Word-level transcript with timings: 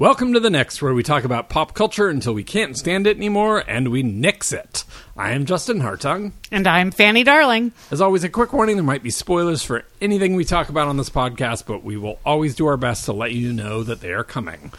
Welcome 0.00 0.32
to 0.32 0.40
the 0.40 0.50
next, 0.50 0.82
where 0.82 0.92
we 0.92 1.04
talk 1.04 1.22
about 1.22 1.48
pop 1.48 1.72
culture 1.72 2.08
until 2.08 2.34
we 2.34 2.42
can't 2.42 2.76
stand 2.76 3.06
it 3.06 3.16
anymore 3.16 3.62
and 3.68 3.92
we 3.92 4.02
nix 4.02 4.52
it. 4.52 4.82
I 5.16 5.30
am 5.30 5.46
Justin 5.46 5.78
Hartung. 5.78 6.32
And 6.50 6.66
I'm 6.66 6.90
Fanny 6.90 7.22
Darling. 7.22 7.70
As 7.92 8.00
always, 8.00 8.24
a 8.24 8.28
quick 8.28 8.52
warning 8.52 8.74
there 8.74 8.82
might 8.82 9.04
be 9.04 9.10
spoilers 9.10 9.62
for 9.62 9.84
anything 10.00 10.34
we 10.34 10.44
talk 10.44 10.68
about 10.68 10.88
on 10.88 10.96
this 10.96 11.10
podcast, 11.10 11.66
but 11.66 11.84
we 11.84 11.96
will 11.96 12.18
always 12.26 12.56
do 12.56 12.66
our 12.66 12.76
best 12.76 13.04
to 13.04 13.12
let 13.12 13.34
you 13.34 13.52
know 13.52 13.84
that 13.84 14.00
they 14.00 14.12
are 14.12 14.24
coming. 14.24 14.72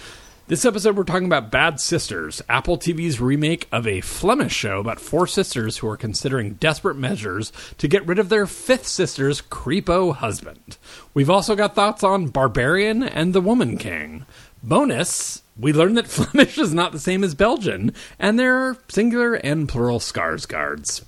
This 0.48 0.66
episode, 0.66 0.96
we're 0.96 1.06
talking 1.06 1.26
about 1.26 1.50
Bad 1.50 1.80
Sisters, 1.80 2.40
Apple 2.48 2.78
TV's 2.78 3.20
remake 3.20 3.68
of 3.72 3.88
a 3.88 4.02
Flemish 4.02 4.54
show 4.54 4.80
about 4.80 5.00
four 5.00 5.26
sisters 5.26 5.78
who 5.78 5.88
are 5.88 5.98
considering 5.98 6.54
desperate 6.56 6.98
measures 6.98 7.52
to 7.80 7.88
get 7.88 8.06
rid 8.06 8.20
of 8.20 8.30
their 8.30 8.46
fifth 8.46 8.86
sister's 8.86 9.42
creepo 9.42 10.14
husband. 10.14 10.78
We've 11.16 11.32
also 11.32 11.56
got 11.56 11.74
thoughts 11.74 12.04
on 12.04 12.28
Barbarian 12.28 13.02
and 13.02 13.34
the 13.34 13.42
Woman 13.42 13.80
King. 13.80 14.26
Bonus, 14.66 15.44
we 15.56 15.72
learned 15.72 15.96
that 15.96 16.08
Flemish 16.08 16.58
is 16.58 16.74
not 16.74 16.92
the 16.92 16.98
same 16.98 17.24
as 17.24 17.36
Belgian, 17.36 17.94
and 18.18 18.40
there 18.40 18.56
are 18.56 18.78
singular 18.88 19.36
and 19.36 19.70
plural 19.70 20.00
Skarsgårds. 20.00 21.04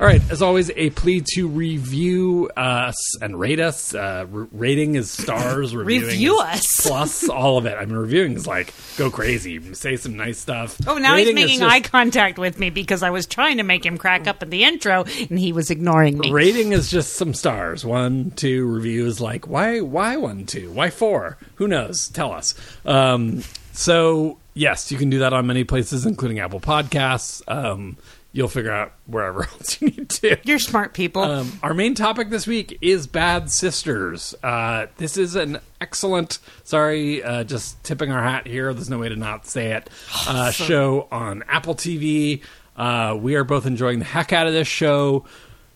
All 0.00 0.06
right, 0.06 0.22
as 0.30 0.42
always, 0.42 0.70
a 0.76 0.90
plea 0.90 1.24
to 1.34 1.48
review 1.48 2.48
us 2.56 2.94
and 3.20 3.38
rate 3.38 3.58
us. 3.58 3.94
Uh, 3.94 4.26
r- 4.32 4.48
rating 4.52 4.94
is 4.94 5.10
stars, 5.10 5.74
Review 5.76 6.38
us. 6.38 6.80
plus 6.86 7.28
all 7.28 7.58
of 7.58 7.66
it. 7.66 7.76
I 7.76 7.84
mean, 7.84 7.96
reviewing 7.96 8.34
is 8.34 8.46
like 8.46 8.72
go 8.96 9.10
crazy, 9.10 9.74
say 9.74 9.96
some 9.96 10.16
nice 10.16 10.38
stuff. 10.38 10.78
Oh, 10.86 10.98
now 10.98 11.14
Rating 11.14 11.36
he's 11.36 11.46
making 11.46 11.58
just- 11.60 11.72
eye 11.72 11.80
contact 11.80 12.38
with 12.38 12.60
me 12.60 12.70
because 12.70 13.02
I 13.02 13.10
was 13.10 13.26
trying 13.26 13.56
to 13.56 13.64
make 13.64 13.84
him 13.84 13.98
crack 13.98 14.28
up 14.28 14.40
at 14.40 14.50
the 14.50 14.62
intro 14.62 15.04
and 15.30 15.36
he 15.38 15.52
was 15.52 15.70
ignoring 15.70 16.16
me. 16.18 16.30
Rating 16.30 16.70
is 16.72 16.88
just 16.90 17.14
some 17.14 17.34
stars. 17.34 17.84
One, 17.84 18.30
two. 18.30 18.66
Review 18.66 19.04
is 19.06 19.20
like 19.20 19.48
why, 19.48 19.80
why 19.80 20.16
one, 20.16 20.46
two, 20.46 20.70
why 20.70 20.90
four? 20.90 21.38
Who 21.56 21.66
knows? 21.66 22.08
Tell 22.10 22.30
us. 22.32 22.54
Um, 22.86 23.42
so 23.72 24.38
yes, 24.54 24.92
you 24.92 24.98
can 24.98 25.10
do 25.10 25.18
that 25.20 25.32
on 25.32 25.46
many 25.48 25.64
places, 25.64 26.06
including 26.06 26.38
Apple 26.38 26.60
Podcasts. 26.60 27.42
Um, 27.48 27.96
you'll 28.38 28.46
figure 28.46 28.70
out 28.70 28.92
wherever 29.06 29.42
else 29.52 29.82
you 29.82 29.88
need 29.88 30.08
to. 30.08 30.38
You're 30.44 30.60
smart 30.60 30.94
people. 30.94 31.22
Um, 31.22 31.58
our 31.60 31.74
main 31.74 31.96
topic 31.96 32.30
this 32.30 32.46
week 32.46 32.78
is 32.80 33.08
Bad 33.08 33.50
Sisters. 33.50 34.32
Uh, 34.44 34.86
this 34.96 35.16
is 35.16 35.34
an 35.34 35.58
excellent, 35.80 36.38
sorry, 36.62 37.20
uh, 37.20 37.42
just 37.42 37.82
tipping 37.82 38.12
our 38.12 38.22
hat 38.22 38.46
here. 38.46 38.72
There's 38.72 38.88
no 38.88 38.98
way 39.00 39.08
to 39.08 39.16
not 39.16 39.44
say 39.48 39.72
it. 39.72 39.90
Uh, 40.28 40.52
show 40.52 41.08
on 41.10 41.42
Apple 41.48 41.74
TV. 41.74 42.42
Uh, 42.76 43.18
we 43.20 43.34
are 43.34 43.42
both 43.42 43.66
enjoying 43.66 43.98
the 43.98 44.04
heck 44.04 44.32
out 44.32 44.46
of 44.46 44.52
this 44.52 44.68
show. 44.68 45.24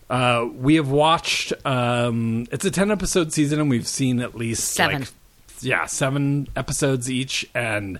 Uh, 0.09 0.47
we 0.55 0.77
have 0.77 0.89
watched. 0.89 1.53
Um, 1.67 2.47
it's 2.53 2.65
a 2.65 2.71
ten 2.71 2.93
episode 2.93 3.33
season, 3.33 3.59
and 3.59 3.69
we've 3.71 3.89
seen 3.89 4.21
at 4.21 4.37
least 4.37 4.69
Seven. 4.75 5.01
like, 5.01 5.09
yeah, 5.63 5.87
seven 5.87 6.47
episodes 6.55 7.11
each, 7.11 7.45
and 7.57 7.99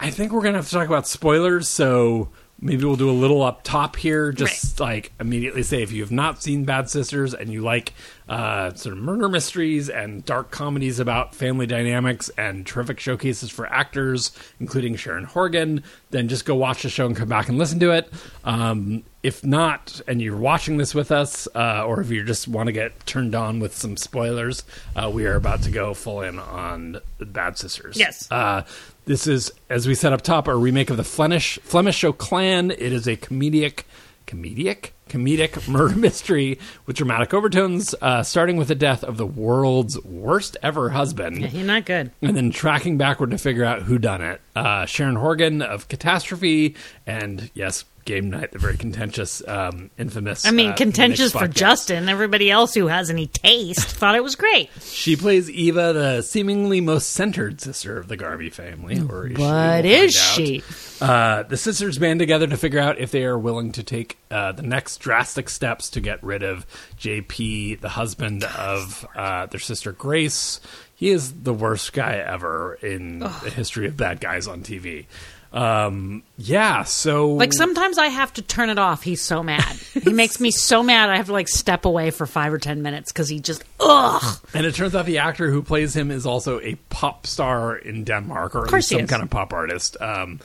I 0.00 0.08
think 0.08 0.32
we're 0.32 0.40
gonna 0.42 0.56
have 0.56 0.68
to 0.68 0.72
talk 0.72 0.86
about 0.86 1.06
spoilers. 1.06 1.68
So 1.68 2.30
maybe 2.62 2.84
we'll 2.84 2.96
do 2.96 3.10
a 3.10 3.12
little 3.12 3.42
up 3.42 3.62
top 3.64 3.96
here. 3.96 4.32
Just 4.32 4.80
like 4.80 5.12
immediately 5.20 5.62
say 5.62 5.82
if 5.82 5.92
you 5.92 6.02
have 6.02 6.12
not 6.12 6.42
seen 6.42 6.64
Bad 6.64 6.88
Sisters 6.88 7.34
and 7.34 7.52
you 7.52 7.60
like 7.60 7.92
uh, 8.28 8.72
sort 8.74 8.96
of 8.96 9.02
murder 9.02 9.28
mysteries 9.28 9.90
and 9.90 10.24
dark 10.24 10.50
comedies 10.50 11.00
about 11.00 11.34
family 11.34 11.66
dynamics 11.66 12.30
and 12.38 12.66
terrific 12.66 13.00
showcases 13.00 13.50
for 13.50 13.66
actors, 13.66 14.30
including 14.60 14.96
Sharon 14.96 15.24
Horgan, 15.24 15.82
then 16.10 16.28
just 16.28 16.44
go 16.44 16.54
watch 16.54 16.82
the 16.82 16.88
show 16.88 17.04
and 17.04 17.16
come 17.16 17.28
back 17.28 17.48
and 17.48 17.58
listen 17.58 17.80
to 17.80 17.90
it. 17.90 18.10
Um, 18.44 19.02
if 19.22 19.44
not, 19.44 20.00
and 20.08 20.20
you're 20.20 20.36
watching 20.36 20.78
this 20.78 20.94
with 20.94 21.12
us, 21.12 21.46
uh, 21.54 21.84
or 21.86 22.00
if 22.00 22.10
you 22.10 22.24
just 22.24 22.48
want 22.48 22.66
to 22.66 22.72
get 22.72 23.06
turned 23.06 23.34
on 23.34 23.60
with 23.60 23.76
some 23.76 23.96
spoilers, 23.96 24.64
uh, 24.96 25.10
we 25.12 25.26
are 25.26 25.36
about 25.36 25.62
to 25.62 25.70
go 25.70 25.94
full 25.94 26.22
in 26.22 26.38
on 26.38 26.98
Bad 27.20 27.56
Sisters. 27.56 27.96
Yes. 27.96 28.30
Uh, 28.32 28.62
this 29.04 29.26
is, 29.26 29.52
as 29.68 29.86
we 29.86 29.94
said 29.94 30.12
up 30.12 30.22
top, 30.22 30.48
a 30.48 30.54
remake 30.54 30.90
of 30.90 30.96
the 30.96 31.04
Flemish 31.04 31.58
Flemish 31.62 31.96
show 31.96 32.12
Clan. 32.12 32.70
It 32.70 32.80
is 32.92 33.06
a 33.06 33.16
comedic, 33.16 33.82
comedic, 34.26 34.90
comedic 35.08 35.68
murder 35.72 35.96
mystery 35.96 36.58
with 36.86 36.96
dramatic 36.96 37.34
overtones, 37.34 37.94
uh, 38.00 38.22
starting 38.22 38.56
with 38.56 38.68
the 38.68 38.74
death 38.74 39.02
of 39.04 39.16
the 39.16 39.26
world's 39.26 40.02
worst 40.04 40.56
ever 40.62 40.90
husband 40.90 41.52
You're 41.52 41.66
not 41.66 41.84
good. 41.84 42.12
and 42.22 42.36
then 42.36 42.50
tracking 42.50 42.96
backward 42.96 43.30
to 43.32 43.38
figure 43.38 43.64
out 43.64 43.82
who 43.82 43.98
done 43.98 44.22
it. 44.22 44.40
Uh, 44.54 44.86
Sharon 44.86 45.16
Horgan 45.16 45.62
of 45.62 45.88
Catastrophe, 45.88 46.76
and 47.06 47.50
yes, 47.54 47.84
Game 48.04 48.30
Night, 48.30 48.52
the 48.52 48.58
very 48.58 48.76
contentious, 48.76 49.46
um, 49.46 49.90
infamous. 49.98 50.44
I 50.44 50.50
mean, 50.50 50.70
uh, 50.70 50.74
contentious 50.74 51.32
for. 51.32 51.48
Justin. 51.48 52.08
Everybody 52.08 52.50
else 52.50 52.74
who 52.74 52.86
has 52.88 53.10
any 53.10 53.26
taste 53.26 53.88
thought 53.96 54.14
it 54.14 54.22
was 54.22 54.34
great. 54.34 54.70
She 54.80 55.16
plays 55.16 55.50
Eva, 55.50 55.92
the 55.92 56.22
seemingly 56.22 56.80
most 56.80 57.10
centered 57.10 57.60
sister 57.60 57.98
of 57.98 58.08
the 58.08 58.16
Garvey 58.16 58.50
family. 58.50 59.00
Or 59.00 59.26
is 59.26 59.36
she? 59.36 59.42
What 59.42 59.84
We'll 59.84 60.04
is 60.04 60.14
she? 60.14 60.62
Uh, 61.00 61.42
the 61.44 61.56
sisters 61.56 61.98
band 61.98 62.20
together 62.20 62.46
to 62.46 62.56
figure 62.56 62.80
out 62.80 62.98
if 62.98 63.10
they 63.10 63.24
are 63.24 63.38
willing 63.38 63.72
to 63.72 63.82
take 63.82 64.18
uh, 64.30 64.52
the 64.52 64.62
next 64.62 64.98
drastic 64.98 65.48
steps 65.48 65.90
to 65.90 66.00
get 66.00 66.22
rid 66.22 66.42
of 66.42 66.66
JP, 66.98 67.80
the 67.80 67.88
husband 67.90 68.44
of 68.44 69.06
uh, 69.14 69.46
their 69.46 69.60
sister 69.60 69.92
Grace. 69.92 70.60
He 70.94 71.10
is 71.10 71.42
the 71.42 71.52
worst 71.52 71.92
guy 71.92 72.16
ever 72.16 72.74
in 72.74 73.18
the 73.18 73.28
history 73.28 73.88
of 73.88 73.96
bad 73.96 74.20
guys 74.20 74.46
on 74.46 74.62
TV. 74.62 75.06
Um, 75.52 76.22
yeah, 76.38 76.82
so 76.84 77.32
Like 77.32 77.52
sometimes 77.52 77.98
I 77.98 78.06
have 78.06 78.32
to 78.34 78.42
turn 78.42 78.70
it 78.70 78.78
off. 78.78 79.02
He's 79.02 79.20
so 79.20 79.42
mad. 79.42 79.76
He 80.02 80.12
makes 80.14 80.40
me 80.40 80.50
so 80.50 80.82
mad. 80.82 81.10
I 81.10 81.16
have 81.16 81.26
to 81.26 81.32
like 81.32 81.48
step 81.48 81.84
away 81.84 82.10
for 82.10 82.26
five 82.26 82.52
or 82.52 82.58
ten 82.58 82.82
minutes 82.82 83.12
because 83.12 83.28
he 83.28 83.38
just 83.38 83.62
ugh. 83.78 84.40
And 84.54 84.64
it 84.64 84.74
turns 84.74 84.94
out 84.94 85.04
the 85.04 85.18
actor 85.18 85.50
who 85.50 85.62
plays 85.62 85.94
him 85.94 86.10
is 86.10 86.24
also 86.24 86.58
a 86.60 86.76
pop 86.88 87.26
star 87.26 87.76
in 87.76 88.04
Denmark, 88.04 88.54
or 88.54 88.80
some 88.80 89.00
is. 89.00 89.10
kind 89.10 89.22
of 89.22 89.28
pop 89.28 89.52
artist. 89.52 89.96
Um, 90.00 90.40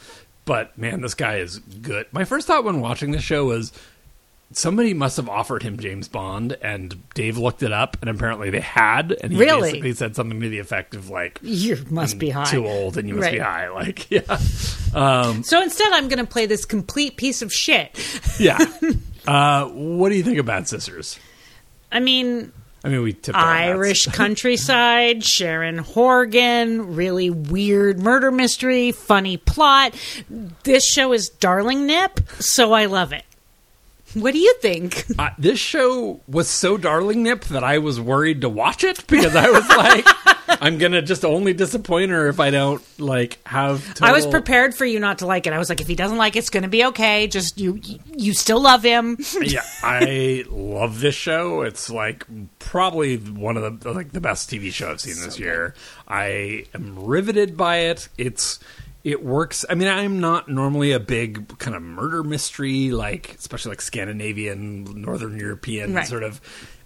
but 0.46 0.78
man, 0.78 1.02
this 1.02 1.14
guy 1.14 1.38
is 1.38 1.60
good. 1.60 2.08
My 2.12 2.26
first 2.26 2.48
thought 2.48 2.64
when 2.64 2.82
watching 2.82 3.12
this 3.12 3.24
show 3.24 3.46
was 3.46 3.72
somebody 4.52 4.94
must 4.94 5.18
have 5.18 5.28
offered 5.30 5.64
him 5.64 5.78
James 5.78 6.08
Bond, 6.08 6.58
and 6.62 6.96
Dave 7.14 7.38
looked 7.38 7.64
it 7.64 7.72
up, 7.72 7.98
and 8.02 8.10
apparently 8.10 8.50
they 8.50 8.60
had, 8.62 9.16
and 9.22 9.32
he 9.34 9.38
Really? 9.40 9.72
basically 9.72 9.94
said 9.94 10.16
something 10.16 10.40
to 10.40 10.50
the 10.50 10.60
effect 10.60 10.96
of 10.96 11.10
like, 11.10 11.40
You 11.42 11.78
must 11.90 12.18
be 12.20 12.30
high. 12.30 12.46
"Too 12.50 12.66
old, 12.68 12.98
and 12.98 13.08
you 13.08 13.16
must 13.16 13.32
be 13.32 13.40
high." 13.40 13.70
Like, 13.70 14.10
yeah, 14.12 14.38
So 14.38 15.62
instead, 15.62 15.92
I'm 15.94 16.08
going 16.08 16.24
to 16.26 16.32
play 16.32 16.46
this 16.46 16.66
complete 16.66 17.18
piece 17.18 17.42
of 17.42 17.52
shit. 17.54 17.92
yeah. 18.40 18.58
uh, 19.28 19.66
what 19.68 20.10
do 20.10 20.16
you 20.16 20.24
think 20.24 20.38
about 20.40 20.68
Sisters? 20.68 21.20
I 21.92 22.00
mean, 22.00 22.52
I 22.84 22.90
mean, 22.90 23.02
we 23.02 23.14
tipped. 23.14 23.38
Irish 23.38 24.06
countryside, 24.14 25.24
Sharon 25.24 25.78
Horgan, 25.78 26.96
really 26.96 27.30
weird 27.30 28.00
murder 28.00 28.32
mystery, 28.32 28.92
funny 28.92 29.38
plot. 29.38 29.94
This 30.64 30.86
show 30.86 31.12
is 31.14 31.30
darling 31.30 31.86
nip, 31.86 32.20
so 32.40 32.74
I 32.74 32.86
love 32.86 33.14
it. 33.14 33.24
What 34.14 34.34
do 34.34 34.40
you 34.40 34.54
think? 34.62 35.06
Uh, 35.20 35.30
this 35.38 35.60
show 35.60 36.22
was 36.28 36.48
so 36.48 36.78
darling 36.78 37.24
nip 37.24 37.46
that 37.46 37.64
I 37.64 37.78
was 37.78 38.00
worried 38.00 38.42
to 38.42 38.50
watch 38.50 38.84
it 38.84 39.06
because 39.08 39.36
I 39.36 39.50
was 39.50 39.68
like, 39.70 40.06
I'm 40.62 40.78
gonna 40.78 41.02
just 41.02 41.26
only 41.26 41.54
disappoint 41.54 42.12
her 42.12 42.28
if 42.28 42.40
I 42.40 42.50
don't 42.50 42.82
like 43.00 43.40
have. 43.46 43.86
Total... 43.90 44.08
I 44.08 44.12
was 44.14 44.26
prepared 44.26 44.74
for 44.74 44.86
you 44.86 45.00
not 45.00 45.20
to 45.20 45.26
like 45.26 45.46
it. 45.46 45.54
I 45.54 45.60
was 45.60 45.70
like, 45.70 45.82
if 45.82 45.88
he 45.88 45.96
doesn't 45.96 46.18
like 46.18 46.36
it, 46.36 46.40
it's 46.40 46.50
going 46.50 46.64
to 46.64 46.70
be 46.70 46.86
okay. 46.86 47.28
Just 47.28 47.60
you, 47.60 47.82
you 48.16 48.34
still 48.34 48.62
love 48.62 48.84
him. 48.84 49.18
yeah, 49.42 49.64
I 49.84 50.46
love 50.50 51.02
this 51.02 51.16
show. 51.16 51.62
It's 51.62 51.90
like 51.90 52.26
probably 52.60 53.18
one 53.18 53.58
of 53.58 53.82
the 53.82 53.94
like 53.94 54.14
the 54.14 54.22
best 54.22 54.50
TV 54.50 54.72
show 54.72 54.90
I've 54.90 55.02
seen 55.02 55.22
this 55.24 55.38
year. 55.38 55.74
I 56.08 56.66
am 56.74 57.06
riveted 57.06 57.58
by 57.58 57.78
it. 57.78 58.08
It's 58.18 58.60
it 59.08 59.24
works. 59.24 59.64
I 59.70 59.76
mean, 59.76 59.88
I'm 59.88 60.20
not 60.20 60.50
normally 60.50 60.92
a 60.92 61.00
big 61.00 61.58
kind 61.60 61.76
of 61.76 61.82
murder 61.82 62.24
mystery, 62.24 62.92
like 62.92 63.36
especially 63.40 63.70
like 63.72 63.82
Scandinavian, 63.82 65.02
Northern 65.02 65.38
European 65.40 65.94
Right. 65.94 66.06
sort 66.08 66.24
of. 66.24 66.42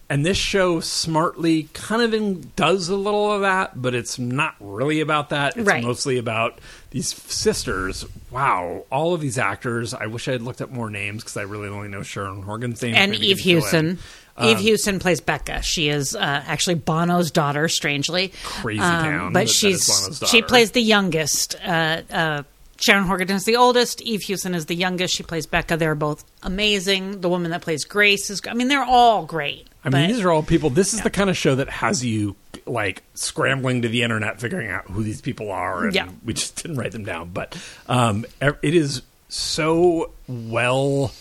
And 0.07 0.25
this 0.25 0.37
show 0.37 0.81
smartly 0.81 1.69
kind 1.73 2.01
of 2.01 2.13
in, 2.13 2.51
does 2.57 2.89
a 2.89 2.97
little 2.97 3.31
of 3.31 3.41
that, 3.41 3.81
but 3.81 3.95
it's 3.95 4.19
not 4.19 4.55
really 4.59 4.99
about 4.99 5.29
that. 5.29 5.55
It's 5.55 5.65
Right. 5.65 5.81
mostly 5.83 6.17
about 6.17 6.59
these 6.91 7.07
sisters. 7.07 8.05
Wow, 8.29 8.83
all 8.91 9.13
of 9.13 9.21
these 9.21 9.37
actors. 9.37 9.93
I 9.93 10.07
wish 10.07 10.27
I 10.27 10.33
had 10.33 10.41
looked 10.41 10.61
up 10.61 10.69
more 10.69 10.89
names 10.89 11.23
because 11.23 11.37
I 11.37 11.43
really 11.43 11.69
only 11.69 11.87
know 11.87 12.03
Sharon 12.03 12.43
Horgan's 12.43 12.81
name. 12.81 12.93
and 12.93 13.11
Maybe 13.13 13.27
Eve 13.29 13.39
you 13.41 13.61
can 13.61 13.69
fill 13.69 13.79
in. 13.79 13.85
Hewson. 13.87 13.99
Eve 14.41 14.59
Hewson 14.59 14.99
plays 14.99 15.21
Becca. 15.21 15.61
She 15.61 15.89
is 15.89 16.15
uh, 16.15 16.19
actually 16.19 16.75
Bono's 16.75 17.31
daughter, 17.31 17.67
strangely. 17.67 18.31
Crazy 18.43 18.79
Um, 18.81 19.03
town, 19.03 19.33
but 19.33 19.39
that 19.41 19.43
is 19.45 19.55
she's 19.55 20.29
she 20.29 20.41
plays 20.41 20.71
the 20.71 20.81
youngest. 20.81 21.55
Uh, 21.63 22.01
uh, 22.11 22.43
Sharon 22.79 23.03
Horgan 23.03 23.29
is 23.31 23.43
the 23.45 23.57
oldest. 23.57 24.01
Eve 24.01 24.21
Hewson 24.21 24.55
is 24.55 24.65
the 24.65 24.75
youngest. 24.75 25.13
She 25.13 25.21
plays 25.21 25.45
Becca. 25.45 25.77
They're 25.77 25.93
both 25.95 26.23
amazing. 26.41 27.21
The 27.21 27.29
woman 27.29 27.51
that 27.51 27.61
plays 27.61 27.83
Grace 27.85 28.29
is. 28.31 28.41
I 28.49 28.53
mean, 28.55 28.69
they're 28.69 28.83
all 28.83 29.25
great. 29.25 29.67
I 29.83 29.89
mean, 29.89 30.07
these 30.09 30.21
are 30.21 30.31
all 30.31 30.43
people. 30.43 30.69
This 30.69 30.93
is 30.93 31.01
the 31.01 31.09
kind 31.09 31.29
of 31.29 31.35
show 31.37 31.55
that 31.55 31.69
has 31.69 32.03
you 32.05 32.35
like 32.65 33.03
scrambling 33.15 33.81
to 33.83 33.89
the 33.89 34.01
internet, 34.03 34.39
figuring 34.39 34.69
out 34.69 34.85
who 34.89 35.03
these 35.03 35.21
people 35.21 35.51
are. 35.51 35.85
And 35.85 35.93
Yeah. 35.95 36.07
we 36.23 36.33
just 36.33 36.55
didn't 36.61 36.77
write 36.77 36.91
them 36.91 37.03
down, 37.03 37.29
but 37.33 37.55
um, 37.87 38.25
it 38.41 38.75
is 38.75 39.01
so 39.29 40.11
well. 40.27 41.11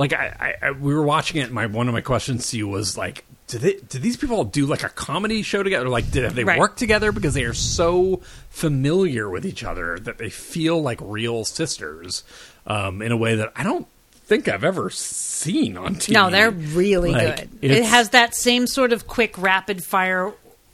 Like 0.00 0.12
I, 0.14 0.56
I, 0.62 0.70
we 0.72 0.94
were 0.94 1.02
watching 1.02 1.40
it. 1.40 1.44
And 1.44 1.52
my 1.52 1.66
one 1.66 1.86
of 1.88 1.94
my 1.94 2.00
questions 2.00 2.50
to 2.50 2.56
you 2.58 2.66
was 2.66 2.96
like, 2.96 3.24
did 3.46 3.60
they, 3.60 3.74
did 3.88 4.00
these 4.00 4.16
people 4.16 4.44
do 4.44 4.64
like 4.64 4.82
a 4.82 4.88
comedy 4.88 5.42
show 5.42 5.62
together? 5.62 5.88
Like, 5.88 6.10
did 6.10 6.24
have 6.24 6.34
they 6.34 6.44
Right. 6.44 6.58
work 6.58 6.76
together 6.76 7.12
because 7.12 7.34
they 7.34 7.44
are 7.44 7.52
so 7.54 8.20
familiar 8.48 9.28
with 9.28 9.44
each 9.44 9.62
other 9.62 9.98
that 9.98 10.18
they 10.18 10.30
feel 10.30 10.80
like 10.80 10.98
real 11.02 11.44
sisters 11.44 12.24
um, 12.66 13.02
in 13.02 13.12
a 13.12 13.16
way 13.16 13.34
that 13.36 13.52
I 13.56 13.62
don't 13.62 13.86
think 14.24 14.48
I've 14.48 14.64
ever 14.64 14.88
seen 14.90 15.76
on 15.76 15.96
TV. 15.96 16.12
No, 16.12 16.30
they're 16.30 16.50
really 16.50 17.10
Like, 17.12 17.36
good. 17.60 17.70
It 17.70 17.84
has 17.84 18.10
that 18.10 18.34
same 18.36 18.66
sort 18.66 18.92
of 18.92 19.06
quick, 19.06 19.36
rapid 19.36 19.82
fire. 19.84 20.32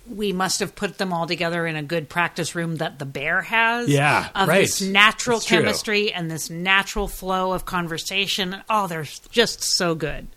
We 0.08 0.32
must 0.32 0.60
have 0.60 0.74
put 0.74 0.98
them 0.98 1.12
all 1.12 1.26
together 1.26 1.66
in 1.66 1.76
a 1.76 1.82
good 1.82 2.08
practice 2.08 2.54
room 2.54 2.76
that 2.76 2.98
the 2.98 3.04
bear 3.06 3.42
has. 3.42 3.88
Yeah, 3.88 4.28
of 4.34 4.48
right. 4.48 4.60
this 4.60 4.80
natural 4.80 5.38
That's 5.38 5.46
true. 5.46 5.58
chemistry 5.58 6.12
and 6.12 6.30
this 6.30 6.48
natural 6.50 7.08
flow 7.08 7.52
of 7.52 7.64
conversation. 7.66 8.56
Oh, 8.70 8.86
they're 8.86 9.06
just 9.30 9.62
so 9.62 9.94
good. 9.94 10.28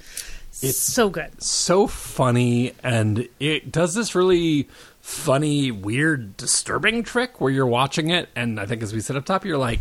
It's- 0.62 0.78
so 0.78 1.10
good. 1.10 1.42
so 1.42 1.88
funny 1.88 2.74
and 2.84 3.30
it 3.40 3.72
does 3.72 3.94
this 3.94 4.14
really 4.14 4.68
funny 5.00 5.72
weird 5.72 6.36
disturbing 6.36 7.02
trick 7.04 7.40
where 7.40 7.50
you're 7.52 7.66
watching 7.66 8.10
it 8.10 8.28
and 8.36 8.60
i 8.60 8.66
think 8.66 8.84
as 8.84 8.94
we 8.94 9.00
said 9.00 9.16
up 9.16 9.24
top 9.26 9.46
you're 9.46 9.58
like 9.58 9.80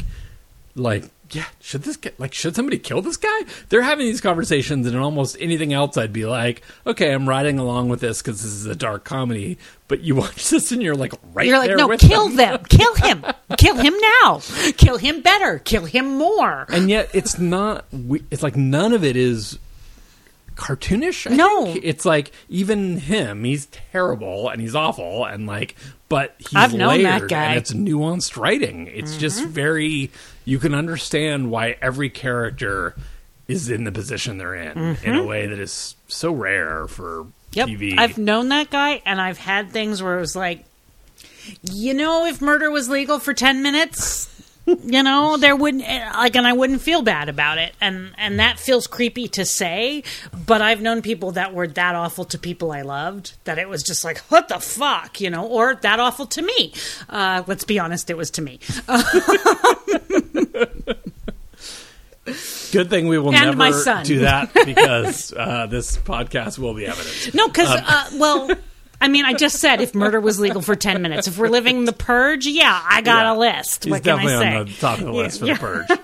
like 0.78 1.04
yeah 1.32 1.44
should 1.60 1.82
this 1.82 1.98
get 1.98 2.18
like 2.18 2.32
should 2.32 2.56
somebody 2.56 2.78
kill 2.78 3.02
this 3.02 3.18
guy 3.18 3.40
they're 3.68 3.82
having 3.82 4.06
these 4.06 4.20
conversations 4.20 4.86
and 4.86 4.96
in 4.96 5.02
almost 5.02 5.36
anything 5.40 5.74
else 5.74 5.96
i'd 5.98 6.10
be 6.12 6.24
like 6.24 6.62
okay 6.86 7.12
i'm 7.12 7.28
riding 7.28 7.58
along 7.58 7.90
with 7.90 8.00
this 8.00 8.22
because 8.22 8.40
this 8.42 8.50
is 8.50 8.64
a 8.64 8.74
dark 8.74 9.04
comedy 9.04 9.58
but 9.88 10.00
you 10.00 10.14
watch 10.14 10.48
this 10.48 10.72
and 10.72 10.82
you're 10.82 10.94
like 10.94 11.12
right 11.34 11.46
You're 11.46 11.58
like, 11.58 11.76
no, 11.76 11.94
kill 11.98 12.28
them. 12.28 12.36
them. 12.36 12.64
Kill 12.64 12.94
him. 12.94 13.24
kill 13.58 13.74
him 13.76 13.94
now. 14.22 14.40
Kill 14.78 14.96
him 14.96 15.20
better. 15.20 15.58
Kill 15.58 15.84
him 15.84 16.16
more. 16.16 16.64
and 16.70 16.88
yet 16.88 17.10
it's 17.12 17.38
not 17.38 17.84
it's 18.30 18.42
like 18.42 18.56
none 18.56 18.94
of 18.94 19.04
it 19.04 19.16
is 19.16 19.58
cartoonish 20.56 21.30
I 21.30 21.36
No. 21.36 21.66
think. 21.66 21.84
it's 21.84 22.04
like 22.04 22.32
even 22.48 22.96
him 22.98 23.44
he's 23.44 23.66
terrible 23.66 24.48
and 24.48 24.60
he's 24.60 24.74
awful 24.74 25.24
and 25.24 25.46
like 25.46 25.76
but 26.08 26.34
he's 26.38 26.54
I've 26.56 26.74
known 26.74 27.02
that 27.04 27.28
guy. 27.28 27.36
Mm-hmm. 27.36 27.50
and 27.50 27.56
it's 27.58 27.72
nuanced 27.72 28.36
writing 28.40 28.88
it's 28.88 29.16
just 29.16 29.44
very 29.44 30.10
you 30.48 30.58
can 30.58 30.74
understand 30.74 31.50
why 31.50 31.76
every 31.82 32.08
character 32.08 32.96
is 33.46 33.68
in 33.68 33.84
the 33.84 33.92
position 33.92 34.38
they're 34.38 34.54
in 34.54 34.96
in 35.02 35.14
a 35.14 35.24
way 35.24 35.46
that 35.46 35.58
is 35.58 35.94
so 36.08 36.32
rare 36.32 36.86
for 36.86 37.26
Mm-hmm. 37.52 37.58
Yep. 37.58 37.68
TV 37.68 37.98
I've 37.98 38.18
known 38.18 38.50
that 38.50 38.70
guy, 38.70 39.00
and 39.06 39.20
I've 39.20 39.38
had 39.38 39.70
things 39.70 40.02
where 40.02 40.18
it 40.18 40.20
was 40.20 40.36
like, 40.36 40.64
you 41.62 41.94
know, 41.94 42.26
if 42.26 42.42
murder 42.42 42.70
was 42.70 42.88
legal 42.90 43.18
for 43.18 43.32
10 43.32 43.62
minutes. 43.62 44.28
You 44.84 45.02
know, 45.02 45.36
there 45.38 45.56
wouldn't 45.56 45.82
like, 45.82 46.36
and 46.36 46.46
I 46.46 46.52
wouldn't 46.52 46.82
feel 46.82 47.00
bad 47.02 47.28
about 47.28 47.56
it, 47.58 47.72
and 47.80 48.12
and 48.18 48.38
that 48.38 48.58
feels 48.58 48.86
creepy 48.86 49.26
to 49.28 49.44
say. 49.46 50.02
But 50.46 50.60
I've 50.60 50.82
known 50.82 51.00
people 51.00 51.32
that 51.32 51.54
were 51.54 51.66
that 51.68 51.94
awful 51.94 52.24
to 52.26 52.38
people 52.38 52.70
I 52.72 52.82
loved 52.82 53.32
that 53.44 53.58
it 53.58 53.68
was 53.68 53.82
just 53.82 54.04
like, 54.04 54.18
what 54.30 54.48
the 54.48 54.58
fuck, 54.58 55.20
you 55.20 55.30
know, 55.30 55.46
or 55.46 55.76
that 55.76 56.00
awful 56.00 56.26
to 56.26 56.42
me. 56.42 56.74
Uh, 57.08 57.42
let's 57.46 57.64
be 57.64 57.78
honest, 57.78 58.10
it 58.10 58.16
was 58.16 58.30
to 58.32 58.42
me. 58.42 58.60
good 62.72 62.90
thing 62.90 63.08
we 63.08 63.18
will 63.18 63.34
And 63.34 63.58
never 63.58 64.02
do 64.02 64.18
that 64.20 64.52
because 64.52 65.32
uh, 65.32 65.66
this 65.66 65.96
podcast 65.96 66.58
will 66.58 66.74
be 66.74 66.86
evidence 66.86 67.32
No, 67.34 67.48
because 67.48 67.70
Um, 67.70 67.84
uh, 67.86 68.10
well, 68.14 68.50
I 69.00 69.08
mean, 69.08 69.24
I 69.24 69.32
just 69.34 69.56
said 69.58 69.80
if 69.80 69.94
murder 69.94 70.20
was 70.20 70.40
legal 70.40 70.60
for 70.62 70.74
ten 70.74 71.00
minutes. 71.02 71.28
If 71.28 71.38
we're 71.38 71.48
living 71.48 71.84
the 71.84 71.92
purge, 71.92 72.46
yeah, 72.46 72.80
I 72.88 73.00
got 73.00 73.24
Yeah. 73.26 73.32
a 73.32 73.36
list. 73.36 73.84
He's 73.84 73.90
what 73.92 74.02
can 74.02 74.18
I 74.18 74.24
definitely 74.24 74.44
say? 74.50 74.56
on 74.56 74.66
the 74.66 74.72
top 74.72 74.98
of 74.98 75.04
the 75.04 75.12
list 75.12 75.38
for 75.40 75.46
Yeah. 75.46 75.54
the 75.54 75.96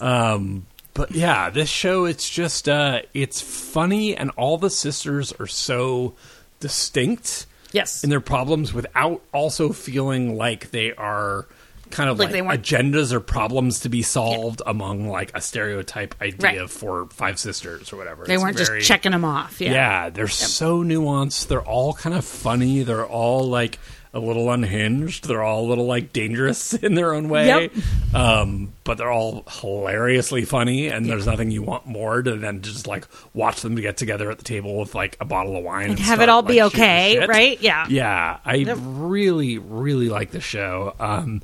purge. 0.00 0.02
Um, 0.02 0.66
but 0.94 1.12
yeah, 1.12 1.50
this 1.50 1.68
show 1.68 2.04
it's 2.06 2.28
just 2.28 2.68
uh, 2.68 3.02
it's 3.14 3.40
funny, 3.40 4.16
and 4.16 4.30
all 4.36 4.58
the 4.58 4.70
sisters 4.70 5.32
are 5.38 5.46
so 5.46 6.14
distinct 6.58 7.46
Yes, 7.72 8.02
in 8.02 8.10
their 8.10 8.20
problems 8.20 8.74
without 8.74 9.22
also 9.32 9.72
feeling 9.72 10.36
like 10.36 10.72
they 10.72 10.92
are 10.92 11.46
kind 11.90 12.08
of 12.10 12.18
Like 12.18 12.30
like, 12.32 12.62
agendas 12.62 13.12
or 13.12 13.20
problems 13.20 13.80
to 13.80 13.88
be 13.88 14.02
solved 14.02 14.62
among 14.66 15.08
like 15.08 15.30
a 15.34 15.40
stereotype 15.40 16.14
idea 16.20 16.60
Right. 16.62 16.70
for 16.70 17.06
five 17.10 17.38
sisters 17.38 17.92
or 17.92 17.96
whatever. 17.96 18.24
they 18.24 18.34
It's 18.34 18.42
weren't 18.42 18.56
very- 18.56 18.78
just 18.78 18.88
checking 18.88 19.12
them 19.12 19.24
off. 19.24 19.60
Yeah, 19.60 19.72
yeah, 19.72 20.10
they're 20.10 20.28
so 20.28 20.82
nuanced. 20.82 21.48
They're 21.48 21.60
all 21.62 21.92
kind 21.94 22.14
of 22.14 22.24
funny. 22.24 22.82
They're 22.82 23.06
all 23.06 23.48
like 23.48 23.78
a 24.12 24.18
little 24.18 24.50
unhinged. 24.50 25.28
They're 25.28 25.42
all 25.42 25.64
a 25.64 25.68
little 25.68 25.86
like 25.86 26.12
dangerous 26.12 26.74
in 26.74 26.94
their 26.94 27.14
own 27.14 27.28
way. 27.28 27.46
Yep. 27.46 27.72
Um, 28.12 28.72
but 28.82 28.98
they're 28.98 29.10
all 29.12 29.44
hilariously 29.48 30.44
funny, 30.44 30.88
and 30.88 31.06
there's 31.06 31.26
nothing 31.26 31.52
you 31.52 31.62
want 31.62 31.86
more 31.86 32.20
to 32.20 32.34
than 32.36 32.60
just 32.62 32.88
like 32.88 33.06
watch 33.34 33.60
them 33.60 33.76
get 33.76 33.96
together 33.96 34.28
at 34.28 34.38
the 34.38 34.44
table 34.44 34.80
with 34.80 34.96
like 34.96 35.16
a 35.20 35.24
bottle 35.24 35.56
of 35.56 35.62
wine 35.62 35.90
and, 35.90 35.98
have 36.00 36.06
start, 36.16 36.22
it 36.22 36.28
all 36.28 36.42
be 36.42 36.60
like, 36.60 36.72
shooting 36.72 36.82
okay, 36.84 37.26
right? 37.26 37.60
Yeah. 37.60 37.86
Yeah, 37.88 38.38
I 38.44 38.64
really, 38.76 39.58
really 39.58 40.08
like 40.08 40.32
the 40.32 40.40
show. 40.40 40.92
Um, 40.98 41.40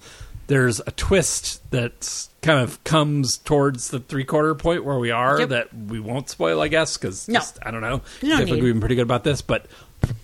there's 0.48 0.81
a 0.87 0.90
twist 0.93 1.69
that 1.70 2.26
kind 2.43 2.60
of 2.60 2.82
comes 2.84 3.38
towards 3.38 3.88
the 3.88 3.98
three 4.00 4.25
quarter 4.25 4.54
point 4.54 4.84
where 4.84 4.98
we 4.98 5.10
are 5.10 5.40
Yep. 5.40 5.48
that 5.48 5.75
we 5.75 5.98
won't 6.00 6.31
spoil, 6.31 6.60
I 6.62 6.69
guess, 6.69 6.96
because 6.96 7.28
No. 7.28 7.40
I 7.62 7.70
don't 7.70 7.81
know. 7.81 8.00
Don't 8.20 8.32
I 8.32 8.37
think 8.38 8.50
need- 8.50 8.62
we've 8.62 8.72
been 8.75 8.81
pretty 8.81 8.94
good 8.94 9.02
about 9.02 9.25
this, 9.25 9.43
but 9.43 9.66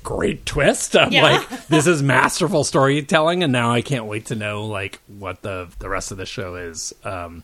great 0.04 0.46
twist. 0.46 0.96
I'm 0.96 1.10
Yeah. 1.12 1.22
like, 1.22 1.66
this 1.66 1.86
is 1.86 2.02
masterful 2.02 2.62
storytelling, 2.64 3.42
and 3.42 3.52
now 3.52 3.72
I 3.72 3.82
can't 3.82 4.04
wait 4.04 4.26
to 4.26 4.34
know 4.36 4.66
like 4.66 5.00
what 5.08 5.42
the 5.42 5.68
the 5.80 5.88
rest 5.88 6.12
of 6.12 6.18
the 6.18 6.26
show 6.26 6.54
is. 6.54 6.92
Um, 7.04 7.42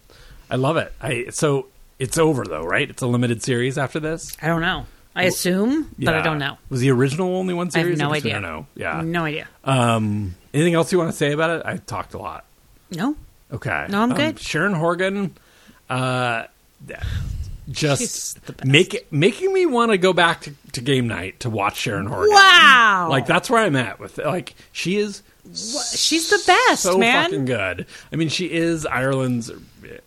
I 0.51 0.57
love 0.57 0.77
it. 0.77 0.93
I 1.03 1.27
so 1.31 1.67
it's 1.99 2.17
over 2.19 2.45
though, 2.45 2.63
right? 2.65 2.89
It's 2.89 3.03
a 3.03 3.07
limited 3.09 3.43
series 3.43 3.77
after 3.77 3.99
this. 3.99 4.37
I 4.41 4.47
don't 4.47 4.61
know. 4.61 4.87
I 5.17 5.25
assume, 5.25 5.91
but 5.99 6.15
I 6.15 6.23
don't 6.23 6.39
know. 6.39 6.59
Was 6.69 6.79
the 6.81 6.93
original 6.93 7.35
only 7.35 7.53
one 7.53 7.67
I 7.75 7.79
have 7.79 7.87
series? 7.87 7.99
no 7.99 8.15
idea. 8.15 8.41
don't. 8.41 8.67
Yeah. 8.77 9.03
No 9.05 9.25
idea. 9.25 9.49
Um, 9.65 10.37
anything 10.55 10.75
else 10.75 10.93
you 10.93 10.99
want 10.99 11.11
to 11.11 11.17
say 11.17 11.33
about 11.33 11.51
it? 11.51 11.63
I 11.65 11.79
talked 11.79 12.15
a 12.15 12.19
lot. 12.19 12.45
No, 12.91 13.17
Okay. 13.53 13.87
No, 13.89 14.03
I'm 14.03 14.13
Um, 14.13 14.17
good. 14.17 14.39
Sharon 14.39 14.75
Horgan, 14.75 15.35
uh, 15.89 16.45
just 17.71 18.39
make 18.65 19.07
making 19.13 19.53
me 19.53 19.67
want 19.67 19.91
to 19.91 19.99
go 19.99 20.13
back 20.13 20.41
to, 20.43 20.55
to 20.73 20.81
game 20.81 21.07
night 21.07 21.41
to 21.41 21.51
watch 21.51 21.77
Sharon 21.79 22.07
Horgan. 22.07 22.33
wow, 22.35 23.09
Like 23.11 23.27
that's 23.27 23.51
where 23.51 23.63
I'm 23.63 23.77
at 23.77 23.99
with 24.01 24.19
like 24.19 24.55
she 24.73 24.97
is 24.97 25.23
she's 25.55 26.31
the 26.31 26.43
best, 26.47 26.83
so 26.83 26.99
man. 26.99 27.25
fucking 27.25 27.45
good. 27.47 27.87
I 28.13 28.17
mean, 28.17 28.29
she 28.29 28.51
is 28.53 28.85
Ireland's, 28.87 29.51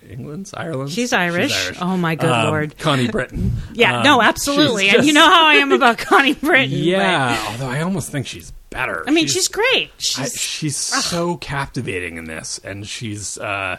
England's, 0.07 0.53
Ireland. 0.53 0.91
She's 0.91 1.13
Irish. 1.13 1.71
Oh, 1.81 1.97
my 1.97 2.13
good 2.15 2.29
lord. 2.29 2.77
Connie 2.77 3.07
Britton. 3.11 3.51
Yeah, 3.73 3.97
Um, 3.97 4.03
no, 4.03 4.21
absolutely. 4.21 4.85
she's 4.89 4.93
And 4.99 5.05
you 5.07 5.13
know 5.13 5.25
how 5.27 5.45
I 5.47 5.55
am 5.55 5.71
about 5.71 5.97
Connie 5.97 6.33
Britton. 6.35 6.77
Yeah, 6.77 7.43
although 7.49 7.69
I 7.69 7.81
almost 7.81 8.11
think 8.11 8.27
she's 8.27 8.53
better. 8.71 9.03
I 9.07 9.11
mean, 9.11 9.27
she's, 9.27 9.47
great. 9.47 9.91
I, 10.17 10.23
She's 10.25 10.41
she's 10.41 10.77
so 10.77 11.37
captivating 11.37 12.17
in 12.17 12.25
this, 12.25 12.59
and 12.63 12.87
she's 12.87 13.37
uh, 13.37 13.77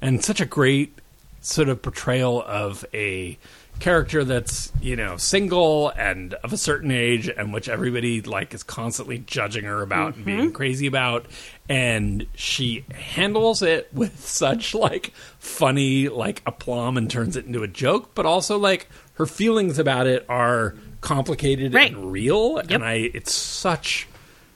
and 0.00 0.22
such 0.24 0.40
a 0.40 0.46
great 0.46 0.96
sort 1.40 1.68
of 1.68 1.82
portrayal 1.82 2.42
of 2.46 2.84
a 2.94 3.36
character 3.80 4.22
that's 4.22 4.72
you 4.80 4.94
know 4.94 5.16
single 5.16 5.88
and 5.96 6.34
of 6.34 6.52
a 6.52 6.56
certain 6.56 6.92
age, 6.92 7.28
and 7.28 7.52
which 7.52 7.68
everybody 7.68 8.20
like 8.22 8.54
is 8.54 8.62
constantly 8.62 9.18
judging 9.18 9.64
her 9.64 9.82
about 9.82 10.14
and 10.14 10.24
being 10.24 10.52
crazy 10.52 10.86
about, 10.86 11.26
and 11.68 12.24
she 12.36 12.84
handles 12.94 13.62
it 13.62 13.88
with 13.92 14.24
such 14.24 14.74
like 14.74 15.12
funny 15.40 16.08
like 16.08 16.40
aplomb 16.46 16.96
and 16.96 17.10
turns 17.10 17.36
it 17.36 17.46
into 17.46 17.62
a 17.64 17.68
joke, 17.68 18.14
but 18.14 18.24
also 18.26 18.58
like 18.58 18.88
her 19.14 19.26
feelings 19.26 19.78
about 19.78 20.06
it 20.06 20.24
are 20.28 20.74
complicated 21.00 21.74
Right. 21.74 21.92
and 21.92 22.12
real, 22.12 22.56
Yep. 22.56 22.70
and 22.70 22.84
I 22.84 23.10
it's 23.12 23.34
such 23.34 24.06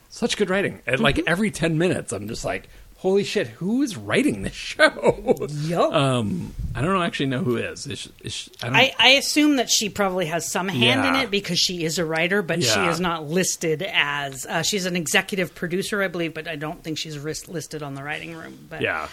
such 0.09 0.37
good 0.37 0.51
writing. 0.51 0.81
And 0.87 1.01
like 1.01 1.17
Mm-hmm. 1.17 1.29
every 1.29 1.51
10 1.51 1.79
minutes, 1.79 2.13
I'm 2.13 2.29
just 2.29 2.45
like, 2.45 2.69
holy 2.99 3.23
shit, 3.25 3.47
who 3.49 3.83
is 3.83 3.97
writing 3.97 4.43
this 4.43 4.53
show? 4.55 5.37
Yup. 5.51 5.93
Um, 5.93 6.55
I 6.75 6.81
don't 6.83 7.01
actually 7.03 7.27
know 7.27 7.43
who 7.45 7.57
is. 7.57 7.87
Is, 7.87 8.09
is 8.25 8.51
I 8.63 8.67
don't, 8.67 8.77
I, 8.77 8.93
I 8.99 9.09
assume 9.11 9.57
that 9.57 9.71
she 9.71 9.89
probably 9.89 10.27
has 10.27 10.51
some 10.51 10.69
hand 10.69 11.05
in 11.07 11.15
it 11.23 11.31
because 11.31 11.59
she 11.59 11.85
is 11.85 11.99
a 11.99 12.05
writer, 12.05 12.43
but 12.43 12.63
she 12.63 12.81
is 12.81 12.99
not 13.01 13.29
listed 13.29 13.83
as. 13.83 14.45
Uh, 14.47 14.63
she's 14.63 14.87
an 14.87 14.97
executive 14.97 15.55
producer, 15.55 16.03
I 16.03 16.09
believe, 16.09 16.35
but 16.35 16.49
I 16.49 16.57
don't 16.57 16.83
think 16.83 16.99
she's 16.99 17.17
listed 17.49 17.83
on 17.83 17.95
the 17.95 18.03
writing 18.03 18.35
room. 18.35 18.67
But 18.69 18.81
yeah. 18.83 19.09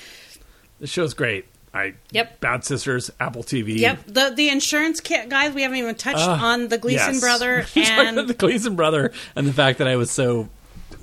The 0.80 0.88
show's 0.88 1.14
great. 1.14 1.46
I 1.74 1.94
Yep. 2.12 2.40
Bad 2.42 2.64
Sisters, 2.66 3.12
Apple 3.20 3.44
TV. 3.44 3.78
Yep. 3.78 4.06
The 4.08 4.34
the 4.36 4.50
insurance 4.50 5.00
kit 5.02 5.30
guys, 5.30 5.54
we 5.54 5.62
haven't 5.62 5.78
even 5.78 5.96
touched 5.96 6.20
Uh, 6.20 6.32
on 6.42 6.70
the 6.70 6.78
Gleeson 6.78 7.14
yes. 7.16 7.22
brother 7.22 7.66
and 7.76 8.18
the 8.18 8.34
Gleeson 8.34 8.76
brother 8.76 9.12
and 9.36 9.46
the 9.48 9.54
fact 9.54 9.78
that 9.80 9.88
I 9.88 9.96
was 9.98 10.10
so 10.12 10.50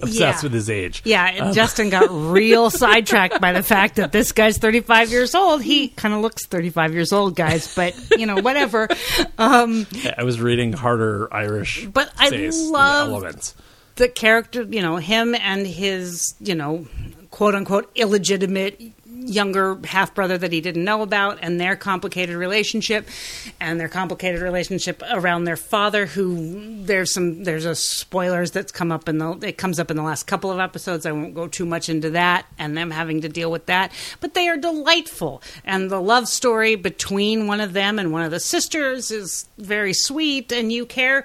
obsessed 0.00 0.18
Yeah. 0.18 0.42
with 0.42 0.52
his 0.52 0.68
age. 0.70 1.02
Yeah, 1.04 1.26
and 1.26 1.54
Justin 1.54 1.90
got 1.90 2.08
real 2.10 2.70
sidetracked 2.70 3.40
by 3.40 3.52
the 3.52 3.62
fact 3.62 3.96
that 3.96 4.10
this 4.12 4.32
guy's 4.32 4.58
35 4.58 5.10
years 5.10 5.34
old. 5.34 5.62
He 5.62 5.88
kind 5.88 6.12
of 6.14 6.20
looks 6.20 6.46
35 6.46 6.92
years 6.94 7.12
old, 7.12 7.36
guys, 7.36 7.74
but 7.74 7.94
you 8.18 8.26
know, 8.26 8.36
whatever. 8.40 8.88
Um, 9.38 9.86
I 10.18 10.24
was 10.24 10.40
reading 10.40 10.72
harder 10.72 11.28
Irish, 11.32 11.86
But 11.86 12.10
I 12.18 12.28
love- 12.52 13.08
elements. 13.10 13.54
the 13.96 14.08
character, 14.08 14.62
you 14.62 14.82
know, 14.82 14.96
him 14.96 15.34
and 15.34 15.66
his, 15.66 16.34
you 16.40 16.54
know, 16.54 16.86
quote 17.30 17.54
unquote 17.54 17.90
illegitimate 17.94 18.80
younger 19.26 19.78
half 19.84 20.14
brother 20.14 20.38
that 20.38 20.52
he 20.52 20.60
didn't 20.60 20.84
know 20.84 21.02
about 21.02 21.38
and 21.42 21.60
their 21.60 21.76
complicated 21.76 22.36
relationship 22.36 23.08
and 23.60 23.78
their 23.78 23.88
complicated 23.88 24.40
relationship 24.42 25.02
around 25.10 25.44
their 25.44 25.56
father 25.56 26.06
who 26.06 26.84
there's 26.84 27.12
some 27.12 27.44
there's 27.44 27.64
a 27.64 27.74
spoilers 27.74 28.50
that's 28.50 28.72
come 28.72 28.92
up 28.92 29.08
in 29.08 29.18
the 29.18 29.32
it 29.42 29.58
comes 29.58 29.78
up 29.78 29.90
in 29.90 29.96
the 29.96 30.02
last 30.02 30.26
couple 30.26 30.50
of 30.50 30.58
episodes. 30.58 31.06
I 31.06 31.12
won't 31.12 31.34
go 31.34 31.48
too 31.48 31.66
much 31.66 31.88
into 31.88 32.10
that 32.10 32.46
and 32.58 32.76
them 32.76 32.90
having 32.90 33.20
to 33.22 33.28
deal 33.28 33.50
with 33.50 33.66
that. 33.66 33.92
But 34.20 34.34
they 34.34 34.48
are 34.48 34.56
delightful. 34.56 35.42
And 35.64 35.90
the 35.90 36.00
love 36.00 36.28
story 36.28 36.74
between 36.74 37.46
one 37.46 37.60
of 37.60 37.72
them 37.72 37.98
and 37.98 38.12
one 38.12 38.22
of 38.22 38.30
the 38.30 38.40
sisters 38.40 39.10
is 39.10 39.48
very 39.58 39.92
sweet 39.92 40.52
and 40.52 40.72
you 40.72 40.86
care 40.86 41.24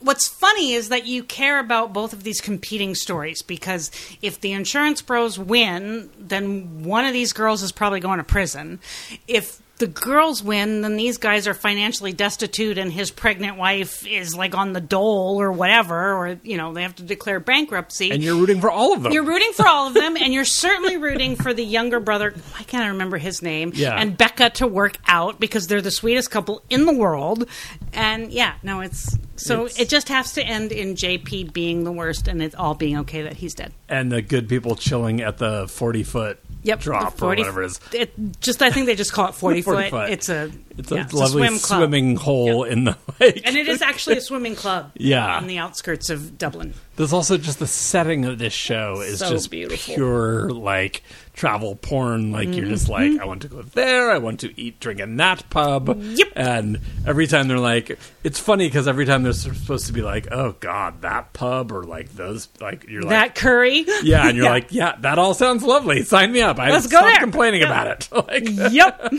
what's 0.00 0.26
funny 0.28 0.72
is 0.72 0.88
that 0.88 1.06
you 1.06 1.22
care 1.22 1.58
about 1.58 1.92
both 1.92 2.12
of 2.12 2.22
these 2.22 2.40
competing 2.40 2.94
stories 2.94 3.42
because 3.42 3.90
if 4.22 4.40
the 4.40 4.52
insurance 4.52 5.02
bros 5.02 5.38
win, 5.38 6.10
then 6.18 6.82
one 6.82 7.04
of 7.04 7.12
these 7.12 7.32
girls 7.32 7.62
is 7.62 7.72
probably 7.72 8.00
going 8.00 8.18
to 8.18 8.24
prison. 8.24 8.80
If 9.28 9.60
the 9.80 9.86
girls 9.86 10.42
win, 10.42 10.82
then 10.82 10.96
these 10.96 11.16
guys 11.16 11.48
are 11.48 11.54
financially 11.54 12.12
destitute 12.12 12.76
and 12.76 12.92
his 12.92 13.10
pregnant 13.10 13.56
wife 13.56 14.06
is 14.06 14.34
like 14.34 14.54
on 14.54 14.74
the 14.74 14.80
dole 14.80 15.40
or 15.40 15.50
whatever, 15.50 16.14
or, 16.14 16.38
you 16.42 16.58
know, 16.58 16.74
they 16.74 16.82
have 16.82 16.94
to 16.96 17.02
declare 17.02 17.40
bankruptcy. 17.40 18.10
And 18.10 18.22
you're 18.22 18.36
rooting 18.36 18.60
for 18.60 18.70
all 18.70 18.92
of 18.92 19.02
them. 19.02 19.12
You're 19.12 19.24
rooting 19.24 19.52
for 19.52 19.66
all 19.66 19.88
of 19.88 19.94
them, 19.94 20.18
and 20.18 20.34
you're 20.34 20.44
certainly 20.44 20.98
rooting 20.98 21.34
for 21.34 21.54
the 21.54 21.64
younger 21.64 21.98
brother. 21.98 22.34
Why 22.52 22.62
can't 22.64 22.84
I 22.84 22.88
remember 22.88 23.16
his 23.16 23.40
name? 23.40 23.72
Yeah. 23.74 23.94
And 23.96 24.18
Becca 24.18 24.50
to 24.50 24.66
work 24.66 24.98
out 25.06 25.40
because 25.40 25.66
they're 25.66 25.80
the 25.80 25.90
sweetest 25.90 26.30
couple 26.30 26.62
in 26.68 26.84
the 26.84 26.94
world. 26.94 27.46
And 27.94 28.30
yeah, 28.30 28.56
no, 28.62 28.80
it's 28.80 29.16
so 29.40 29.64
It's- 29.66 29.80
it 29.80 29.88
just 29.88 30.08
has 30.08 30.32
to 30.34 30.42
end 30.44 30.72
in 30.72 30.94
JP 30.94 31.52
being 31.52 31.84
the 31.84 31.92
worst, 31.92 32.28
and 32.28 32.42
it's 32.42 32.54
all 32.54 32.74
being 32.74 32.98
okay 32.98 33.22
that 33.22 33.34
he's 33.34 33.54
dead. 33.54 33.72
and 33.88 34.10
the 34.12 34.22
good 34.22 34.48
people 34.48 34.76
chilling 34.76 35.20
at 35.20 35.38
the 35.38 35.66
40 35.68 36.02
foot 36.04 36.38
Yep, 36.62 36.80
drop 36.80 37.16
the 37.16 37.24
or 37.24 37.28
whatever 37.30 37.62
it 37.62 37.66
is. 37.66 37.80
It 37.92 38.40
just 38.40 38.60
I 38.60 38.70
think 38.70 38.84
they 38.86 38.94
just 38.94 39.12
call 39.14 39.28
it 39.28 39.34
forty, 39.44 39.62
40 39.62 39.82
foot. 39.84 39.90
foot. 39.90 40.10
It's 40.10 40.28
a 40.28 40.50
It's 40.76 40.92
a 40.92 40.96
yeah, 40.96 41.06
lovely 41.12 41.46
swim 41.46 41.56
swimming 41.58 42.16
hole 42.16 42.64
in 42.64 42.84
the 42.84 42.96
lake. 43.20 43.40
and 43.46 43.56
it 43.56 43.66
is 43.66 43.80
actually 43.80 44.18
a 44.18 44.20
swimming 44.20 44.54
club. 44.56 44.92
Yeah. 44.96 45.38
on 45.38 45.46
the 45.46 45.56
outskirts 45.58 46.10
of 46.10 46.36
Dublin. 46.36 46.74
There's 46.96 47.14
also 47.14 47.38
just 47.38 47.60
the 47.60 47.66
setting 47.66 48.26
of 48.26 48.38
this 48.38 48.52
show 48.52 49.00
is 49.00 49.20
So 49.20 49.30
just 49.30 49.50
beautiful. 49.50 49.94
pure 49.94 50.50
like 50.50 51.02
travel 51.40 51.74
porn. 51.74 52.32
Like 52.32 52.54
you're 52.54 52.66
just 52.66 52.86
Mm-hmm. 52.86 53.12
like, 53.14 53.22
I 53.22 53.24
want 53.24 53.40
to 53.42 53.48
go 53.48 53.62
there. 53.62 54.10
I 54.10 54.18
want 54.18 54.40
to 54.40 54.60
eat, 54.60 54.78
drink 54.78 55.00
in 55.00 55.16
that 55.16 55.48
pub. 55.48 55.98
Yep. 55.98 56.28
And 56.36 56.80
every 57.06 57.26
time 57.26 57.48
they're 57.48 57.58
like, 57.58 57.98
it's 58.22 58.38
funny 58.38 58.68
because 58.68 58.86
every 58.86 59.06
time 59.06 59.22
they're 59.22 59.32
supposed 59.32 59.86
to 59.86 59.94
be 59.94 60.02
like, 60.02 60.28
oh 60.30 60.52
god, 60.60 61.00
that 61.00 61.32
pub 61.32 61.72
or 61.72 61.82
like 61.84 62.10
those, 62.14 62.48
like 62.60 62.86
you're 62.88 63.00
like, 63.00 63.10
that 63.10 63.34
curry. 63.36 63.86
yeah, 64.02 64.28
and 64.28 64.36
you're 64.36 64.44
like, 64.50 64.70
yeah, 64.70 64.96
that 65.00 65.18
all 65.18 65.32
sounds 65.32 65.62
lovely. 65.64 66.02
Sign 66.02 66.30
me 66.30 66.42
up. 66.42 66.58
I 66.58 66.70
Let's 66.70 66.86
go 66.88 66.98
stop 66.98 67.06
there. 67.10 67.20
complaining 67.20 67.62
Yeah. 67.62 67.66
about 67.68 67.86
it. 67.88 68.08
like, 68.28 68.72
yep. 68.72 69.10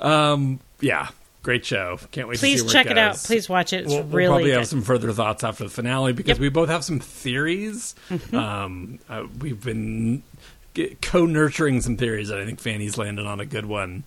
um, 0.00 0.60
yeah, 0.80 1.08
great 1.42 1.64
show. 1.64 1.98
Can't 2.12 2.28
wait. 2.28 2.34
to 2.36 2.40
Please 2.40 2.64
check 2.70 2.86
it 2.86 2.96
out. 2.96 3.16
Please 3.16 3.48
watch 3.48 3.72
it. 3.72 3.86
It's 3.86 3.88
We'll, 3.92 4.04
we'll 4.04 4.26
probably 4.28 4.50
good. 4.50 4.58
have 4.58 4.68
some 4.68 4.82
further 4.82 5.12
thoughts 5.12 5.42
after 5.42 5.64
the 5.64 5.70
finale 5.70 6.12
because 6.12 6.28
Yep. 6.28 6.36
Mm-hmm. 6.36 6.42
we 6.42 6.48
both 6.50 6.68
have 6.68 6.84
some 6.84 7.00
theories. 7.00 7.96
Um, 8.32 9.00
uh, 9.08 9.24
we've 9.40 9.62
been 9.62 10.22
co-nurturing 11.02 11.80
some 11.80 11.96
theories, 11.96 12.30
and 12.30 12.40
I 12.40 12.44
think 12.44 12.60
Fanny's 12.60 12.96
landed 12.98 13.26
on 13.26 13.40
a 13.40 13.46
good 13.46 13.66
one. 13.66 14.04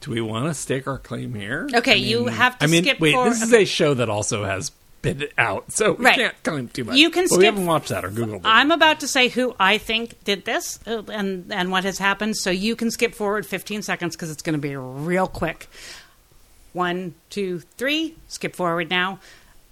Do 0.00 0.10
we 0.12 0.20
want 0.20 0.46
to 0.46 0.54
stake 0.54 0.86
our 0.86 0.98
claim 0.98 1.34
here? 1.34 1.68
Okay, 1.74 1.92
I 1.92 1.96
you 1.96 2.26
have 2.26 2.58
to 2.58 2.64
I 2.64 2.68
mean, 2.68 2.84
skip 2.84 3.00
wait. 3.00 3.12
for- 3.14 3.28
This 3.28 3.42
is 3.42 3.52
a 3.52 3.64
show 3.64 3.94
that 3.94 4.08
also 4.08 4.44
has 4.44 4.70
been 5.02 5.26
out, 5.36 5.70
so 5.72 5.92
we 5.92 6.04
Right. 6.04 6.16
can't 6.16 6.42
claim 6.44 6.68
too 6.68 6.84
much. 6.84 6.96
You 6.96 7.10
can 7.10 7.24
But 7.24 7.38
we 7.38 7.44
skip- 7.44 7.54
haven't 7.54 7.66
watched 7.66 7.88
that 7.88 8.04
or 8.04 8.10
Google. 8.10 8.36
it. 8.36 8.42
I'm 8.44 8.70
about 8.70 9.00
to 9.00 9.08
say 9.08 9.28
who 9.28 9.54
I 9.58 9.78
think 9.78 10.22
did 10.24 10.44
this 10.44 10.78
uh, 10.86 11.02
and 11.12 11.52
and 11.52 11.70
what 11.70 11.84
has 11.84 11.98
happened. 11.98 12.36
So 12.36 12.50
you 12.50 12.74
can 12.76 12.90
skip 12.90 13.14
forward 13.14 13.44
15 13.46 13.82
seconds 13.82 14.16
because 14.16 14.30
it's 14.30 14.42
going 14.42 14.54
to 14.54 14.60
be 14.60 14.74
real 14.76 15.26
quick. 15.28 15.68
One, 16.72 17.14
two, 17.30 17.60
three. 17.76 18.14
Skip 18.28 18.54
forward 18.54 18.90
now. 18.90 19.18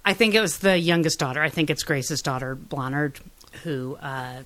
I 0.03 0.13
think 0.13 0.33
it 0.33 0.41
was 0.41 0.59
the 0.59 0.77
youngest 0.77 1.19
daughter. 1.19 1.41
I 1.41 1.49
think 1.49 1.69
it's 1.69 1.83
Grace's 1.83 2.21
daughter, 2.21 2.55
Blánaid, 2.55 3.17
who 3.63 3.97
uh, 4.01 4.41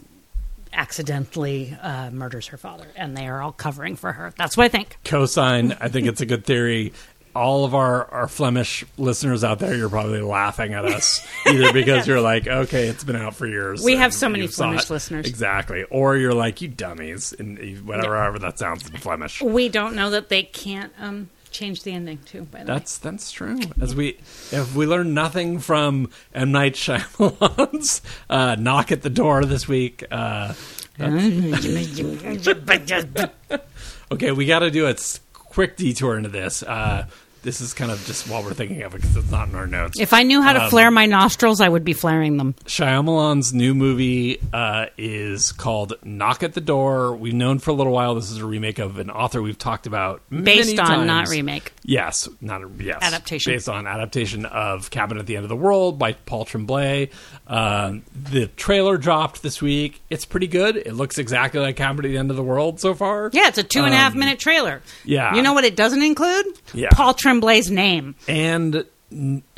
accidentally 0.74 1.78
uh, 1.82 2.10
murders 2.12 2.48
her 2.48 2.58
father, 2.58 2.88
and 2.96 3.16
they 3.16 3.28
are 3.28 3.42
all 3.42 3.52
covering 3.52 3.96
for 3.96 4.12
her. 4.12 4.34
That's 4.38 4.56
what 4.58 4.66
I 4.66 4.70
think. 4.70 4.98
Cosign. 5.04 5.78
I 5.80 5.88
think 5.90 6.08
it's 6.08 6.22
a 6.22 6.26
good 6.26 6.46
theory. 6.46 6.94
All 7.34 7.64
of 7.64 7.74
our, 7.74 8.12
our 8.12 8.28
Flemish 8.28 8.84
listeners 8.98 9.42
out 9.46 9.60
there, 9.60 9.74
you're 9.74 9.88
probably 9.88 10.20
laughing 10.20 10.74
at 10.74 10.84
us 10.84 11.26
either 11.48 11.72
because 11.72 12.06
you're 12.06 12.20
like, 12.20 12.46
okay, 12.46 12.88
it's 12.90 13.06
been 13.06 13.16
out 13.16 13.36
for 13.36 13.48
years. 13.48 13.82
We 13.86 13.96
have 13.96 14.14
so 14.14 14.28
many 14.28 14.48
Flemish 14.48 14.90
listeners. 14.90 15.26
exactly, 15.26 15.84
or 15.86 16.18
you're 16.18 16.34
like, 16.34 16.62
you 16.62 16.68
dummies, 16.68 17.32
and 17.32 17.88
whatever, 17.88 18.18
however 18.18 18.38
that 18.40 18.60
sounds 18.60 18.86
in 18.90 18.98
Flemish. 18.98 19.42
We 19.42 19.70
don't 19.70 19.96
know 19.96 20.10
that 20.10 20.28
they 20.28 20.44
can't 20.44 20.92
um, 21.00 21.30
change 21.52 21.84
the 21.84 21.92
ending 21.92 22.20
too. 22.26 22.44
By 22.44 22.64
the 22.64 22.72
way. 22.72 22.78
That's 22.78 22.98
that's 22.98 23.32
true. 23.32 23.60
As 23.80 23.94
we 23.96 24.18
if 24.52 24.76
we 24.76 24.86
learn 24.86 25.14
nothing 25.14 25.60
from 25.60 26.10
M 26.34 26.52
Night 26.52 26.74
Shyamalan's 26.74 28.02
uh, 28.30 28.56
knock 28.58 28.92
at 28.92 29.02
the 29.02 29.10
door 29.10 29.46
this 29.46 29.68
week, 29.68 30.04
uh, 30.12 30.54
okay, 34.12 34.32
we 34.32 34.46
got 34.46 34.60
to 34.60 34.72
do 34.72 34.88
a 34.88 34.96
quick 35.34 35.76
detour 35.76 36.18
into 36.18 36.30
this. 36.30 36.64
Uh, 36.64 37.08
this 37.44 37.62
is 37.62 37.74
kind 37.74 37.92
of 37.92 38.04
just 38.06 38.30
while 38.30 38.44
we're 38.44 38.54
thinking 38.54 38.82
of 38.84 38.94
it 38.94 39.02
because 39.02 39.16
it's 39.18 39.32
not 39.32 39.50
in 39.50 39.56
our 39.56 39.68
notes. 39.68 40.00
If 40.00 40.14
I 40.14 40.24
knew 40.24 40.42
how 40.42 40.54
to 40.54 40.64
Um, 40.66 40.70
flare 40.70 40.92
my 40.92 41.06
nostrils, 41.06 41.60
I 41.62 41.70
would 41.70 41.84
be 41.84 41.94
flaring 41.94 42.38
them. 42.38 42.54
Shyamalan's 42.66 43.54
new 43.54 43.74
movie 43.74 44.40
uh, 44.54 44.88
is 44.98 45.52
called 45.52 45.94
Knock 46.04 46.44
at 46.44 46.54
the 46.54 46.62
Door. 46.62 47.16
We've 47.16 47.34
known 47.34 47.60
for 47.60 47.72
a 47.72 47.74
little 47.74 47.94
while 47.94 48.16
this 48.16 48.30
is 48.32 48.38
a 48.38 48.46
remake 48.46 48.80
of 48.80 48.98
an 49.00 49.10
author 49.10 49.42
we've 49.42 49.58
talked 49.58 49.88
about 49.88 50.22
Based 50.30 50.80
on, 50.80 51.08
not 51.08 51.28
remake. 51.30 51.74
Yes, 51.84 52.30
not 52.42 52.62
a, 52.62 52.70
yes 52.80 53.00
Adaptation. 53.02 53.54
based 53.54 53.68
on 53.70 53.88
adaptation 53.88 54.46
of 54.46 54.90
Cabin 54.92 55.18
at 55.18 55.26
the 55.26 55.36
End 55.36 55.44
of 55.44 55.50
the 55.50 55.56
World 55.56 55.98
by 55.98 56.14
Paul 56.14 56.46
Tremblay. 56.46 57.10
Um, 57.48 58.04
the 58.14 58.48
trailer 58.48 58.98
dropped 58.98 59.42
this 59.44 59.62
week. 59.62 60.02
It's 60.10 60.26
pretty 60.26 60.48
good. 60.48 60.78
It 60.78 60.94
looks 60.94 61.18
exactly 61.18 61.60
like 61.60 61.76
Cabin 61.76 62.06
at 62.06 62.10
the 62.10 62.18
End 62.18 62.30
of 62.30 62.38
the 62.38 62.44
World 62.44 62.80
so 62.80 62.94
far. 62.94 63.30
Yeah, 63.34 63.48
it's 63.48 63.58
a 63.58 63.64
two 63.64 63.84
and 63.84 63.94
a 63.94 63.98
half 63.98 64.14
Um, 64.14 64.20
minute 64.20 64.40
trailer. 64.40 64.82
yeah. 65.04 65.36
You 65.36 65.42
know 65.42 65.54
what 65.54 65.64
it 65.66 65.76
doesn't 65.76 66.02
include? 66.04 66.46
Yeah. 66.74 66.90
Paul 66.92 67.14
Tremblay's 67.32 67.72
name. 67.72 68.16
and 68.28 68.86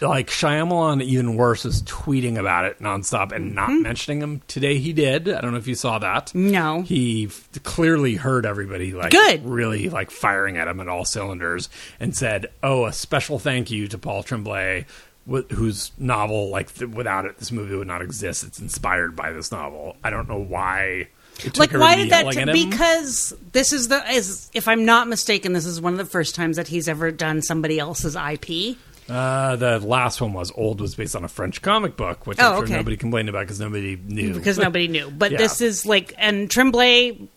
like 0.01 0.27
Shyamalan, 0.29 1.03
even 1.03 1.35
worse, 1.35 1.63
is 1.65 1.83
tweeting 1.83 2.37
about 2.39 2.65
it 2.65 2.79
nonstop 2.79 3.31
and 3.31 3.53
not 3.53 3.69
Mm-hmm. 3.69 3.81
mentioning 3.83 4.21
him. 4.21 4.41
Today 4.47 4.77
he 4.79 4.93
did. 4.93 5.29
I 5.29 5.41
don't 5.41 5.51
know 5.51 5.57
if 5.57 5.67
you 5.67 5.75
saw 5.75 5.99
that. 5.99 6.33
No. 6.33 6.81
he 6.81 7.25
f- 7.27 7.49
clearly 7.63 8.15
heard 8.15 8.45
everybody 8.47 8.93
like 8.93 9.11
Good. 9.11 9.45
really 9.45 9.89
like 9.89 10.09
firing 10.11 10.57
at 10.57 10.67
him 10.67 10.79
at 10.79 10.87
all 10.87 11.05
cylinders, 11.05 11.69
and 11.99 12.15
said, 12.15 12.47
"Oh, 12.63 12.85
a 12.85 12.93
special 12.93 13.37
thank 13.37 13.69
you 13.69 13.87
to 13.89 13.97
Paul 13.97 14.23
Tremblay." 14.23 14.85
wh- 15.29 15.49
Whose 15.51 15.91
novel, 15.99 16.49
like 16.49 16.73
th- 16.73 16.89
without 16.91 17.25
it, 17.25 17.37
this 17.37 17.51
movie 17.51 17.75
would 17.75 17.87
not 17.87 18.01
exist. 18.01 18.43
It's 18.43 18.59
inspired 18.59 19.15
by 19.15 19.31
this 19.33 19.51
novel. 19.51 19.97
I 20.03 20.09
don't 20.09 20.27
know 20.27 20.39
why. 20.39 21.09
Like, 21.57 21.71
why 21.73 21.95
did 21.95 22.09
that? 22.11 22.31
T- 22.31 22.45
because 22.65 23.33
this 23.51 23.73
is 23.73 23.87
the 23.89 24.03
is 24.11 24.49
if 24.53 24.67
I'm 24.67 24.85
not 24.85 25.07
mistaken, 25.07 25.53
this 25.53 25.65
is 25.65 25.81
one 25.81 25.93
of 25.93 25.97
the 25.99 26.05
first 26.05 26.35
times 26.35 26.57
that 26.57 26.67
he's 26.67 26.87
ever 26.87 27.11
done 27.11 27.41
somebody 27.41 27.79
else's 27.79 28.15
IP. 28.15 28.77
Uh, 29.09 29.57
the 29.57 29.79
last 29.79 30.21
one 30.21 30.31
was 30.31 30.51
old 30.55 30.79
was 30.79 30.95
based 30.95 31.15
on 31.15 31.25
a 31.25 31.27
French 31.27 31.61
comic 31.61 31.97
book, 31.97 32.25
which 32.25 32.39
Oh, 32.39 32.45
I'm 32.51 32.55
sure 32.57 32.63
okay. 32.65 32.73
nobody 32.75 32.95
complained 32.97 33.27
about 33.27 33.41
because 33.41 33.59
nobody 33.59 33.97
knew. 33.97 34.33
because 34.33 34.57
nobody 34.57 34.87
knew. 34.87 35.11
But 35.11 35.31
Yeah. 35.33 35.37
this 35.39 35.59
is 35.59 35.85
like, 35.85 36.13
and 36.17 36.49
Tremblay. 36.49 37.27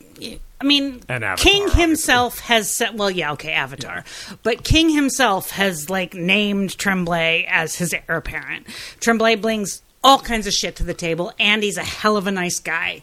I 0.61 0.65
mean, 0.65 1.03
Avatar, 1.09 1.37
King 1.37 1.63
obviously. 1.65 1.83
himself 1.83 2.39
has 2.41 2.75
said, 2.75 2.97
well, 2.99 3.11
yeah, 3.11 3.33
okay, 3.33 3.53
Avatar, 3.53 4.05
but 4.43 4.63
King 4.65 4.89
himself 4.91 5.51
has 5.51 5.91
like 5.91 6.15
named 6.15 6.79
Tremblay 6.79 7.47
as 7.51 7.75
his 7.77 7.93
heir 7.93 8.17
apparent. 8.17 8.67
Tremblay 9.01 9.35
brings 9.37 9.83
all 10.05 10.19
kinds 10.21 10.47
of 10.47 10.53
shit 10.55 10.77
to 10.77 10.85
the 10.85 10.95
table, 10.95 11.33
and 11.39 11.63
he's 11.63 11.77
a 11.77 11.83
hell 11.83 12.17
of 12.17 12.27
a 12.27 12.31
nice 12.31 12.61
guy. 12.61 13.03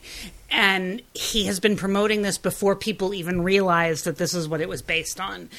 And 0.55 1.01
he 1.15 1.45
has 1.47 1.59
been 1.59 1.75
promoting 1.75 2.21
this 2.21 2.37
before 2.37 2.75
people 2.75 3.13
even 3.13 3.41
realized 3.41 4.05
that 4.05 4.17
this 4.17 4.33
is 4.35 4.47
what 4.47 4.61
it 4.61 4.69
was 4.69 4.81
based 4.83 5.19
on. 5.19 5.49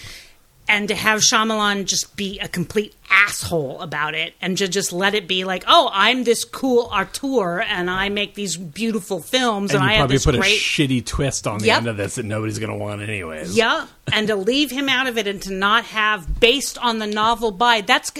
And 0.66 0.88
to 0.88 0.94
have 0.94 1.20
Shyamalan 1.20 1.84
just 1.84 2.16
be 2.16 2.38
a 2.38 2.48
complete 2.48 2.94
asshole 3.10 3.80
about 3.82 4.14
it 4.14 4.32
and 4.40 4.56
to 4.56 4.66
just 4.66 4.92
let 4.94 5.14
it 5.14 5.28
be 5.28 5.44
like, 5.44 5.62
oh, 5.66 5.90
I'm 5.92 6.24
this 6.24 6.42
cool 6.44 6.88
auteur 6.90 7.60
and 7.60 7.90
I 7.90 8.08
make 8.08 8.34
these 8.34 8.56
beautiful 8.56 9.20
films 9.20 9.72
and, 9.74 9.82
and 9.82 9.90
I 9.92 9.96
probably 9.96 10.14
this 10.16 10.24
put 10.24 10.36
great 10.36 10.56
a 10.56 10.62
shitty 10.62 11.04
twist 11.04 11.46
on 11.46 11.58
the 11.58 11.66
Yep. 11.66 11.76
end 11.78 11.86
of 11.88 11.96
this 11.98 12.14
that 12.14 12.24
nobody's 12.24 12.58
going 12.58 12.70
to 12.72 12.78
want 12.78 13.02
anyways. 13.02 13.54
yeah, 13.54 13.86
and 14.10 14.26
to 14.28 14.36
leave 14.52 14.70
him 14.70 14.88
out 14.88 15.06
of 15.06 15.18
it 15.18 15.26
and 15.26 15.42
to 15.42 15.52
not 15.52 15.84
have 15.86 16.40
based 16.40 16.78
on 16.78 16.98
the 16.98 17.06
novel 17.06 17.50
by 17.50 17.82
that's 17.82 18.10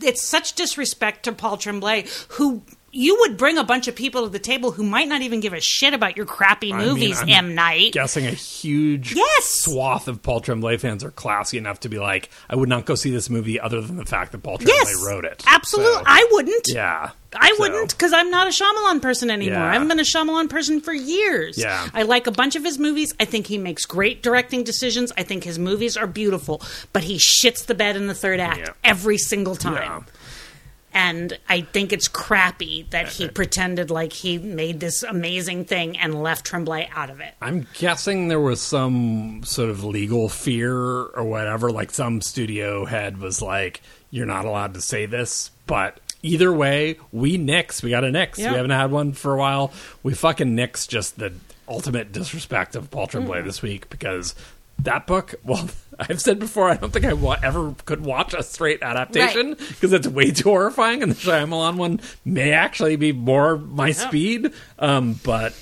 it's 0.00 0.22
such 0.22 0.54
disrespect 0.54 1.24
to 1.24 1.32
Paul 1.32 1.58
Tremblay 1.58 2.06
who 2.30 2.62
you 2.94 3.16
would 3.20 3.36
bring 3.38 3.56
a 3.58 3.64
bunch 3.64 3.88
of 3.88 3.96
people 3.96 4.24
to 4.24 4.28
the 4.28 4.38
table 4.38 4.70
who 4.70 4.82
might 4.82 5.08
not 5.08 5.22
even 5.22 5.40
give 5.40 5.54
a 5.54 5.60
shit 5.60 5.94
about 5.94 6.16
your 6.16 6.26
crappy 6.26 6.72
I 6.72 6.76
mean, 6.78 6.86
movies, 6.88 7.20
I'm 7.22 7.28
M 7.30 7.54
Night. 7.54 7.92
Guessing 7.92 8.26
a 8.26 8.30
huge 8.30 9.14
Yes! 9.14 9.44
swath 9.62 10.08
of 10.08 10.22
Paul 10.22 10.40
Tremblay 10.40 10.76
fans 10.76 11.02
are 11.02 11.10
classy 11.10 11.56
enough 11.58 11.80
to 11.80 11.88
be 11.88 11.98
like, 11.98 12.28
I 12.50 12.56
would 12.56 12.68
not 12.68 12.84
go 12.84 12.94
see 12.94 13.10
this 13.10 13.30
movie 13.30 13.58
other 13.58 13.80
than 13.80 13.96
the 13.96 14.04
fact 14.04 14.32
that 14.32 14.42
Paul 14.42 14.58
Tremblay 14.58 14.74
Yes, 14.76 15.04
wrote 15.06 15.24
it. 15.24 15.42
Absolutely, 15.46 15.94
So, 15.94 16.02
I 16.06 16.28
wouldn't. 16.32 16.66
yeah, 16.68 17.10
I 17.34 17.48
So, 17.56 17.60
wouldn't 17.60 17.90
because 17.92 18.12
I'm 18.12 18.30
not 18.30 18.46
a 18.46 18.50
Shyamalan 18.50 19.00
person 19.00 19.30
anymore. 19.30 19.58
Yeah. 19.60 19.70
I 19.70 19.72
haven't 19.72 19.88
been 19.88 19.98
a 19.98 20.02
Shyamalan 20.02 20.50
person 20.50 20.80
for 20.82 20.92
years. 20.92 21.56
Yeah. 21.56 21.88
I 21.94 22.02
like 22.02 22.26
a 22.26 22.30
bunch 22.30 22.56
of 22.56 22.64
his 22.64 22.78
movies. 22.78 23.14
I 23.18 23.24
think 23.24 23.46
he 23.46 23.56
makes 23.56 23.86
great 23.86 24.22
directing 24.22 24.64
decisions. 24.64 25.12
I 25.16 25.22
think 25.22 25.44
his 25.44 25.58
movies 25.58 25.96
are 25.96 26.06
beautiful, 26.06 26.60
but 26.92 27.04
he 27.04 27.16
shits 27.16 27.64
the 27.64 27.74
bed 27.74 27.96
in 27.96 28.06
the 28.06 28.14
third 28.14 28.38
act 28.38 28.58
Yeah. 28.58 28.72
every 28.84 29.16
single 29.16 29.56
time. 29.56 29.74
Yeah. 29.74 30.00
And 30.94 31.38
I 31.48 31.62
think 31.62 31.92
it's 31.92 32.06
crappy 32.08 32.86
that 32.90 33.08
he 33.08 33.28
pretended 33.28 33.90
like 33.90 34.12
he 34.12 34.36
made 34.38 34.80
this 34.80 35.02
amazing 35.02 35.64
thing 35.64 35.96
and 35.98 36.22
left 36.22 36.44
Tremblay 36.44 36.88
out 36.94 37.08
of 37.10 37.20
it. 37.20 37.34
I'm 37.40 37.66
guessing 37.78 38.28
there 38.28 38.40
was 38.40 38.60
some 38.60 39.42
sort 39.44 39.70
of 39.70 39.84
legal 39.84 40.28
fear 40.28 40.76
or 40.76 41.24
whatever. 41.24 41.70
Like 41.70 41.90
some 41.92 42.20
studio 42.20 42.84
head 42.84 43.18
was 43.18 43.40
like, 43.40 43.80
"You're 44.10 44.26
not 44.26 44.44
allowed 44.44 44.74
to 44.74 44.80
say 44.82 45.06
this." 45.06 45.50
But 45.66 45.98
either 46.22 46.52
way, 46.52 46.98
we 47.10 47.38
nix. 47.38 47.82
We 47.82 47.90
got 47.90 48.04
a 48.04 48.10
nix. 48.10 48.38
Yeah. 48.38 48.50
We 48.50 48.56
haven't 48.56 48.70
had 48.72 48.90
one 48.90 49.12
for 49.12 49.32
a 49.34 49.38
while. 49.38 49.72
We 50.02 50.12
fucking 50.14 50.54
nix 50.54 50.86
just 50.86 51.18
the 51.18 51.32
ultimate 51.68 52.12
disrespect 52.12 52.76
of 52.76 52.90
Paul 52.90 53.06
Tremblay 53.06 53.40
Mm. 53.40 53.44
this 53.44 53.62
week 53.62 53.88
because 53.88 54.34
that 54.84 55.06
book. 55.06 55.34
Well, 55.44 55.68
I've 55.98 56.20
said 56.20 56.38
before, 56.38 56.68
I 56.70 56.76
don't 56.76 56.92
think 56.92 57.04
I 57.04 57.12
wa- 57.12 57.36
ever 57.42 57.74
could 57.84 58.04
watch 58.04 58.34
a 58.34 58.42
straight 58.42 58.82
adaptation 58.82 59.54
because 59.54 59.92
it's 59.92 60.08
way 60.08 60.30
too 60.30 60.48
horrifying, 60.48 61.02
and 61.02 61.12
the 61.12 61.16
Shyamalan 61.16 61.76
one 61.76 62.00
may 62.24 62.52
actually 62.52 62.96
be 62.96 63.12
more 63.12 63.56
my 63.58 63.92
speed. 63.92 64.52
Um, 64.78 65.20
but 65.24 65.54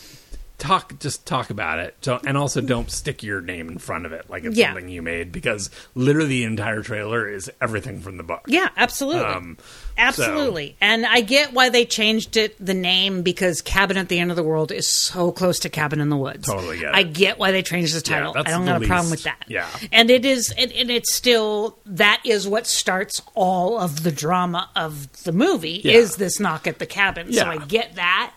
talk 0.60 0.98
just 1.00 1.26
talk 1.26 1.50
about 1.50 1.78
it 1.78 1.96
so, 2.02 2.20
and 2.26 2.36
also 2.36 2.60
don't 2.60 2.90
stick 2.90 3.22
your 3.22 3.40
name 3.40 3.68
in 3.68 3.78
front 3.78 4.06
of 4.06 4.12
it 4.12 4.28
like 4.30 4.44
it's 4.44 4.56
Yeah. 4.56 4.68
something 4.74 4.88
you 4.88 5.02
made 5.02 5.32
because 5.32 5.70
literally 5.94 6.28
the 6.28 6.44
entire 6.44 6.82
trailer 6.82 7.28
is 7.28 7.50
everything 7.60 8.00
from 8.00 8.16
the 8.18 8.22
book 8.22 8.42
Yeah, 8.46 8.68
absolutely. 8.76 9.24
Um, 9.24 9.56
absolutely. 9.98 10.76
And 10.80 11.06
I 11.06 11.20
get 11.20 11.52
why 11.52 11.68
they 11.68 11.84
changed 11.84 12.36
it 12.36 12.54
the 12.64 12.74
name 12.74 13.22
because 13.22 13.62
Cabin 13.62 13.96
at 13.96 14.08
the 14.08 14.18
End 14.18 14.30
of 14.30 14.36
the 14.36 14.42
World 14.42 14.72
is 14.72 14.88
so 14.88 15.32
close 15.32 15.58
to 15.60 15.68
Cabin 15.68 16.00
in 16.00 16.08
the 16.08 16.16
Woods. 16.16 16.46
Totally 16.46 16.78
get 16.78 16.88
it. 16.90 16.94
I 16.94 17.02
get 17.02 17.38
why 17.38 17.52
they 17.52 17.62
changed 17.62 17.94
the 17.94 18.00
title. 18.00 18.32
that's 18.32 18.48
I 18.48 18.50
don't 18.50 18.66
have 18.66 18.82
a 18.82 18.86
problem 18.86 19.10
with 19.10 19.24
that. 19.24 19.44
yeah. 19.48 19.68
And 19.92 20.10
it 20.10 20.24
is 20.24 20.52
and, 20.56 20.72
and 20.72 20.90
it's 20.90 21.14
still 21.14 21.78
that 21.86 22.20
is 22.24 22.46
what 22.48 22.66
starts 22.66 23.22
all 23.34 23.78
of 23.78 24.02
the 24.02 24.12
drama 24.12 24.68
of 24.76 25.22
the 25.24 25.32
movie 25.32 25.80
Yeah. 25.84 25.92
is 25.94 26.16
this 26.16 26.40
knock 26.40 26.66
at 26.66 26.78
the 26.78 26.86
cabin. 26.86 27.32
So 27.32 27.46
I 27.46 27.58
get 27.58 27.94
that. 27.96 28.32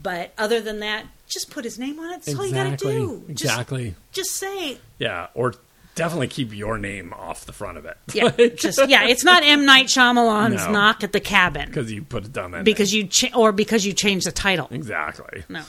But 0.00 0.32
other 0.38 0.60
than 0.60 0.80
that, 0.80 1.04
just 1.28 1.50
put 1.50 1.64
his 1.64 1.78
name 1.78 1.98
on 2.00 2.12
it. 2.12 2.22
That's 2.22 2.38
all 2.38 2.46
you 2.46 2.52
gotta 2.54 2.76
do. 2.76 3.24
Exactly 3.28 3.94
Just, 4.12 4.32
say 4.32 4.78
yeah 4.98 5.28
or 5.34 5.54
definitely 5.94 6.28
keep 6.28 6.54
your 6.54 6.78
name 6.78 7.12
off 7.12 7.44
the 7.44 7.52
front 7.52 7.76
of 7.76 7.84
it 7.84 7.96
yeah, 8.14 8.28
just 8.56 8.80
yeah. 8.88 9.06
It's 9.08 9.24
not 9.24 9.42
M 9.42 9.64
Night 9.64 9.86
Shyamalan's 9.86 10.64
No. 10.66 10.72
knock 10.72 11.02
at 11.04 11.12
the 11.12 11.20
cabin. 11.20 11.66
because 11.66 11.90
you 11.90 12.02
put 12.02 12.24
a 12.24 12.28
dumb 12.28 12.54
ending 12.54 12.64
because 12.64 12.92
you 12.94 13.06
cha- 13.06 13.36
or 13.36 13.52
because 13.52 13.84
you 13.84 13.92
changed 13.92 14.26
the 14.26 14.32
title. 14.32 14.68
exactly 14.70 15.42
No. 15.48 15.62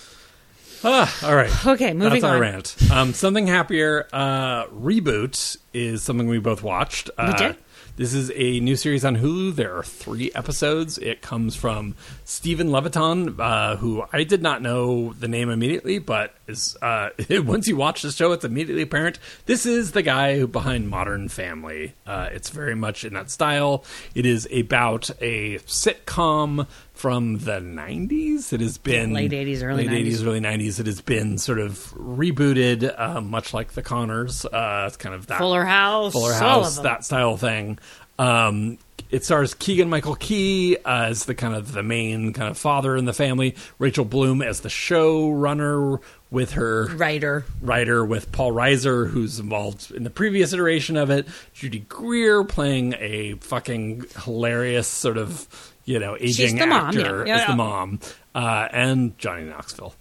ah, 0.83 1.27
all 1.27 1.35
right 1.35 1.51
Okay, 1.65 1.93
moving 1.93 2.21
That's 2.21 2.23
our 2.23 2.39
rant. 2.39 2.75
Um, 2.91 3.13
something 3.13 3.47
happier. 3.47 4.07
Uh, 4.13 4.65
reboot 4.67 5.57
is 5.73 6.01
something 6.03 6.27
we 6.27 6.39
both 6.39 6.61
watched. 6.63 7.09
Uh, 7.17 7.35
did? 7.35 7.57
This 7.99 8.13
is 8.13 8.31
a 8.33 8.61
new 8.61 8.77
series 8.77 9.03
on 9.03 9.17
Hulu. 9.17 9.55
There 9.55 9.75
are 9.75 9.83
three 9.83 10.31
episodes. 10.33 10.97
It 10.99 11.21
comes 11.21 11.57
from 11.57 11.95
Steven 12.23 12.71
Levitan, 12.71 13.37
uh, 13.37 13.75
who 13.75 14.05
I 14.13 14.23
did 14.23 14.41
not 14.41 14.61
know 14.61 15.11
the 15.11 15.27
name 15.27 15.49
immediately, 15.49 15.99
but 15.99 16.33
is 16.47 16.77
uh, 16.81 17.09
once 17.29 17.67
you 17.67 17.75
watch 17.75 18.03
the 18.03 18.11
show, 18.13 18.31
it's 18.31 18.45
immediately 18.45 18.83
apparent. 18.83 19.19
This 19.47 19.65
is 19.65 19.91
the 19.91 20.01
guy 20.01 20.45
behind 20.45 20.87
Modern 20.87 21.27
Family. 21.27 21.93
Uh, 22.07 22.29
it's 22.31 22.51
very 22.51 22.73
much 22.73 23.03
in 23.03 23.15
that 23.15 23.29
style. 23.29 23.83
It 24.15 24.25
is 24.25 24.47
about 24.49 25.09
a 25.19 25.57
sitcom 25.67 26.67
from 26.99 27.37
the 27.39 27.59
'90s. 27.59 28.51
It 28.51 28.59
has 28.59 28.77
been 28.77 29.13
late 29.13 29.31
80s, 29.31 29.63
early 29.63 29.87
late 29.87 30.05
90s. 30.05 30.11
80s, 30.11 30.27
early 30.27 30.41
90s. 30.41 30.79
It 30.81 30.85
has 30.85 31.01
been 31.01 31.37
sort 31.37 31.59
of 31.59 31.77
rebooted, 31.95 32.93
uh, 32.99 33.21
much 33.21 33.53
like 33.53 33.71
The 33.71 33.81
Connors. 33.81 34.45
Uh, 34.45 34.85
it's 34.87 34.97
kind 34.97 35.15
of 35.15 35.27
that 35.27 35.37
Fuller 35.37 35.63
House, 35.63 36.11
Fuller 36.11 36.33
House, 36.33 36.79
that 36.79 37.05
style 37.05 37.37
thing. 37.37 37.79
Um, 38.17 38.77
it 39.09 39.23
stars 39.25 39.53
Keegan 39.55 39.89
Michael 39.89 40.15
Key 40.15 40.77
as 40.85 41.25
the 41.25 41.33
kind 41.33 41.55
of 41.55 41.71
the 41.71 41.81
main 41.81 42.33
kind 42.33 42.49
of 42.49 42.57
father 42.57 42.95
in 42.95 43.05
the 43.05 43.13
family. 43.13 43.55
Rachel 43.79 44.05
Bloom 44.05 44.41
as 44.41 44.59
the 44.59 44.69
showrunner 44.69 45.99
with 46.29 46.51
her 46.51 46.87
writer. 46.95 47.45
writer 47.61 48.05
with 48.05 48.31
Paul 48.31 48.51
Reiser, 48.51 49.09
who's 49.09 49.39
involved 49.39 49.91
in 49.91 50.03
the 50.03 50.11
previous 50.11 50.53
iteration 50.53 50.95
of 50.95 51.09
it. 51.09 51.27
Judy 51.53 51.79
Greer 51.79 52.43
playing 52.43 52.93
a 52.99 53.33
fucking 53.35 54.05
hilarious 54.25 54.87
sort 54.87 55.17
of 55.17 55.47
you 55.89 55.97
know 55.97 56.15
aging 56.19 56.57
the 56.57 56.67
mom, 56.67 56.87
actor 56.89 57.25
yeah. 57.25 57.35
Yeah, 57.35 57.41
as 57.41 57.47
the 57.47 57.55
mom, 57.55 57.99
uh, 58.35 58.67
and 58.71 59.17
Johnny 59.17 59.45
Knoxville. 59.45 59.95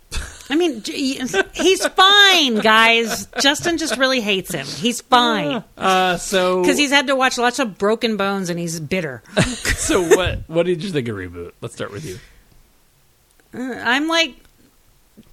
I 0.51 0.57
mean, 0.57 0.83
he's 0.85 1.87
fine, 1.87 2.57
guys. 2.57 3.27
Justin 3.41 3.79
just 3.79 3.97
really 3.97 4.21
hates 4.21 4.53
him. 4.53 4.67
He's 4.67 5.01
fine 5.03 5.63
Uh, 5.77 6.17
so 6.17 6.61
because 6.61 6.77
he's 6.79 6.91
had 6.91 7.07
to 7.07 7.17
watch 7.17 7.39
lots 7.39 7.59
of 7.59 7.79
Broken 7.79 8.17
Bones 8.19 8.51
and 8.51 8.59
he's 8.59 8.79
bitter. 8.81 9.23
so 9.43 10.03
what 10.03 10.41
what 10.47 10.67
did 10.67 10.85
you 10.85 10.91
think 10.91 11.09
of 11.09 11.17
reboot? 11.17 11.53
Let's 11.63 11.75
start 11.75 11.91
with 11.91 12.05
you. 12.05 12.19
I'm 13.55 14.09
like 14.09 14.35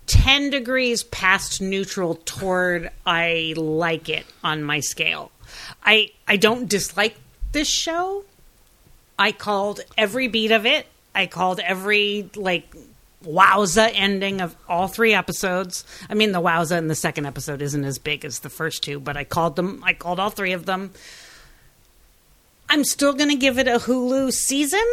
ten 0.08 0.50
degrees 0.50 1.04
past 1.04 1.62
neutral 1.62 2.16
toward 2.24 2.92
I 3.06 3.54
like 3.58 4.08
it 4.08 4.26
on 4.42 4.64
my 4.64 4.80
scale. 4.80 5.32
I 5.84 6.12
I 6.30 6.38
don't 6.38 6.70
dislike 6.70 7.18
this 7.52 7.70
show. 7.70 8.24
I 9.18 9.32
called 9.32 9.82
every 9.98 10.28
beat 10.28 10.52
of 10.52 10.66
it. 10.66 10.88
I 11.14 11.28
called 11.28 11.60
every 11.60 12.30
like 12.36 12.74
wowza 13.24 13.90
ending 13.94 14.42
of 14.42 14.56
all 14.68 14.88
three 14.88 15.14
episodes. 15.14 15.84
I 16.10 16.14
mean 16.14 16.32
the 16.32 16.42
wowza 16.42 16.78
in 16.78 16.88
the 16.88 16.96
second 16.96 17.26
episode 17.26 17.62
isn't 17.62 17.84
as 17.84 17.98
big 17.98 18.26
as 18.26 18.40
the 18.40 18.50
first 18.50 18.84
two, 18.84 19.00
but 19.00 19.18
I 19.18 19.24
called 19.24 19.56
them 19.56 19.82
I 19.84 19.94
called 19.94 20.20
all 20.20 20.30
three 20.30 20.54
of 20.54 20.66
them. 20.66 20.92
I'm 22.70 22.84
still 22.84 23.14
going 23.14 23.30
to 23.30 23.36
give 23.36 23.60
it 23.60 23.68
a 23.68 23.78
Hulu 23.78 24.32
season. 24.32 24.86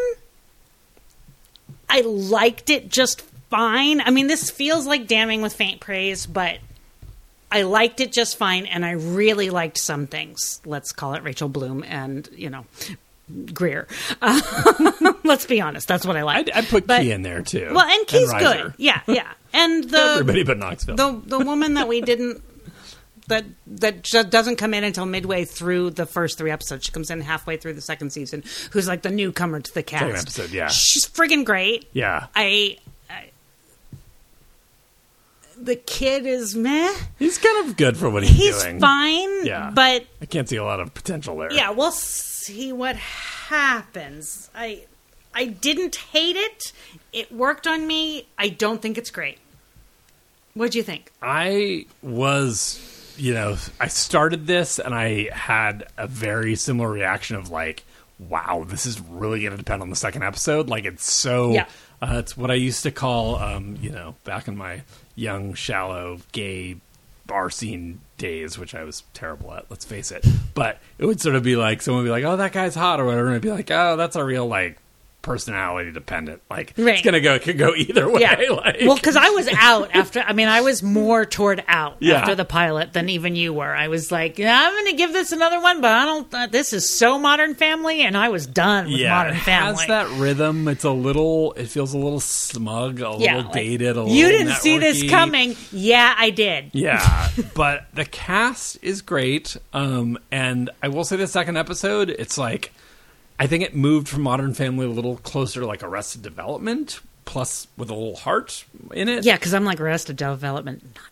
I 1.88 2.02
liked 2.02 2.70
it 2.70 2.90
just 2.90 3.22
fine. 3.50 4.00
I 4.00 4.10
mean, 4.10 4.26
this 4.26 4.50
feels 4.50 4.86
like 4.86 5.06
damning 5.06 5.42
with 5.42 5.54
faint 5.54 5.80
praise, 5.80 6.26
but 6.26 6.58
I 7.50 7.62
liked 7.62 8.00
it 8.00 8.12
just 8.12 8.36
fine, 8.36 8.66
and 8.66 8.84
I 8.84 8.92
really 8.92 9.50
liked 9.50 9.78
some 9.78 10.06
things. 10.06 10.60
Let's 10.64 10.92
call 10.92 11.14
it 11.14 11.22
Rachel 11.22 11.48
Bloom 11.48 11.84
and 11.86 12.28
you 12.34 12.50
know 12.50 12.64
Greer. 13.54 13.86
Uh, 14.20 14.40
let's 15.24 15.46
be 15.46 15.60
honest, 15.60 15.88
that's 15.88 16.04
what 16.04 16.16
I 16.16 16.22
like. 16.22 16.50
I'd 16.54 16.66
put 16.68 16.86
But- 16.86 17.02
Key 17.02 17.12
in 17.12 17.22
there 17.22 17.42
too. 17.42 17.70
well, 17.74 17.86
and 17.86 18.06
Key's 18.06 18.30
Reiser. 18.32 18.62
good. 18.64 18.74
Yeah, 18.78 19.00
yeah, 19.06 19.32
and 19.52 19.84
the 19.84 19.98
Everybody 20.20 20.42
but 20.44 20.58
Knoxville. 20.58 20.96
the 20.96 21.20
the 21.24 21.38
woman 21.38 21.74
that 21.74 21.88
we 21.88 22.00
didn't 22.00 22.42
that 23.28 23.44
that 23.68 24.02
just 24.02 24.28
doesn't 24.30 24.56
come 24.56 24.74
in 24.74 24.82
until 24.84 25.06
midway 25.06 25.44
through 25.44 25.90
the 25.90 26.04
first 26.04 26.36
three 26.36 26.50
episodes. 26.50 26.84
She 26.84 26.92
comes 26.92 27.10
in 27.10 27.20
halfway 27.20 27.56
through 27.56 27.74
the 27.74 27.80
second 27.80 28.10
season. 28.10 28.42
Who's 28.72 28.88
like 28.88 29.02
the 29.02 29.10
newcomer 29.10 29.60
to 29.60 29.72
the 29.74 29.82
cast? 29.84 30.02
Second 30.02 30.18
episode, 30.18 30.50
yeah. 30.50 30.68
she's 30.68 31.06
friggin' 31.08 31.44
great. 31.44 31.88
yeah, 31.92 32.26
I, 32.34 32.78
I 33.08 33.26
the 35.56 35.76
kid 35.76 36.26
is 36.26 36.54
meh. 36.56 36.92
he's 37.18 37.38
kind 37.38 37.68
of 37.68 37.76
good 37.76 37.96
for 37.96 38.10
what 38.10 38.24
he's, 38.24 38.36
He's 38.36 38.62
doing. 38.62 38.80
fine, 38.80 39.46
Yeah. 39.46 39.70
but 39.72 40.04
I 40.20 40.26
can't 40.26 40.48
see 40.48 40.56
a 40.56 40.64
lot 40.64 40.80
of 40.80 40.92
potential 40.92 41.36
there. 41.36 41.52
yeah, 41.52 41.70
we'll 41.70 41.92
see 42.44 42.72
what 42.72 42.96
happens. 42.96 44.50
I 44.54 44.84
I 45.34 45.46
didn't 45.46 45.96
hate 45.96 46.36
it. 46.36 46.72
It 47.12 47.32
worked 47.32 47.66
on 47.66 47.86
me. 47.86 48.26
I 48.38 48.48
don't 48.48 48.82
think 48.82 48.98
it's 48.98 49.10
great. 49.10 49.38
What'd 50.54 50.74
you 50.74 50.82
think? 50.82 51.10
I 51.22 51.86
was, 52.02 53.14
you 53.16 53.32
know, 53.32 53.56
I 53.80 53.88
started 53.88 54.46
this 54.46 54.78
and 54.78 54.94
I 54.94 55.30
had 55.32 55.86
a 55.96 56.06
very 56.06 56.56
similar 56.56 56.90
reaction 56.90 57.36
of 57.36 57.50
like, 57.50 57.84
wow, 58.18 58.64
this 58.68 58.84
is 58.84 59.00
really 59.00 59.40
going 59.40 59.52
to 59.52 59.56
depend 59.56 59.80
on 59.80 59.88
the 59.88 59.96
second 59.96 60.22
episode. 60.22 60.68
Like, 60.68 60.84
it's 60.84 61.10
so. 61.10 61.52
Yeah. 61.52 61.66
Uh, 62.02 62.18
it's 62.18 62.36
what 62.36 62.50
I 62.50 62.54
used 62.54 62.82
to 62.82 62.90
call, 62.90 63.36
um, 63.36 63.78
you 63.80 63.90
know, 63.90 64.16
back 64.24 64.48
in 64.48 64.56
my 64.56 64.82
young, 65.14 65.54
shallow, 65.54 66.18
gay 66.32 66.76
bar 67.26 67.50
scene 67.50 68.00
days, 68.18 68.58
which 68.58 68.74
I 68.74 68.84
was 68.84 69.04
terrible 69.14 69.52
at, 69.54 69.70
let's 69.70 69.84
face 69.84 70.10
it. 70.10 70.26
But 70.54 70.78
it 70.98 71.06
would 71.06 71.20
sort 71.20 71.36
of 71.36 71.42
be 71.42 71.56
like, 71.56 71.82
someone 71.82 72.02
would 72.02 72.08
be 72.08 72.12
like, 72.12 72.24
oh, 72.24 72.36
that 72.36 72.52
guy's 72.52 72.74
hot 72.74 73.00
or 73.00 73.04
whatever. 73.04 73.26
And 73.26 73.36
I'd 73.36 73.42
be 73.42 73.50
like, 73.50 73.70
oh, 73.70 73.96
that's 73.96 74.16
a 74.16 74.24
real, 74.24 74.46
like, 74.46 74.78
personality 75.22 75.92
dependent. 75.92 76.42
Like 76.50 76.74
Right. 76.76 76.94
it's 76.94 77.02
gonna 77.02 77.20
go, 77.20 77.34
it 77.34 77.42
could 77.42 77.58
go 77.58 77.74
either 77.74 78.10
way. 78.10 78.20
Yeah. 78.20 78.36
Like, 78.52 78.78
well, 78.82 78.96
because 78.96 79.16
I 79.16 79.30
was 79.30 79.48
out 79.56 79.94
after. 79.94 80.20
I 80.20 80.32
mean, 80.34 80.48
I 80.48 80.60
was 80.60 80.82
more 80.82 81.24
toward 81.24 81.64
out 81.68 81.96
Yeah. 82.00 82.16
after 82.20 82.34
the 82.34 82.44
pilot 82.44 82.92
than 82.92 83.08
even 83.08 83.34
you 83.36 83.52
were. 83.52 83.74
I 83.74 83.88
was 83.88 84.10
like, 84.12 84.38
yeah, 84.38 84.66
I'm 84.66 84.72
going 84.72 84.86
to 84.92 84.96
give 84.96 85.12
this 85.12 85.32
another 85.32 85.60
one, 85.60 85.80
but 85.80 85.90
I 85.90 86.04
don't. 86.04 86.34
Uh, 86.34 86.46
this 86.48 86.72
is 86.72 86.90
so 86.90 87.18
Modern 87.18 87.54
Family, 87.54 88.02
and 88.02 88.16
I 88.16 88.28
was 88.28 88.46
done 88.46 88.86
with 88.86 88.96
yeah, 89.00 89.10
Modern 89.16 89.36
it 89.36 89.40
Family. 89.40 89.78
has 89.78 89.86
that 89.86 90.10
rhythm. 90.20 90.68
It's 90.68 90.84
a 90.84 90.90
little. 90.90 91.52
It 91.54 91.68
feels 91.68 91.94
a 91.94 91.98
little 91.98 92.20
smug, 92.20 93.00
a 93.00 93.16
yeah, 93.18 93.36
little 93.36 93.42
like, 93.44 93.52
dated. 93.52 93.96
A 93.96 94.02
little 94.02 94.08
you 94.16 94.28
didn't 94.28 94.54
see 94.56 94.78
this 94.78 95.08
coming. 95.08 95.56
Yeah, 95.70 96.14
I 96.16 96.30
did. 96.30 96.70
Yeah, 96.72 97.30
but 97.54 97.86
the 97.94 98.04
cast 98.04 98.78
is 98.82 99.02
great. 99.02 99.56
Um, 99.72 100.18
and 100.30 100.70
I 100.82 100.88
will 100.88 101.04
say 101.04 101.16
the 101.16 101.26
second 101.26 101.56
episode, 101.56 102.10
it's 102.10 102.36
like 102.38 102.72
I 103.42 103.48
think 103.48 103.64
it 103.64 103.74
moved 103.74 104.08
from 104.08 104.22
Modern 104.22 104.54
Family 104.54 104.86
a 104.86 104.88
little 104.88 105.16
closer 105.16 105.58
to 105.60 105.66
like 105.66 105.82
Arrested 105.82 106.22
Development, 106.22 107.00
plus 107.24 107.66
with 107.76 107.90
a 107.90 107.94
little 107.94 108.14
heart 108.14 108.64
in 108.92 109.08
it. 109.08 109.24
Yeah, 109.24 109.34
because 109.34 109.52
I'm 109.52 109.64
like 109.64 109.80
Arrested 109.80 110.14
Development. 110.16 110.80
Not 110.84 111.02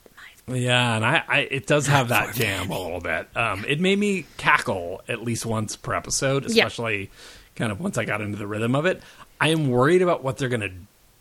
my 0.48 0.54
Yeah, 0.56 0.94
and 0.94 1.04
I, 1.04 1.24
I 1.26 1.38
it 1.40 1.66
does 1.66 1.88
have 1.88 2.10
that 2.10 2.36
jam 2.36 2.70
a 2.70 2.80
little 2.80 3.00
bit. 3.00 3.26
Um, 3.36 3.64
it 3.66 3.80
made 3.80 3.98
me 3.98 4.26
cackle 4.36 5.02
at 5.08 5.22
least 5.24 5.44
once 5.44 5.74
per 5.74 5.92
episode, 5.92 6.44
Yeah. 6.44 6.66
especially 6.66 7.10
kind 7.56 7.72
of 7.72 7.80
once 7.80 7.98
I 7.98 8.04
got 8.04 8.20
into 8.20 8.38
the 8.38 8.46
rhythm 8.46 8.76
of 8.76 8.86
it. 8.86 9.02
I 9.40 9.48
am 9.48 9.68
worried 9.68 10.02
about 10.02 10.22
what 10.22 10.36
they're 10.36 10.48
gonna 10.48 10.70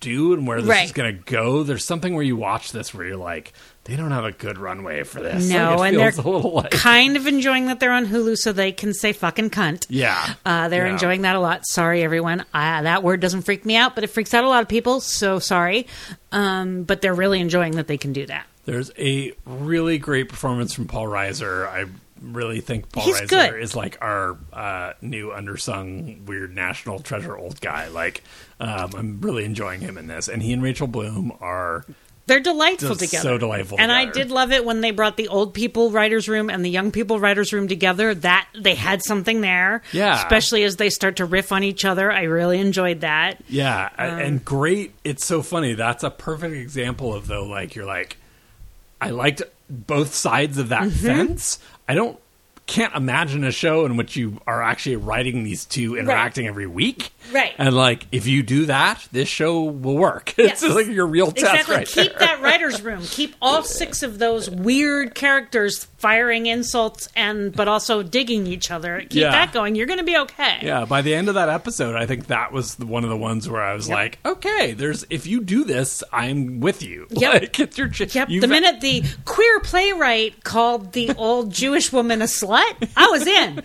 do 0.01 0.33
and 0.33 0.45
where 0.45 0.61
this 0.61 0.69
Right. 0.69 0.85
is 0.85 0.91
gonna 0.91 1.11
go. 1.13 1.63
There's 1.63 1.83
something 1.85 2.13
where 2.13 2.23
you 2.23 2.35
watch 2.35 2.71
this 2.71 2.93
where 2.93 3.07
you're 3.07 3.17
like, 3.17 3.51
they 3.85 3.95
don't 3.95 4.11
have 4.11 4.25
a 4.25 4.31
good 4.31 4.57
runway 4.57 5.03
for 5.03 5.21
this. 5.21 5.49
No, 5.49 5.77
Like, 5.77 5.89
and 5.93 5.99
they're 5.99 6.11
feels 6.11 6.25
a 6.25 6.29
little 6.29 6.51
like 6.53 6.71
kind 6.71 7.17
of 7.17 7.25
enjoying 7.25 7.67
that 7.67 7.79
they're 7.79 7.91
on 7.91 8.05
Hulu, 8.05 8.37
so 8.37 8.51
they 8.51 8.71
can 8.71 8.93
say 8.93 9.13
fucking 9.13 9.49
cunt. 9.49 9.85
yeah, 9.89 10.35
Uh, 10.45 10.67
they're 10.69 10.85
Yeah. 10.87 10.93
enjoying 10.93 11.21
that 11.23 11.35
a 11.35 11.39
lot. 11.39 11.65
Sorry, 11.65 12.03
everyone. 12.03 12.41
Uh, 12.53 12.81
that 12.83 13.01
word 13.03 13.19
doesn't 13.19 13.41
freak 13.43 13.65
me 13.65 13.75
out, 13.75 13.95
but 13.95 14.03
it 14.03 14.07
freaks 14.07 14.33
out 14.33 14.43
a 14.43 14.49
lot 14.49 14.61
of 14.61 14.67
people. 14.67 14.99
So 15.01 15.39
sorry. 15.39 15.87
Um, 16.31 16.83
but 16.83 17.01
they're 17.01 17.13
really 17.15 17.39
enjoying 17.39 17.77
that 17.77 17.87
they 17.87 17.97
can 17.97 18.13
do 18.13 18.25
that. 18.27 18.45
There's 18.65 18.91
a 18.99 19.33
really 19.45 19.97
great 19.97 20.29
performance 20.29 20.73
from 20.73 20.85
Paul 20.87 21.07
Reiser. 21.07 21.67
I 21.67 21.85
really 22.21 22.59
think 22.61 22.91
Paul 22.91 23.05
He's 23.05 23.19
Reiser 23.21 23.27
good. 23.29 23.61
is 23.61 23.75
like 23.75 23.97
our 24.01 24.37
uh, 24.53 24.93
new 25.01 25.29
undersung 25.29 26.25
weird 26.25 26.53
national 26.53 26.99
treasure 26.99 27.35
old 27.35 27.59
guy. 27.61 27.87
Like 27.87 28.21
um, 28.59 28.91
I'm 28.95 29.21
really 29.21 29.45
enjoying 29.45 29.79
him 29.81 29.97
in 29.97 30.05
this, 30.07 30.27
and 30.27 30.43
he 30.43 30.53
and 30.53 30.61
Rachel 30.61 30.85
Bloom 30.85 31.31
are 31.41 31.85
They're 32.29 32.39
delightful 32.39 32.89
Just 32.95 33.01
together. 33.01 33.21
so 33.23 33.37
delightful 33.37 33.77
And 33.79 33.91
I 33.91 34.05
did 34.05 34.31
love 34.31 34.53
it 34.53 34.63
when 34.63 34.79
they 34.79 34.91
brought 34.91 35.17
the 35.17 35.27
old 35.27 35.53
people 35.53 35.91
writers 35.91 36.29
room 36.29 36.49
and 36.49 36.63
the 36.63 36.69
young 36.69 36.91
people 36.91 37.19
writers 37.19 37.51
room 37.51 37.67
together. 37.67 38.15
That 38.15 38.47
they 38.57 38.75
had 38.75 39.03
something 39.03 39.41
there. 39.41 39.81
Yeah. 39.91 40.15
Especially 40.15 40.63
as 40.63 40.77
they 40.77 40.89
start 40.89 41.17
to 41.17 41.25
riff 41.25 41.51
on 41.51 41.63
each 41.63 41.83
other. 41.83 42.09
I 42.11 42.23
really 42.23 42.59
enjoyed 42.61 43.01
that. 43.01 43.41
yeah, 43.49 43.89
Um, 43.97 44.19
and 44.19 44.45
great. 44.45 44.93
It's 45.03 45.25
so 45.25 45.41
funny. 45.41 45.73
That's 45.73 46.03
a 46.05 46.09
perfect 46.09 46.53
example 46.55 47.13
of 47.13 47.27
though. 47.27 47.43
Like 47.43 47.75
you're 47.75 47.85
like, 47.85 48.15
I 49.01 49.09
liked 49.09 49.41
both 49.69 50.13
sides 50.13 50.57
of 50.57 50.69
that 50.69 50.83
Mm-hmm. 50.83 51.05
fence. 51.05 51.59
I 51.87 51.95
don't. 51.95 52.17
Can't 52.69 52.93
imagine 52.95 53.43
a 53.43 53.51
show 53.51 53.85
in 53.87 53.97
which 53.97 54.15
you 54.15 54.39
are 54.45 54.61
actually 54.61 54.95
writing 54.97 55.43
these 55.43 55.65
two 55.65 55.97
interacting 55.97 56.45
every 56.45 56.67
week. 56.67 57.11
Right. 57.31 57.51
And 57.57 57.75
like, 57.75 58.05
if 58.11 58.27
you 58.27 58.43
do 58.43 58.67
that, 58.67 59.07
this 59.11 59.27
show 59.27 59.63
will 59.63 59.97
work. 59.97 60.35
It's 60.37 60.61
Yes. 60.61 60.75
like 60.75 60.85
your 60.85 61.07
real 61.07 61.31
test 61.31 61.51
Exactly. 61.67 61.75
right 61.77 61.87
Keep 61.87 62.09
there. 62.11 62.19
that 62.27 62.41
writers' 62.41 62.81
room. 62.83 63.01
Keep 63.03 63.35
all 63.41 63.63
six 63.63 64.03
of 64.03 64.19
those 64.19 64.49
weird 64.51 65.15
characters 65.15 65.85
firing 65.99 66.45
insults 66.47 67.07
and 67.15 67.53
but 67.53 67.67
also 67.67 68.01
digging 68.03 68.47
each 68.47 68.71
other. 68.71 68.99
Keep 69.01 69.13
Yeah. 69.13 69.31
that 69.31 69.53
going. 69.53 69.75
You're 69.75 69.85
going 69.85 69.99
to 69.99 70.05
be 70.05 70.17
okay. 70.17 70.59
Yeah, 70.61 70.85
by 70.85 71.01
the 71.01 71.13
end 71.13 71.27
of 71.29 71.35
that 71.35 71.49
episode, 71.49 71.95
I 71.95 72.05
think 72.05 72.27
that 72.27 72.51
was 72.51 72.79
one 72.79 73.03
of 73.03 73.09
the 73.09 73.17
ones 73.17 73.49
where 73.49 73.61
I 73.61 73.73
was 73.73 73.89
like, 73.89 74.17
okay, 74.25 74.73
there's 74.73 75.05
if 75.09 75.27
you 75.27 75.41
do 75.41 75.63
this, 75.63 76.03
I'm 76.11 76.59
with 76.59 76.81
you. 76.83 77.07
Yep. 77.19 77.33
Like, 77.41 77.59
it's 77.59 77.77
your 77.77 77.89
ch- 77.89 78.15
Yep. 78.15 78.29
The 78.29 78.47
minute 78.47 78.79
the 78.81 79.03
queer 79.25 79.59
playwright 79.59 80.43
called 80.43 80.93
the 80.93 81.11
old 81.17 81.51
Jewish 81.51 81.91
woman 81.91 82.21
a 82.21 82.25
slut, 82.25 82.89
I 82.95 83.07
was 83.07 83.27
in. 83.27 83.61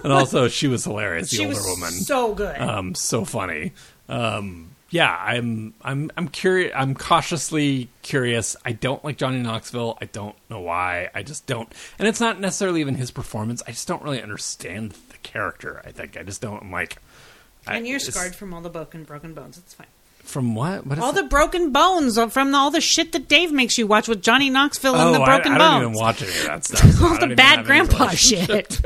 and 0.04 0.12
also 0.12 0.48
she 0.48 0.66
was 0.68 0.84
hilarious, 0.84 1.30
the 1.30 1.36
she 1.36 1.44
older 1.44 1.56
was 1.56 1.66
woman. 1.66 1.90
so 1.92 2.34
good. 2.34 2.56
um, 2.58 2.94
so 2.94 3.24
funny. 3.24 3.72
Um, 4.08 4.71
yeah, 4.92 5.10
I'm 5.20 5.74
I'm 5.82 6.10
I'm 6.16 6.28
curious. 6.28 6.72
I'm 6.76 6.94
cautiously 6.94 7.88
curious. 8.02 8.54
I 8.64 8.70
don't 8.72 9.04
like 9.04 9.16
Johnny 9.16 9.40
Knoxville. 9.42 9.98
I 10.00 10.04
don't 10.04 10.36
know 10.48 10.60
why. 10.60 11.10
I 11.14 11.24
just 11.24 11.46
don't. 11.46 11.72
And 11.98 12.06
it's 12.06 12.20
not 12.20 12.38
necessarily 12.38 12.80
even 12.80 12.94
his 12.94 13.10
performance. 13.10 13.62
I 13.66 13.72
just 13.72 13.88
don't 13.88 14.02
really 14.02 14.22
understand 14.22 14.92
the 15.10 15.16
character. 15.24 15.82
I 15.84 15.90
think 15.90 16.16
I 16.16 16.22
just 16.22 16.40
don't. 16.40 16.62
I'm 16.62 16.70
like. 16.70 16.98
I- 17.66 17.76
and 17.76 17.86
you're 17.88 17.98
scarred 17.98 18.36
from 18.36 18.52
all 18.54 18.60
the 18.60 18.70
broken 18.70 19.02
broken 19.04 19.34
bones. 19.34 19.56
It's 19.58 19.72
fine. 19.74 19.86
from 20.22 20.54
what? 20.54 20.86
What 20.86 20.98
is 20.98 21.04
All 21.04 21.12
that? 21.12 21.22
the 21.22 21.28
broken 21.28 21.72
bones 21.72 22.18
from 22.32 22.54
all 22.54 22.70
the 22.70 22.80
shit 22.80 23.12
that 23.12 23.28
Dave 23.28 23.50
makes 23.50 23.78
you 23.78 23.86
watch 23.86 24.08
with 24.08 24.20
Johnny 24.22 24.50
Knoxville 24.50 24.94
and 24.94 25.02
Oh, 25.10 25.12
the 25.18 25.24
broken 25.24 25.52
I, 25.52 25.54
I 25.54 25.58
bones. 25.58 25.82
don't 25.82 25.92
even 25.92 26.00
watch 26.02 26.22
any 26.22 26.30
of 26.38 26.44
that 26.44 26.64
stuff. 26.66 26.90
so 26.92 27.06
I 27.06 27.10
all 27.10 27.28
the 27.28 27.34
bad 27.34 27.64
grandpa 27.64 28.08
shit. 28.14 28.80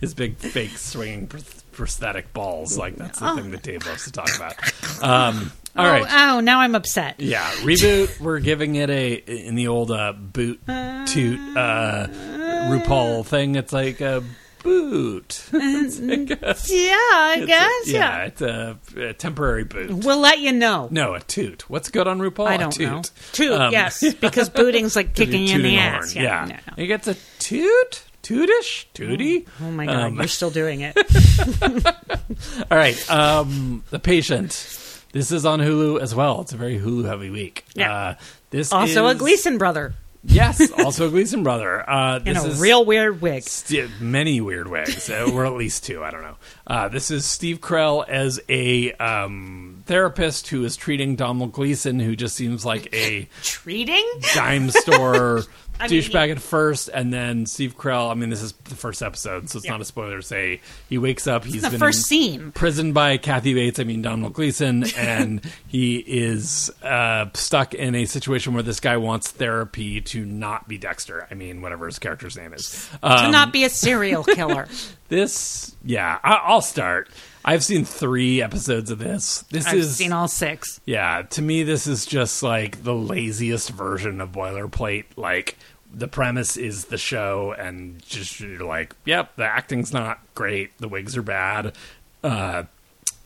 His 0.00 0.14
big 0.14 0.36
fake 0.36 0.76
swinging 0.78 1.26
prosthetic 1.72 2.32
balls, 2.32 2.76
like 2.78 2.96
that's 2.96 3.18
the 3.20 3.34
thing 3.34 3.50
that 3.50 3.62
Dave 3.62 3.86
loves 3.86 4.04
to 4.04 4.12
talk 4.12 4.34
about. 4.36 4.54
Um, 5.02 5.52
all 5.76 5.86
oh, 5.86 5.90
right, 5.90 6.06
oh, 6.34 6.40
now 6.40 6.60
I'm 6.60 6.74
upset. 6.74 7.18
yeah, 7.18 7.50
reboot. 7.62 8.20
We're 8.20 8.40
giving 8.40 8.74
it 8.76 8.90
a 8.90 9.14
in 9.14 9.54
the 9.54 9.68
old 9.68 9.90
uh, 9.90 10.12
boot 10.12 10.60
toot 10.66 11.40
uh, 11.56 12.06
RuPaul 12.08 13.24
thing. 13.26 13.54
It's 13.56 13.72
like 13.72 14.00
a 14.00 14.22
boot. 14.62 15.42
It's 15.54 15.98
like 15.98 16.30
a- 16.30 16.56
Yeah, 16.68 16.94
I 16.94 17.34
it's 17.38 17.42
a- 17.42 17.46
guess. 17.46 17.88
yeah, 17.88 17.98
yeah. 18.18 18.24
it's 18.26 18.42
a, 18.42 18.78
a 18.96 19.12
temporary 19.14 19.64
boot. 19.64 19.90
We'll 20.04 20.18
let 20.20 20.38
you 20.38 20.52
know. 20.52 20.88
No, 20.90 21.14
a 21.14 21.20
toot. 21.20 21.68
What's 21.68 21.90
good 21.90 22.06
on 22.06 22.20
RuPaul? 22.20 22.46
I 22.46 22.56
don't 22.58 22.70
toot. 22.72 22.88
know. 22.90 23.02
Toot, 23.32 23.52
Um, 23.60 23.72
yes, 23.72 24.14
because 24.20 24.48
booting's 24.50 24.94
like 24.94 25.14
kicking 25.14 25.46
you 25.48 25.56
in 25.56 25.62
the 25.62 25.78
ass. 25.78 26.12
horn. 26.12 26.24
Yeah, 26.24 26.44
no, 26.44 26.54
no. 26.54 26.74
he 26.76 26.86
gets 26.86 27.08
a 27.08 27.16
toot, 27.40 28.04
tootish, 28.22 28.86
tooty. 28.94 29.46
Oh 29.60 29.70
my 29.70 29.86
god, 29.86 29.96
Um, 30.04 30.16
you're 30.16 30.28
still 30.28 30.50
doing 30.50 30.80
it. 30.82 30.96
All 32.70 32.78
right, 32.78 33.10
um, 33.10 33.84
the 33.90 33.98
patient. 33.98 34.78
This 35.12 35.30
is 35.30 35.44
on 35.44 35.60
Hulu 35.60 36.00
as 36.00 36.14
well. 36.14 36.40
It's 36.40 36.52
a 36.52 36.56
very 36.56 36.78
Hulu 36.78 37.04
heavy 37.06 37.28
week. 37.30 37.64
Yeah. 37.74 37.92
Uh, 37.94 38.14
this 38.50 38.72
Also, 38.72 39.06
is, 39.06 39.16
a 39.16 39.18
Gleeson 39.18 39.58
brother 39.58 39.94
Yes, 40.24 40.70
also 40.78 41.08
a 41.08 41.10
Gleeson 41.10 41.42
brother. 41.42 41.88
Uh, 41.88 42.20
in 42.24 42.36
a 42.36 42.44
is 42.44 42.60
real 42.60 42.84
weird 42.84 43.20
wig. 43.20 43.42
st- 43.42 44.00
many 44.00 44.40
weird 44.40 44.68
wigs, 44.68 45.10
uh, 45.10 45.28
or 45.34 45.44
at 45.44 45.54
least 45.54 45.84
two. 45.84 46.04
I 46.04 46.10
don't 46.12 46.22
know. 46.22 46.36
Uh, 46.64 46.88
this 46.88 47.10
is 47.10 47.26
Steve 47.26 47.60
Carell 47.60 48.08
as 48.08 48.40
a 48.48 48.92
um, 48.92 49.71
therapist 49.86 50.48
who 50.48 50.64
is 50.64 50.76
treating 50.76 51.16
Donald 51.16 51.52
Gleeson, 51.52 52.00
who 52.00 52.16
just 52.16 52.36
seems 52.36 52.64
like 52.64 52.92
a 52.94 53.28
Treating? 53.42 54.04
dime 54.34 54.70
store 54.70 55.42
I 55.80 55.88
mean, 55.88 56.00
douchebag 56.02 56.30
at 56.30 56.38
first, 56.40 56.90
and 56.92 57.12
then 57.12 57.46
Steve 57.46 57.76
Carell. 57.76 58.10
I 58.10 58.14
mean, 58.14 58.28
this 58.30 58.42
is 58.42 58.52
the 58.52 58.76
first 58.76 59.02
episode, 59.02 59.48
so 59.48 59.56
it's 59.56 59.64
Yeah. 59.66 59.72
not 59.72 59.80
a 59.80 59.84
spoiler 59.84 60.16
to 60.18 60.22
say 60.22 60.60
he 60.88 60.98
wakes 60.98 61.26
up. 61.26 61.44
He's 61.44 61.62
the 61.62 61.70
been 61.70 61.80
first 61.80 62.02
scene. 62.06 62.40
imprisoned 62.40 62.94
by 62.94 63.16
Kathy 63.16 63.54
Bates. 63.54 63.80
I 63.80 63.84
mean 63.84 64.02
Donald 64.02 64.34
Gleeson, 64.34 64.84
and 64.96 65.40
he 65.66 65.96
is 65.96 66.70
uh, 66.82 67.26
stuck 67.34 67.74
in 67.74 67.94
a 67.96 68.04
situation 68.04 68.52
where 68.54 68.62
this 68.62 68.78
guy 68.80 68.96
wants 68.98 69.30
therapy 69.32 70.00
to 70.02 70.24
not 70.24 70.68
be 70.68 70.78
Dexter. 70.78 71.26
I 71.30 71.34
mean, 71.34 71.62
whatever 71.62 71.86
his 71.86 71.98
character's 71.98 72.36
name 72.36 72.52
is. 72.52 72.88
To 73.02 73.08
Um, 73.24 73.32
not 73.32 73.52
be 73.52 73.64
a 73.64 73.70
serial 73.70 74.22
killer. 74.24 74.68
this, 75.08 75.74
yeah, 75.84 76.18
I, 76.22 76.34
I'll 76.44 76.60
start. 76.60 77.08
I've 77.44 77.64
seen 77.64 77.84
three 77.84 78.40
episodes 78.42 78.90
of 78.90 78.98
this. 78.98 79.42
This 79.50 79.66
I've 79.66 79.74
is 79.74 79.96
seen 79.96 80.12
all 80.12 80.28
six. 80.28 80.80
yeah, 80.84 81.22
to 81.30 81.42
me, 81.42 81.62
this 81.62 81.86
is 81.86 82.06
just 82.06 82.42
like 82.42 82.84
the 82.84 82.94
laziest 82.94 83.70
version 83.70 84.20
of 84.20 84.30
boilerplate. 84.32 85.04
Like, 85.16 85.56
the 85.92 86.08
premise 86.08 86.56
is 86.56 86.86
the 86.86 86.98
show, 86.98 87.52
and 87.58 88.02
just 88.06 88.40
you're 88.40 88.64
like, 88.64 88.94
yep, 89.04 89.34
the 89.36 89.44
acting's 89.44 89.92
not 89.92 90.20
great, 90.34 90.76
the 90.78 90.88
wigs 90.88 91.16
are 91.16 91.22
bad. 91.22 91.74
Uh, 92.22 92.64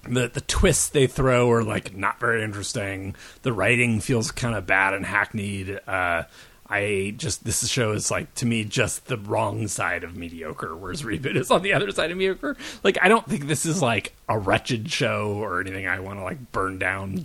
the 0.08 0.28
the 0.28 0.40
twists 0.40 0.88
they 0.88 1.06
throw 1.06 1.50
are 1.50 1.64
like 1.64 1.96
not 1.96 2.18
very 2.20 2.42
interesting. 2.42 3.14
The 3.42 3.52
writing 3.52 4.00
feels 4.00 4.30
kind 4.30 4.54
of 4.54 4.66
bad 4.66 4.94
and 4.94 5.04
hackneyed. 5.04 5.80
Uh, 5.86 6.24
I 6.68 7.14
just 7.16 7.44
this 7.44 7.66
show 7.68 7.92
is 7.92 8.10
like 8.10 8.34
to 8.36 8.46
me 8.46 8.64
just 8.64 9.06
the 9.06 9.16
wrong 9.16 9.68
side 9.68 10.04
of 10.04 10.16
mediocre, 10.16 10.74
whereas 10.74 11.02
Reboot 11.02 11.36
is 11.36 11.50
on 11.50 11.62
the 11.62 11.72
other 11.72 11.90
side 11.92 12.10
of 12.10 12.16
mediocre. 12.18 12.56
Like 12.82 12.98
I 13.00 13.08
don't 13.08 13.26
think 13.28 13.46
this 13.46 13.66
is 13.66 13.80
like 13.80 14.14
a 14.28 14.38
wretched 14.38 14.90
show 14.90 15.34
or 15.34 15.60
anything 15.60 15.86
I 15.86 16.00
want 16.00 16.18
to 16.18 16.24
like 16.24 16.52
burn 16.52 16.78
down. 16.78 17.22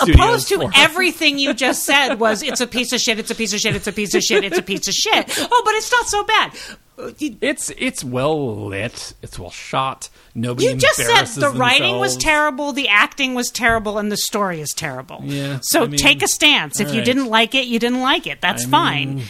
Opposed 0.00 0.48
to 0.48 0.58
for. 0.60 0.70
everything 0.76 1.38
you 1.38 1.54
just 1.54 1.84
said 1.84 2.14
was 2.16 2.42
it's 2.42 2.60
a 2.60 2.66
piece 2.66 2.92
of 2.92 3.00
shit, 3.00 3.18
it's 3.18 3.30
a 3.30 3.34
piece 3.34 3.52
of 3.52 3.60
shit, 3.60 3.74
it's 3.74 3.86
a 3.88 3.92
piece 3.92 4.14
of 4.14 4.22
shit, 4.22 4.44
it's 4.44 4.58
a 4.58 4.62
piece 4.62 4.86
of 4.88 4.94
shit. 4.94 5.26
Oh, 5.50 5.62
but 5.64 5.74
it's 5.74 5.90
not 5.90 6.06
so 6.06 6.24
bad. 6.24 6.52
It's 6.98 7.70
it's 7.70 8.02
well 8.02 8.66
lit. 8.66 9.14
It's 9.22 9.38
well 9.38 9.50
shot. 9.50 10.08
Nobody. 10.34 10.66
you 10.66 10.74
just 10.74 10.96
said 10.96 11.24
the 11.40 11.50
writing 11.50 11.98
was 11.98 12.16
terrible, 12.16 12.72
the 12.72 12.88
acting 12.88 13.34
was 13.34 13.50
terrible, 13.50 13.98
and 13.98 14.10
the 14.10 14.16
story 14.16 14.60
is 14.60 14.70
terrible. 14.74 15.20
Yeah, 15.22 15.58
So 15.62 15.84
I 15.84 15.86
mean, 15.88 15.98
take 15.98 16.22
a 16.22 16.28
stance. 16.28 16.80
If 16.80 16.88
all 16.88 16.94
you 16.94 17.02
didn't 17.02 17.26
like 17.26 17.54
it, 17.54 17.66
you 17.66 17.78
didn't 17.78 18.00
like 18.00 18.26
it. 18.26 18.40
That's 18.40 18.64
I 18.66 18.68
fine. 18.68 19.14
mean, 19.16 19.24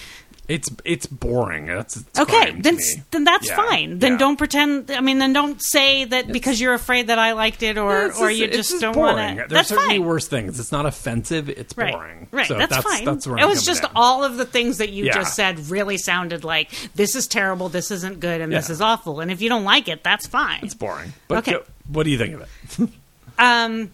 It's 0.49 0.71
it's 0.83 1.07
boring. 1.07 1.67
That's 1.67 1.99
it's 1.99 2.19
Okay, 2.19 2.53
then 2.59 2.79
then 3.11 3.25
that's 3.25 3.49
Yeah, 3.49 3.57
fine. 3.57 3.99
Then 3.99 4.13
yeah. 4.13 4.19
don't 4.19 4.37
pretend. 4.39 4.91
I 4.91 5.01
mean, 5.03 5.19
then 5.19 5.35
don't 5.35 5.61
say 5.63 6.07
that 6.07 6.33
because 6.33 6.59
you're 6.59 6.73
afraid 6.73 7.09
that 7.09 7.19
I 7.19 7.33
liked 7.33 7.63
it, 7.63 7.77
or 7.77 8.07
It's 8.07 8.19
or 8.19 8.31
you 8.31 8.47
just, 8.47 8.71
just 8.71 8.81
don't 8.81 8.97
want 8.97 9.19
to. 9.19 9.35
There's 9.37 9.51
That's 9.51 9.69
certainly 9.69 9.99
fine. 9.99 10.07
worse 10.07 10.27
things. 10.27 10.59
It's 10.59 10.73
not 10.73 10.87
offensive. 10.87 11.51
It's 11.51 11.77
Right, 11.77 11.93
boring. 11.93 12.29
right. 12.31 12.49
So 12.49 12.57
that's, 12.57 12.71
that's 12.73 12.83
fine. 12.83 13.05
That's 13.05 13.27
where 13.27 13.37
it 13.37 13.43
I'm 13.43 13.49
was 13.51 13.63
just 13.63 13.83
down. 13.83 13.93
all 13.95 14.25
of 14.25 14.39
the 14.39 14.47
things 14.47 14.79
that 14.79 14.89
you 14.89 15.05
Yeah. 15.05 15.13
just 15.13 15.35
said 15.37 15.69
really 15.69 15.99
sounded 15.99 16.45
like 16.45 16.71
this 16.95 17.15
is 17.15 17.27
terrible, 17.27 17.69
this 17.69 17.91
isn't 17.91 18.19
good, 18.21 18.41
and 18.41 18.51
this 18.51 18.71
is 18.71 18.81
awful. 18.81 19.21
And 19.21 19.31
if 19.31 19.43
you 19.43 19.51
don't 19.51 19.65
like 19.65 19.87
it, 19.87 20.03
that's 20.03 20.27
fine. 20.27 20.61
It's 20.63 20.73
boring. 20.75 21.13
But 21.29 21.39
Okay. 21.39 21.53
go- 21.53 21.65
what 21.93 22.05
do 22.05 22.11
you 22.11 22.17
think 22.19 22.35
of 22.35 22.41
it? 22.41 22.89
Um, 23.39 23.91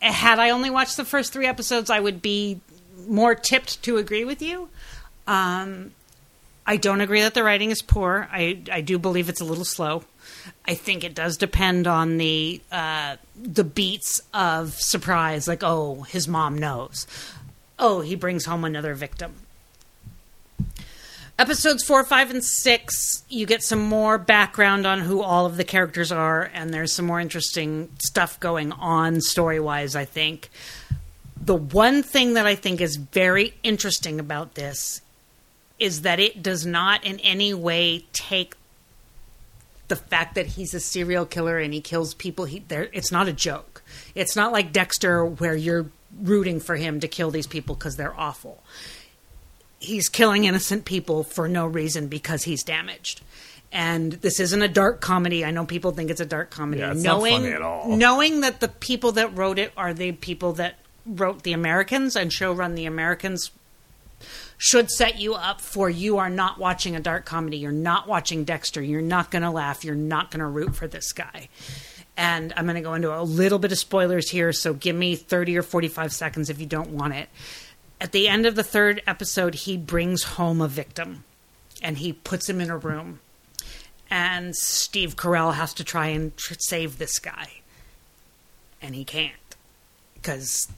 had 0.00 0.38
I 0.38 0.50
only 0.50 0.68
watched 0.70 0.96
the 0.96 1.04
first 1.04 1.32
three 1.32 1.46
episodes, 1.46 1.88
I 1.90 1.98
would 1.98 2.20
be 2.20 2.60
more 3.06 3.34
tipped 3.34 3.82
to 3.84 3.96
agree 3.96 4.24
with 4.24 4.42
you. 4.42 4.68
Um, 5.28 5.92
I 6.66 6.78
don't 6.78 7.00
agree 7.00 7.20
that 7.20 7.34
the 7.34 7.44
writing 7.44 7.70
is 7.70 7.82
poor. 7.82 8.28
I 8.32 8.62
I 8.72 8.80
do 8.80 8.98
believe 8.98 9.28
it's 9.28 9.40
a 9.40 9.44
little 9.44 9.64
slow. 9.64 10.04
I 10.66 10.74
think 10.74 11.04
it 11.04 11.14
does 11.14 11.36
depend 11.36 11.86
on 11.86 12.16
the 12.16 12.60
uh, 12.72 13.16
the 13.40 13.64
beats 13.64 14.20
of 14.34 14.74
surprise, 14.74 15.46
like 15.46 15.62
oh, 15.62 16.02
his 16.02 16.26
mom 16.26 16.58
knows. 16.58 17.06
Oh, 17.78 18.00
he 18.00 18.16
brings 18.16 18.46
home 18.46 18.64
another 18.64 18.94
victim. 18.94 19.34
Episodes 21.38 21.84
four, 21.84 22.02
five, 22.02 22.30
and 22.30 22.42
six, 22.42 23.22
you 23.28 23.46
get 23.46 23.62
some 23.62 23.80
more 23.80 24.18
background 24.18 24.86
on 24.86 25.00
who 25.00 25.22
all 25.22 25.46
of 25.46 25.56
the 25.56 25.62
characters 25.62 26.10
are, 26.10 26.50
and 26.52 26.74
there's 26.74 26.92
some 26.92 27.06
more 27.06 27.20
interesting 27.20 27.88
stuff 28.00 28.40
going 28.40 28.72
on 28.72 29.20
story 29.20 29.60
wise, 29.60 29.94
I 29.94 30.04
think. 30.04 30.50
The 31.40 31.54
one 31.54 32.02
thing 32.02 32.34
that 32.34 32.46
I 32.46 32.56
think 32.56 32.80
is 32.80 32.96
very 32.96 33.54
interesting 33.62 34.18
about 34.18 34.54
this 34.54 35.00
is 35.78 36.02
that 36.02 36.18
it 36.18 36.42
does 36.42 36.66
not 36.66 37.04
in 37.04 37.20
any 37.20 37.54
way 37.54 38.04
take 38.12 38.54
the 39.88 39.96
fact 39.96 40.34
that 40.34 40.46
he's 40.46 40.74
a 40.74 40.80
serial 40.80 41.24
killer 41.24 41.58
and 41.58 41.72
he 41.72 41.80
kills 41.80 42.14
people. 42.14 42.44
He 42.44 42.60
there 42.60 42.88
it's 42.92 43.10
not 43.10 43.28
a 43.28 43.32
joke. 43.32 43.82
It's 44.14 44.36
not 44.36 44.52
like 44.52 44.72
dexter 44.72 45.24
where 45.24 45.56
you're 45.56 45.86
rooting 46.20 46.60
for 46.60 46.76
him 46.76 47.00
to 47.00 47.08
kill 47.08 47.30
these 47.30 47.46
people 47.46 47.74
because 47.74 47.96
they're 47.96 48.18
awful. 48.18 48.62
He's 49.80 50.08
killing 50.08 50.44
innocent 50.44 50.84
people 50.84 51.22
for 51.22 51.48
no 51.48 51.66
reason 51.66 52.08
because 52.08 52.42
he's 52.44 52.62
damaged. 52.64 53.22
And 53.70 54.12
this 54.14 54.40
isn't 54.40 54.62
a 54.62 54.68
dark 54.68 55.00
comedy. 55.00 55.44
I 55.44 55.50
know 55.50 55.64
people 55.66 55.92
think 55.92 56.10
it's 56.10 56.20
a 56.20 56.26
dark 56.26 56.50
comedy. 56.50 56.80
Yeah, 56.80 56.92
it's 56.92 57.02
not 57.02 57.20
funny 57.20 57.52
at 57.52 57.62
all. 57.62 57.96
knowing 57.96 58.40
that 58.40 58.60
the 58.60 58.68
people 58.68 59.12
that 59.12 59.36
wrote 59.36 59.58
it 59.58 59.72
are 59.76 59.94
the 59.94 60.12
people 60.12 60.54
that 60.54 60.78
wrote 61.06 61.42
the 61.42 61.54
americans 61.54 62.16
and 62.16 62.30
showrun 62.30 62.74
the 62.74 62.84
americans 62.84 63.50
should 64.58 64.90
set 64.90 65.18
you 65.18 65.34
up 65.34 65.60
for 65.60 65.88
you 65.88 66.18
are 66.18 66.28
not 66.28 66.58
watching 66.58 66.96
a 66.96 67.00
dark 67.00 67.24
comedy. 67.24 67.58
You're 67.58 67.72
not 67.72 68.08
watching 68.08 68.44
Dexter. 68.44 68.82
You're 68.82 69.00
not 69.00 69.30
going 69.30 69.42
to 69.42 69.50
laugh. 69.50 69.84
You're 69.84 69.94
not 69.94 70.32
going 70.32 70.40
to 70.40 70.46
root 70.46 70.74
for 70.74 70.88
this 70.88 71.12
guy. 71.12 71.48
And 72.16 72.52
I'm 72.56 72.64
going 72.64 72.74
to 72.74 72.80
go 72.80 72.94
into 72.94 73.16
a 73.16 73.22
little 73.22 73.60
bit 73.60 73.70
of 73.70 73.78
spoilers 73.78 74.28
here, 74.28 74.52
so 74.52 74.74
give 74.74 74.96
me 74.96 75.14
30 75.14 75.56
or 75.56 75.62
45 75.62 76.12
seconds 76.12 76.50
if 76.50 76.60
you 76.60 76.66
don't 76.66 76.90
want 76.90 77.14
it. 77.14 77.28
At 78.00 78.10
the 78.10 78.28
end 78.28 78.44
of 78.44 78.56
the 78.56 78.64
third 78.64 79.00
episode, 79.06 79.54
he 79.54 79.76
brings 79.76 80.24
home 80.24 80.60
a 80.60 80.66
victim 80.66 81.22
and 81.80 81.98
he 81.98 82.12
puts 82.12 82.48
him 82.48 82.60
in 82.60 82.70
a 82.70 82.76
room. 82.76 83.20
And 84.10 84.56
Steve 84.56 85.14
Carell 85.14 85.54
has 85.54 85.72
to 85.74 85.84
try 85.84 86.08
and 86.08 86.36
tr- 86.36 86.54
save 86.58 86.98
this 86.98 87.20
guy. 87.20 87.60
And 88.82 88.96
he 88.96 89.04
can't 89.04 89.32
because 90.14 90.68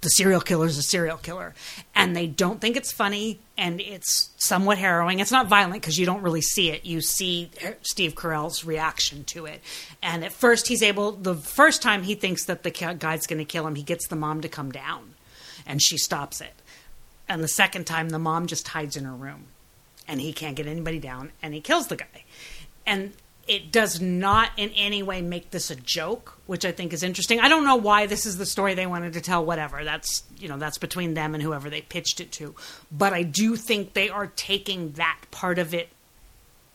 the 0.00 0.08
serial 0.10 0.40
killer 0.40 0.66
is 0.66 0.78
a 0.78 0.82
serial 0.82 1.16
killer. 1.16 1.54
And 1.94 2.14
they 2.14 2.26
don't 2.26 2.60
think 2.60 2.76
it's 2.76 2.92
funny 2.92 3.40
and 3.56 3.80
it's 3.80 4.30
somewhat 4.36 4.78
harrowing. 4.78 5.18
It's 5.18 5.32
not 5.32 5.48
violent 5.48 5.82
because 5.82 5.98
you 5.98 6.06
don't 6.06 6.22
really 6.22 6.40
see 6.40 6.70
it. 6.70 6.84
You 6.84 7.00
see 7.00 7.50
uh, 7.64 7.72
steve 7.82 8.14
carell's 8.14 8.64
reaction 8.64 9.24
to 9.24 9.46
it. 9.46 9.60
And 10.02 10.24
at 10.24 10.32
first 10.32 10.68
he's 10.68 10.82
able 10.82 11.12
the 11.12 11.34
first 11.34 11.82
time 11.82 12.04
he 12.04 12.14
thinks 12.14 12.44
that 12.44 12.62
the 12.62 12.70
guy's 12.70 13.26
going 13.26 13.38
to 13.38 13.44
kill 13.44 13.66
him 13.66 13.74
he 13.74 13.82
gets 13.82 14.06
the 14.08 14.16
mom 14.16 14.40
to 14.42 14.48
come 14.48 14.70
down 14.70 15.14
and 15.66 15.82
she 15.82 15.98
stops 15.98 16.40
it. 16.40 16.54
And 17.28 17.42
the 17.42 17.48
second 17.48 17.86
time 17.86 18.10
the 18.10 18.18
mom 18.18 18.46
just 18.46 18.68
hides 18.68 18.96
in 18.96 19.04
her 19.04 19.14
room 19.14 19.46
and 20.06 20.20
he 20.20 20.32
can't 20.32 20.56
get 20.56 20.66
anybody 20.66 21.00
down 21.00 21.32
and 21.42 21.54
he 21.54 21.60
kills 21.60 21.88
the 21.88 21.96
guy. 21.96 22.24
And 22.86 23.12
it 23.48 23.72
does 23.72 24.00
not 24.00 24.50
in 24.56 24.70
any 24.76 25.02
way 25.02 25.22
make 25.22 25.50
this 25.50 25.70
a 25.70 25.76
joke 25.76 26.38
which 26.46 26.64
i 26.64 26.72
think 26.72 26.92
is 26.92 27.02
interesting. 27.02 27.40
I 27.40 27.48
don't 27.48 27.64
know 27.64 27.76
why 27.76 28.06
this 28.06 28.24
is 28.26 28.38
the 28.38 28.46
story 28.46 28.74
they 28.74 28.86
wanted 28.86 29.12
to 29.14 29.20
tell 29.20 29.44
whatever. 29.44 29.84
That's 29.84 30.22
you 30.38 30.48
know 30.48 30.58
that's 30.58 30.78
between 30.78 31.14
them 31.14 31.34
and 31.34 31.42
whoever 31.42 31.68
they 31.68 31.82
pitched 31.82 32.20
it 32.20 32.32
to. 32.32 32.54
But 32.90 33.12
i 33.12 33.22
do 33.22 33.56
think 33.56 33.92
they 33.92 34.08
are 34.08 34.28
taking 34.28 34.92
that 34.92 35.18
part 35.30 35.58
of 35.58 35.74
it 35.74 35.88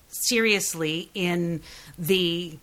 seriously 0.08 1.10
in 1.14 1.62
the 1.98 2.58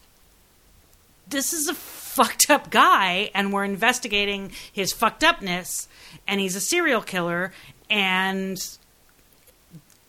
this 1.29 1.53
is 1.53 1.69
a 1.69 1.75
fucked 1.75 2.51
up 2.51 2.71
guy 2.71 3.31
and 3.35 3.53
we're 3.53 3.65
investigating 3.65 4.51
his 4.73 4.93
fucked 4.93 5.25
upness 5.25 5.89
and 6.27 6.41
he's 6.41 6.57
a 6.57 6.61
serial 6.61 7.03
killer 7.03 7.53
and 7.89 8.79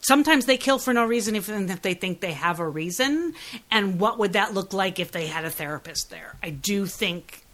sometimes 0.01 0.45
they 0.45 0.57
kill 0.57 0.79
for 0.79 0.93
no 0.93 1.05
reason 1.05 1.35
even 1.35 1.69
if 1.69 1.81
they 1.81 1.93
think 1.93 2.19
they 2.19 2.33
have 2.33 2.59
a 2.59 2.67
reason. 2.67 3.33
And 3.69 3.99
what 3.99 4.19
would 4.19 4.33
that 4.33 4.53
look 4.53 4.73
like 4.73 4.99
if 4.99 5.11
they 5.11 5.27
had 5.27 5.45
a 5.45 5.49
therapist 5.49 6.09
there? 6.09 6.35
I 6.43 6.49
do 6.49 6.85
think 6.85 7.45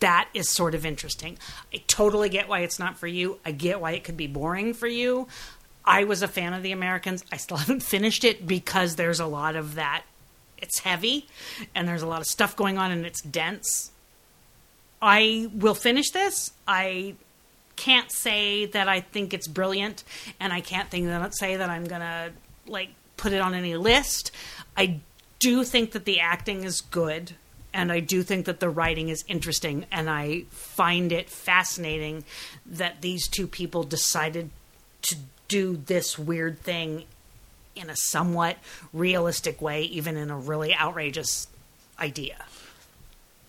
that 0.00 0.28
is 0.32 0.48
sort 0.48 0.74
of 0.74 0.86
interesting. 0.86 1.38
I 1.72 1.82
totally 1.86 2.28
get 2.28 2.48
why 2.48 2.60
it's 2.60 2.78
not 2.78 2.96
for 2.96 3.06
you. 3.06 3.38
I 3.44 3.52
get 3.52 3.80
why 3.80 3.92
it 3.92 4.04
could 4.04 4.16
be 4.16 4.26
boring 4.26 4.72
for 4.72 4.86
you. 4.86 5.28
I 5.84 6.04
was 6.04 6.22
a 6.22 6.28
fan 6.28 6.52
of 6.54 6.62
the 6.62 6.72
americans. 6.72 7.24
I 7.30 7.36
still 7.36 7.56
haven't 7.58 7.82
finished 7.82 8.24
it 8.24 8.46
because 8.46 8.96
there's 8.96 9.20
a 9.20 9.26
lot 9.26 9.56
of 9.56 9.74
that. 9.74 10.04
It's 10.58 10.78
heavy 10.80 11.26
and 11.74 11.86
there's 11.86 12.02
a 12.02 12.06
lot 12.06 12.20
of 12.22 12.26
stuff 12.26 12.56
going 12.56 12.78
on 12.78 12.90
and 12.90 13.04
it's 13.04 13.20
dense. 13.22 13.92
I 15.02 15.50
will 15.52 15.74
finish 15.74 16.10
this. 16.10 16.52
I 16.66 17.16
can't 17.76 18.10
say 18.10 18.66
that 18.66 18.88
I 18.88 19.00
think 19.00 19.32
it's 19.32 19.46
brilliant, 19.46 20.02
and 20.40 20.52
I 20.52 20.60
can't 20.60 20.88
think 20.90 21.06
that 21.06 21.34
say 21.34 21.56
that 21.56 21.70
I'm 21.70 21.84
gonna 21.84 22.30
like 22.66 22.90
put 23.16 23.32
it 23.32 23.40
on 23.40 23.54
any 23.54 23.76
list. 23.76 24.32
I 24.76 25.00
do 25.38 25.62
think 25.64 25.92
that 25.92 26.04
the 26.04 26.20
acting 26.20 26.64
is 26.64 26.80
good, 26.80 27.32
and 27.72 27.92
I 27.92 28.00
do 28.00 28.22
think 28.22 28.46
that 28.46 28.60
the 28.60 28.70
writing 28.70 29.08
is 29.08 29.24
interesting, 29.28 29.86
and 29.92 30.08
I 30.08 30.44
find 30.50 31.12
it 31.12 31.30
fascinating 31.30 32.24
that 32.64 33.02
these 33.02 33.28
two 33.28 33.46
people 33.46 33.84
decided 33.84 34.50
to 35.02 35.16
do 35.48 35.76
this 35.76 36.18
weird 36.18 36.60
thing 36.60 37.04
in 37.76 37.90
a 37.90 37.96
somewhat 37.96 38.56
realistic 38.92 39.60
way, 39.60 39.82
even 39.82 40.16
in 40.16 40.30
a 40.30 40.38
really 40.38 40.74
outrageous 40.74 41.46
idea. 42.00 42.44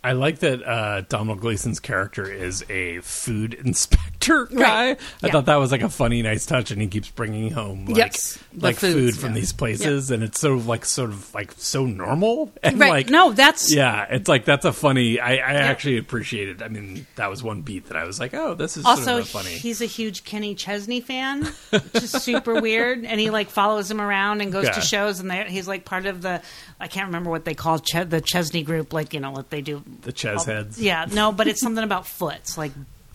I 0.03 0.11
like 0.11 0.39
that 0.39 0.63
uh, 0.63 1.01
Donald 1.01 1.41
Gleeson's 1.41 1.79
character 1.79 2.31
is 2.31 2.63
a 2.69 2.99
food 2.99 3.53
inspector 3.53 4.06
guy. 4.19 4.47
Right. 4.51 4.99
I 5.23 5.27
Yeah. 5.27 5.31
thought 5.31 5.45
that 5.45 5.55
was 5.55 5.71
like 5.71 5.81
a 5.83 5.89
funny, 5.89 6.21
nice 6.21 6.45
touch, 6.45 6.71
and 6.71 6.81
he 6.81 6.87
keeps 6.87 7.09
bringing 7.09 7.51
home 7.51 7.85
like 7.85 7.97
Yes, 7.97 8.37
like 8.55 8.75
foods, 8.77 8.93
food 9.15 9.17
from 9.21 9.29
yeah. 9.29 9.39
these 9.39 9.53
places, 9.53 10.11
and 10.11 10.23
it's 10.23 10.39
so 10.39 10.55
like 10.55 10.85
sort 10.85 11.09
of 11.11 11.33
like 11.33 11.51
so 11.57 11.85
normal 11.85 12.51
and 12.63 12.79
Right? 12.79 12.89
like 12.89 13.09
no, 13.09 13.31
that's 13.31 13.73
yeah, 13.73 14.05
it's 14.09 14.27
like 14.27 14.45
that's 14.45 14.65
a 14.65 14.73
funny. 14.73 15.19
I, 15.19 15.33
I 15.35 15.53
actually 15.53 15.97
appreciated. 15.97 16.61
I 16.61 16.67
mean, 16.67 17.05
that 17.15 17.29
was 17.29 17.43
one 17.43 17.61
beat 17.61 17.87
that 17.87 17.97
I 17.97 18.03
was 18.05 18.19
like, 18.19 18.33
oh, 18.33 18.53
this 18.53 18.77
is 18.77 18.85
also 18.85 19.03
sort 19.03 19.21
of 19.21 19.29
funny. 19.29 19.49
he's 19.51 19.81
a 19.81 19.85
huge 19.85 20.23
Kenny 20.23 20.55
Chesney 20.55 21.01
fan, 21.01 21.45
which 21.69 21.95
is 22.03 22.11
super 22.11 22.59
weird. 22.61 23.05
And 23.05 23.19
he 23.19 23.29
like 23.29 23.49
follows 23.49 23.89
him 23.89 24.01
around 24.01 24.41
and 24.41 24.51
goes 24.51 24.65
Yeah. 24.65 24.71
to 24.73 24.81
shows, 24.81 25.19
and 25.19 25.29
they, 25.31 25.43
he's 25.45 25.67
like 25.67 25.85
part 25.85 26.05
of 26.05 26.21
the 26.21 26.41
I 26.79 26.87
can't 26.87 27.07
remember 27.07 27.29
what 27.29 27.45
they 27.45 27.53
call 27.55 27.79
Ch- 27.79 28.07
the 28.07 28.21
Chesney 28.21 28.63
group, 28.63 28.93
like 28.93 29.13
you 29.13 29.19
know 29.19 29.31
what 29.31 29.49
they 29.49 29.61
do. 29.61 29.83
the 30.01 30.11
Ches 30.11 30.45
heads. 30.45 30.81
Yeah, 30.81 31.05
no, 31.11 31.31
but 31.31 31.47
it's 31.47 31.61
something 31.61 31.83
about 31.83 32.05
foots, 32.07 32.57
like 32.57 32.71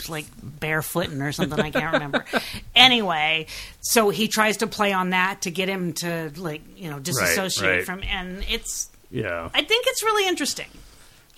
like 0.08 0.26
barefooting 0.40 1.22
or 1.22 1.32
something. 1.32 1.60
I 1.60 1.70
can't 1.70 1.92
remember. 1.92 2.24
anyway, 2.74 3.46
so 3.80 4.10
he 4.10 4.28
tries 4.28 4.58
to 4.58 4.66
play 4.66 4.92
on 4.92 5.10
that 5.10 5.42
to 5.42 5.50
get 5.50 5.68
him 5.68 5.92
to 5.94 6.32
like 6.36 6.62
you 6.76 6.90
know 6.90 6.98
disassociate 6.98 7.70
right. 7.70 7.84
from, 7.84 8.02
and 8.02 8.44
it's 8.48 8.90
Yeah, 9.10 9.50
I 9.52 9.62
think 9.62 9.86
it's 9.88 10.02
really 10.02 10.28
interesting. 10.28 10.68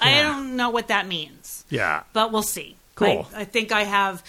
I 0.01 0.23
don't 0.23 0.57
know 0.57 0.69
what 0.69 0.89
that 0.89 1.07
means 1.07 1.55
yeah. 1.75 2.03
but 2.13 2.33
we'll 2.33 2.43
see. 2.43 2.77
Cool. 2.95 3.27
I, 3.35 3.41
I 3.41 3.45
think 3.45 3.73
I 3.73 3.85
have 3.85 4.23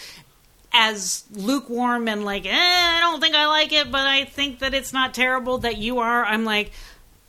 as 0.74 1.24
lukewarm 1.32 2.08
and 2.08 2.26
like, 2.26 2.45
eh, 2.45 2.52
I 2.52 3.00
don't 3.02 3.21
think 3.21 3.36
I 3.36 3.48
like 3.48 3.71
it, 3.71 3.91
but 3.91 4.02
I 4.02 4.26
think 4.26 4.60
that 4.60 4.74
it's 4.74 4.91
not 4.91 5.13
terrible 5.13 5.60
that 5.60 5.78
you 5.78 6.00
are. 6.00 6.26
I'm 6.26 6.43
like, 6.43 6.71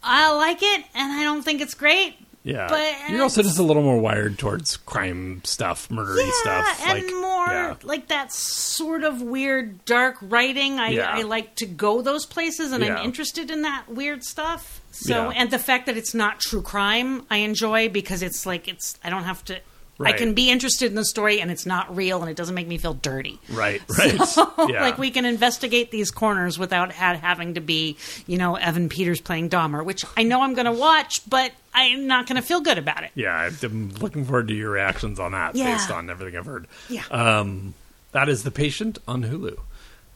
I 0.03 0.33
like 0.35 0.63
it, 0.63 0.85
and 0.95 1.13
I 1.13 1.25
don't 1.25 1.43
think 1.43 1.61
it's 1.61 1.75
great. 1.75 2.15
Yeah, 2.47 2.69
But- 2.69 3.11
you're 3.11 3.25
also 3.25 3.43
just 3.43 3.59
a 3.59 3.65
little 3.65 3.83
more 3.83 3.99
wired 3.99 4.39
towards 4.39 4.77
crime 4.77 5.41
stuff, 5.43 5.89
murdery 5.89 6.25
Yeah, 6.25 6.31
stuff, 6.43 6.83
and 6.87 7.03
like 7.03 7.13
more 7.17 7.47
yeah. 7.49 7.75
like 7.83 8.07
that 8.07 8.33
sort 8.33 9.03
of 9.03 9.21
weird 9.21 9.85
dark 9.85 10.15
writing. 10.23 10.79
I, 10.79 10.91
Yeah. 10.91 11.11
I 11.11 11.23
like 11.23 11.57
to 11.57 11.67
go 11.67 12.03
those 12.03 12.25
places, 12.25 12.71
and. 12.71 12.85
I'm 12.85 13.05
interested 13.05 13.51
in 13.51 13.63
that 13.63 13.89
weird 13.89 14.23
stuff. 14.23 14.81
So, 14.93 15.31
and 15.31 15.51
the 15.51 15.59
fact 15.59 15.87
that 15.87 15.97
it's 15.97 16.15
not 16.15 16.39
true 16.39 16.63
crime, 16.63 17.27
I 17.31 17.39
enjoy 17.39 17.89
because 17.89 18.23
it's 18.23 18.47
like 18.47 18.69
it's. 18.69 18.97
I 19.03 19.11
don't 19.11 19.25
have 19.25 19.45
to 19.47 19.59
Right. 19.99 20.15
I 20.15 20.19
can 20.19 20.35
be 20.35 20.51
interested 20.51 20.87
in 20.87 20.95
the 20.95 21.05
story 21.07 21.41
and 21.41 21.51
it's 21.51 21.65
not 21.65 21.95
real 21.97 22.21
and 22.21 22.31
it 22.31 22.37
doesn't 22.37 22.55
make 22.55 22.67
me 22.67 22.77
feel 22.77 22.93
dirty. 22.95 23.39
Right, 23.51 23.81
right. 23.99 24.21
So, 24.23 24.53
yeah. 24.69 24.83
like 24.83 24.99
we 24.99 25.11
can 25.11 25.25
investigate 25.25 25.91
these 25.91 26.11
corners 26.11 26.59
without 26.59 26.93
ha- 26.93 27.15
having 27.17 27.55
to 27.55 27.61
be, 27.61 27.97
you 28.27 28.37
know, 28.37 28.57
Evan 28.57 28.89
Peters 28.91 29.21
playing 29.23 29.49
Dahmer, 29.49 29.85
which 29.85 30.05
I 30.17 30.23
know 30.23 30.43
I'm 30.43 30.53
going 30.55 30.67
to 30.67 30.73
watch, 30.73 31.21
but 31.29 31.53
I'm 31.73 32.07
not 32.07 32.27
going 32.27 32.37
to 32.41 32.47
feel 32.47 32.61
good 32.61 32.77
about 32.79 33.05
it. 33.05 33.11
yeah, 33.15 33.51
I'm 33.63 33.91
looking 33.95 34.25
forward 34.27 34.49
to 34.49 34.55
your 34.55 34.71
reactions 34.71 35.19
on 35.19 35.33
that 35.33 35.55
Yeah. 35.55 35.73
based 35.73 35.91
on 35.91 36.11
everything 36.11 36.37
I've 36.39 36.47
heard. 36.47 36.67
Yeah. 36.91 37.05
Um, 37.11 37.73
that 38.13 38.29
is 38.29 38.43
The 38.43 38.51
Patient 38.51 38.99
on 39.09 39.25
Hulu. 39.25 39.59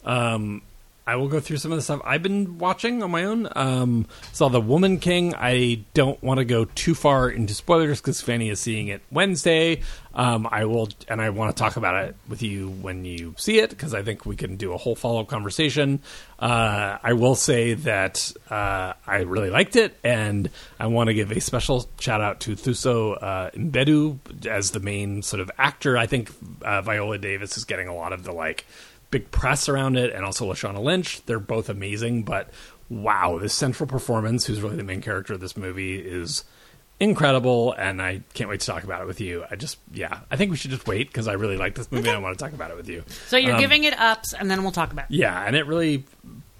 Um, 0.04 0.62
I 1.10 1.16
will 1.16 1.26
go 1.26 1.40
through 1.40 1.56
some 1.56 1.72
of 1.72 1.78
the 1.78 1.82
stuff 1.82 2.00
I've 2.04 2.22
been 2.22 2.58
watching 2.58 3.02
on 3.02 3.10
my 3.10 3.24
own. 3.24 3.48
Um, 3.56 4.06
saw 4.32 4.48
The 4.48 4.60
Woman 4.60 5.00
King. 5.00 5.34
I 5.34 5.84
don't 5.92 6.22
want 6.22 6.38
to 6.38 6.44
go 6.44 6.66
too 6.66 6.94
far 6.94 7.28
into 7.28 7.52
spoilers 7.52 8.00
because 8.00 8.20
Fanny 8.20 8.48
is 8.48 8.60
seeing 8.60 8.86
it 8.86 9.02
Wednesday. 9.10 9.80
Um, 10.14 10.48
I 10.48 10.66
will, 10.66 10.88
and 11.08 11.20
I 11.20 11.30
want 11.30 11.56
to 11.56 11.60
talk 11.60 11.76
about 11.76 12.04
it 12.04 12.16
with 12.28 12.42
you 12.42 12.68
when 12.68 13.04
you 13.04 13.34
see 13.38 13.58
it 13.58 13.70
because 13.70 13.92
I 13.92 14.02
think 14.02 14.24
we 14.24 14.36
can 14.36 14.54
do 14.54 14.72
a 14.72 14.76
whole 14.76 14.94
follow 14.94 15.20
up 15.20 15.26
conversation. 15.26 16.00
Uh, 16.38 16.98
I 17.02 17.14
will 17.14 17.34
say 17.34 17.74
that 17.74 18.32
uh, 18.48 18.92
I 19.04 19.22
really 19.22 19.50
liked 19.50 19.74
it, 19.74 19.98
and 20.04 20.48
I 20.78 20.86
want 20.86 21.08
to 21.08 21.14
give 21.14 21.32
a 21.32 21.40
special 21.40 21.88
shout 21.98 22.20
out 22.20 22.38
to 22.40 22.52
Thuso 22.54 23.20
uh, 23.20 23.50
Mbedu 23.50 24.46
as 24.46 24.70
the 24.70 24.80
main 24.80 25.22
sort 25.22 25.40
of 25.40 25.50
actor. 25.58 25.98
I 25.98 26.06
think 26.06 26.30
uh, 26.62 26.82
Viola 26.82 27.18
Davis 27.18 27.56
is 27.56 27.64
getting 27.64 27.88
a 27.88 27.94
lot 27.96 28.12
of 28.12 28.22
the 28.22 28.32
like 28.32 28.64
big 29.10 29.30
press 29.30 29.68
around 29.68 29.96
it, 29.96 30.12
and 30.14 30.24
also 30.24 30.44
Lashana 30.50 30.80
Lynch. 30.82 31.24
They're 31.26 31.38
both 31.38 31.68
amazing, 31.68 32.22
but 32.24 32.50
wow, 32.88 33.38
this 33.38 33.54
central 33.54 33.86
performance, 33.86 34.44
who's 34.46 34.60
really 34.60 34.76
the 34.76 34.82
main 34.84 35.00
character 35.02 35.32
of 35.34 35.40
this 35.40 35.56
movie, 35.56 35.96
is 35.98 36.44
incredible, 36.98 37.72
and 37.72 38.02
I 38.02 38.20
can't 38.34 38.50
wait 38.50 38.60
to 38.60 38.66
talk 38.66 38.84
about 38.84 39.00
it 39.00 39.06
with 39.06 39.20
you. 39.20 39.44
I 39.50 39.56
just, 39.56 39.78
yeah, 39.92 40.20
I 40.30 40.36
think 40.36 40.50
we 40.50 40.56
should 40.56 40.70
just 40.70 40.86
wait 40.86 41.08
because 41.08 41.28
I 41.28 41.32
really 41.32 41.56
like 41.56 41.74
this 41.74 41.90
movie 41.90 42.08
and 42.08 42.18
I 42.18 42.20
want 42.20 42.38
to 42.38 42.44
talk 42.44 42.52
about 42.52 42.70
it 42.70 42.76
with 42.76 42.88
you. 42.88 43.04
So 43.28 43.36
you're 43.38 43.54
Um, 43.54 43.60
giving 43.60 43.84
it 43.84 43.98
ups 43.98 44.34
and 44.34 44.50
then 44.50 44.62
we'll 44.62 44.72
talk 44.72 44.92
about 44.92 45.06
it. 45.10 45.14
Yeah, 45.16 45.42
and 45.46 45.56
it 45.56 45.66
really 45.66 46.04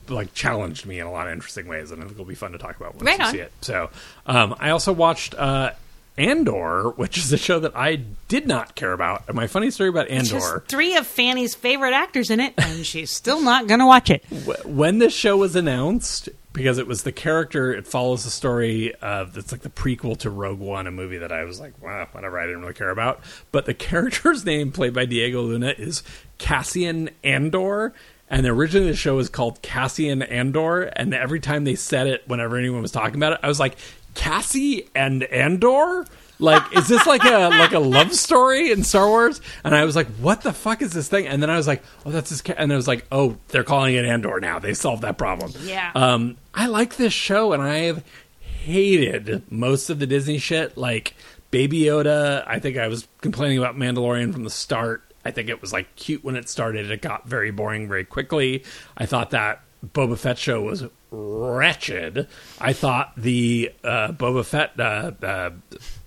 like 0.09 0.33
challenged 0.35 0.87
me 0.87 0.99
in 0.99 1.07
a 1.07 1.13
lot 1.13 1.27
of 1.27 1.35
interesting 1.35 1.69
ways, 1.69 1.91
and 1.91 2.01
I 2.01 2.05
think 2.05 2.15
it'll 2.15 2.25
be 2.25 2.35
fun 2.35 2.53
to 2.53 2.59
talk 2.59 2.77
about 2.77 2.95
once 2.95 3.05
Right 3.05 3.19
you 3.19 3.25
on. 3.25 3.33
see 3.33 3.39
it. 3.41 3.53
So, 3.61 3.91
um, 4.27 4.57
I 4.59 4.71
also 4.71 4.93
watched 4.93 5.35
uh, 5.35 5.73
Andor, 6.17 6.91
which 6.91 7.17
is 7.17 7.33
a 7.33 7.39
show 7.39 7.61
that 7.61 7.77
I 7.77 7.97
did 8.29 8.47
not 8.47 8.75
care 8.75 8.93
about. 8.93 9.25
And 9.27 9.37
my 9.37 9.47
funny 9.47 9.71
story 9.71 9.89
about 9.89 10.09
Andor. 10.09 10.39
Just 10.39 10.67
three 10.67 10.97
of 10.97 11.07
Fanny's 11.07 11.55
favorite 11.55 11.93
actors 11.93 12.31
in 12.31 12.41
it, 12.41 12.55
and 12.59 12.85
she's 12.85 13.11
still 13.11 13.41
not 13.41 13.67
going 13.67 13.81
to 13.81 13.87
watch 13.87 14.11
it. 14.11 14.25
When 14.65 14.99
this 14.99 15.15
show 15.15 15.37
was 15.37 15.57
announced, 15.57 16.29
because 16.53 16.79
it 16.79 16.87
was 16.87 17.05
the 17.05 17.13
character, 17.13 17.73
it 17.73 17.87
follows 17.87 18.25
the 18.25 18.31
story 18.31 18.95
of 18.97 19.37
it's 19.37 19.53
like 19.53 19.63
the 19.63 19.71
prequel 19.71 20.17
to 20.19 20.31
Rogue 20.31 20.59
One, 20.59 20.87
a 20.87 20.91
movie 20.91 21.19
that 21.19 21.33
I 21.33 21.45
was 21.45 21.61
like, 21.61 21.81
wow, 21.83 22.09
whatever, 22.13 22.39
I 22.39 22.47
didn't 22.47 22.63
really 22.63 22.75
care 22.75 22.91
about. 22.91 23.21
But 23.53 23.67
the 23.67 23.75
character's 23.91 24.45
name, 24.45 24.73
played 24.73 24.95
by 24.95 25.05
Diego 25.05 25.43
Luna, 25.43 25.75
is 25.79 26.03
Cassian 26.39 27.11
Andor. 27.23 27.93
And 28.33 28.47
originally 28.47 28.91
the 28.91 28.97
show 28.97 29.17
was 29.17 29.29
called 29.29 29.61
Cassian 29.61 30.23
Andor. 30.23 30.83
And 30.83 31.13
every 31.13 31.41
time 31.41 31.65
they 31.65 31.75
said 31.75 32.07
it, 32.07 32.23
whenever 32.29 32.57
anyone 32.57 32.81
was 32.81 32.93
talking 32.93 33.17
about 33.17 33.33
it, 33.33 33.41
I 33.43 33.49
was 33.49 33.59
like, 33.59 33.77
Cassie 34.15 34.89
and 34.95 35.23
Andor? 35.25 36.05
Like, 36.39 36.75
is 36.75 36.89
this 36.89 37.07
like 37.07 37.23
a 37.25 37.49
like 37.51 37.73
a 37.73 37.79
love 37.79 38.15
story 38.15 38.71
in 38.71 38.83
Star 38.83 39.07
Wars? 39.07 39.41
And 39.63 39.75
I 39.75 39.85
was 39.85 39.95
like, 39.95 40.07
what 40.07 40.41
the 40.41 40.53
fuck 40.53 40.81
is 40.81 40.93
this 40.93 41.09
thing? 41.09 41.27
And 41.27 41.43
then 41.43 41.51
I 41.51 41.57
was 41.57 41.67
like, 41.67 41.83
oh, 42.07 42.11
that's 42.11 42.31
his. 42.31 42.41
Ca-. 42.41 42.55
And 42.57 42.73
I 42.73 42.77
was 42.77 42.89
like, 42.89 43.07
oh, 43.13 43.37
they're 43.49 43.65
calling 43.65 43.95
it 43.95 44.07
Andor 44.07 44.41
now. 44.41 44.59
They 44.59 44.75
solved 44.75 45.03
that 45.03 45.19
problem. 45.19 45.53
Yeah. 45.63 45.93
Um, 45.95 46.39
I 46.55 46.67
like 46.67 46.97
this 46.97 47.13
show, 47.13 47.53
and 47.53 47.63
I 47.63 47.81
have 47.81 48.03
hated 48.41 49.51
most 49.53 49.91
of 49.91 49.99
the 49.99 50.07
Disney 50.07 50.39
shit. 50.39 50.79
Like 50.79 51.15
Baby 51.51 51.81
Yoda. 51.81 52.45
I 52.47 52.59
think 52.59 52.79
I 52.79 52.89
was 52.89 53.07
complaining 53.21 53.59
about 53.59 53.77
Mandalorian 53.77 54.33
from 54.33 54.45
the 54.45 54.51
start. 54.51 55.03
I 55.25 55.31
think 55.33 55.51
it 55.51 55.61
was 55.61 55.73
like 55.73 55.95
cute 55.97 56.25
when 56.25 56.37
it 56.37 56.49
started. 56.49 56.91
It 56.91 57.03
got 57.03 57.29
very 57.29 57.51
boring 57.51 57.87
very 57.89 58.05
quickly. 58.05 58.65
I 58.97 59.05
thought 59.05 59.31
that 59.31 59.63
Boba 59.87 60.19
Fett 60.19 60.39
show 60.39 60.61
was 60.61 60.85
wretched. 61.11 62.29
I 62.61 62.73
thought 62.73 63.13
the 63.17 63.73
uh, 63.83 64.09
Boba 64.09 64.45
Fett, 64.45 64.79
uh, 64.79 65.13
uh, 65.25 65.51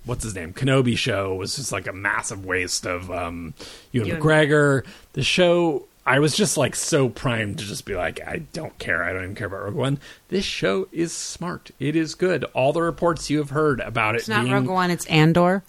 what's 0.04 0.24
his 0.24 0.34
name, 0.34 0.52
Kenobi 0.52 0.96
show 0.96 1.34
was 1.34 1.56
just 1.56 1.72
like 1.72 1.86
a 1.86 1.92
massive 1.92 2.44
waste 2.44 2.86
of 2.86 3.10
um, 3.10 3.54
Ewan 3.92 4.08
Ewan. 4.08 4.20
McGregor. 4.20 4.86
The 5.14 5.22
show, 5.22 5.86
I 6.06 6.20
was 6.20 6.36
just 6.36 6.56
like 6.56 6.76
so 6.76 7.08
primed 7.08 7.58
to 7.58 7.64
just 7.64 7.84
be 7.84 7.94
like, 7.94 8.20
I 8.26 8.38
don't 8.52 8.78
care. 8.78 9.02
I 9.02 9.12
don't 9.12 9.24
even 9.24 9.34
care 9.34 9.48
about 9.48 9.64
Rogue 9.64 9.74
One. 9.74 9.98
This 10.28 10.44
show 10.44 10.88
is 10.92 11.12
smart. 11.12 11.70
It 11.80 11.96
is 11.96 12.14
good. 12.14 12.44
All 12.54 12.72
the 12.72 12.82
reports 12.82 13.28
you 13.28 13.38
have 13.38 13.50
heard 13.50 13.80
about 13.80 14.14
It's 14.14 14.28
it 14.28 14.32
It's 14.32 14.36
not 14.36 14.42
being 14.44 14.54
Rogue 14.54 14.68
One, 14.68 14.90
it's 14.90 15.06
Andor. 15.06 15.64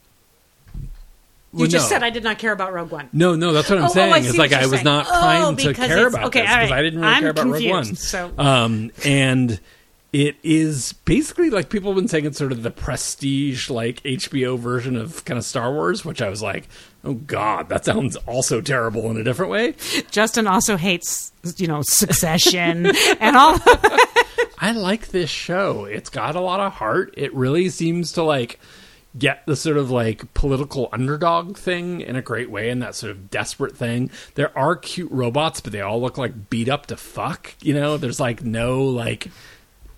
You 1.56 1.62
Well, 1.62 1.68
just 1.70 1.86
no. 1.90 1.96
said 1.96 2.04
I 2.04 2.10
did 2.10 2.24
not 2.24 2.38
care 2.38 2.52
about 2.52 2.74
Rogue 2.74 2.92
One. 2.92 3.10
No, 3.14 3.36
no, 3.36 3.54
that's 3.54 3.70
what 3.70 3.80
I'm 3.80 3.86
Oh, 3.86 3.88
oh, 3.90 3.94
saying. 3.94 4.14
I 4.14 4.18
it's 4.20 4.38
like 4.38 4.52
I 4.54 4.62
was 4.66 4.72
saying. 4.72 4.84
not 4.84 5.08
Oh, 5.10 5.52
to 5.56 5.68
because 5.68 5.88
care 5.88 6.08
about 6.08 6.26
okay, 6.26 6.42
this 6.42 6.50
because 6.50 6.70
right. 6.72 6.80
I 6.80 6.82
didn't 6.82 7.00
really 7.00 7.14
I'm 7.14 7.22
care 7.22 7.30
about 7.32 7.48
Rogue 7.48 7.70
One. 7.70 7.96
so- 7.96 8.32
Um, 8.38 8.92
and 9.06 9.60
it 10.12 10.36
is 10.44 10.94
basically 11.06 11.50
like 11.50 11.70
people 11.70 11.92
have 11.92 11.96
been 11.98 12.08
saying 12.08 12.26
it's 12.26 12.38
sort 12.38 12.52
of 12.52 12.64
the 12.64 12.72
prestige 12.72 13.70
like 13.70 14.02
HBO 14.04 14.58
version 14.60 14.96
of 14.98 15.24
kind 15.26 15.38
of 15.38 15.44
Star 15.46 15.72
Wars, 15.74 16.04
which 16.06 16.22
I 16.22 16.30
was 16.30 16.42
like, 16.42 16.68
oh 17.06 17.14
god, 17.16 17.70
that 17.70 17.86
sounds 17.86 18.16
also 18.28 18.60
terrible 18.62 19.10
in 19.12 19.18
a 19.18 19.24
different 19.24 19.52
way. 19.52 19.76
Justin 20.12 20.48
also 20.48 20.76
hates, 20.78 21.32
you 21.58 21.68
know, 21.68 21.82
Succession 21.84 22.88
and 23.20 23.36
all. 23.38 23.58
I 24.60 24.72
like 24.72 25.08
this 25.10 25.30
show. 25.30 25.86
It's 25.86 26.10
got 26.10 26.36
a 26.36 26.40
lot 26.42 26.60
of 26.60 26.74
heart. 26.74 27.14
It 27.18 27.34
really 27.34 27.70
seems 27.70 28.14
to 28.14 28.24
like 28.24 28.60
get 29.18 29.46
the 29.46 29.56
sort 29.56 29.78
of 29.78 29.92
like 29.92 30.34
political 30.34 30.90
underdog 30.92 31.58
thing 31.58 32.02
in 32.02 32.16
a 32.16 32.22
great 32.22 32.50
way 32.50 32.70
and 32.70 32.82
that 32.82 32.96
sort 32.96 33.12
of 33.12 33.30
desperate 33.30 33.76
thing. 33.76 34.10
There 34.36 34.56
are 34.58 34.76
cute 34.76 35.12
robots, 35.12 35.62
but 35.62 35.72
they 35.72 35.82
all 35.82 36.02
look 36.02 36.18
like 36.18 36.50
beat 36.50 36.70
up 36.70 36.88
to 36.88 36.98
fuck. 36.98 37.54
You 37.62 37.74
know, 37.74 37.98
there's 37.98 38.20
like 38.20 38.44
no 38.44 38.84
like 38.84 39.30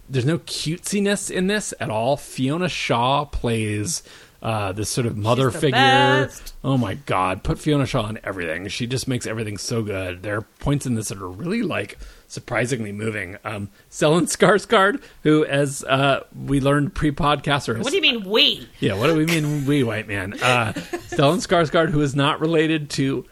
there's 0.10 0.26
no 0.26 0.40
cutesiness 0.40 1.30
in 1.32 1.48
this 1.48 1.74
at 1.80 1.90
all. 1.90 2.18
Fiona 2.18 2.70
Shaw 2.70 3.26
plays 3.26 4.04
uh, 4.42 4.72
this 4.72 4.90
sort 4.90 5.08
of 5.08 5.18
mother 5.18 5.52
figure. 5.52 5.72
best. 5.72 6.54
Oh 6.64 6.78
my 6.78 6.94
god, 6.94 7.44
put 7.44 7.60
Fiona 7.60 7.86
Shaw 7.86 8.08
in 8.10 8.20
everything. 8.24 8.68
She 8.68 8.88
just 8.88 9.08
makes 9.08 9.26
everything 9.26 9.58
so 9.58 9.82
good. 9.82 10.24
There 10.24 10.38
are 10.38 10.42
points 10.60 10.86
in 10.86 10.96
this 10.96 11.10
that 11.10 11.22
are 11.22 11.28
really 11.28 11.64
like 11.64 11.98
surprisingly 12.28 12.92
moving. 12.92 13.38
Um, 13.44 13.70
Stellan 13.90 14.24
Skarsgård, 14.24 15.02
who, 15.24 15.46
as 15.46 15.84
uh, 15.84 16.24
we 16.46 16.60
learned 16.62 16.94
pre-podcast, 16.94 17.70
or 17.70 17.78
what 17.80 17.90
do 17.90 17.96
you 17.96 18.02
mean 18.02 18.30
we? 18.30 18.68
yeah, 18.80 18.94
what 18.96 19.08
do 19.08 19.16
we 19.16 19.26
mean, 19.26 19.66
we 19.66 19.84
white 19.84 20.08
man? 20.08 20.34
Uh, 20.34 20.74
Stellan 20.76 21.38
Skarsgård, 21.46 21.90
who 21.90 22.02
is 22.02 22.16
not 22.16 22.40
related 22.40 22.90
to 22.92 23.26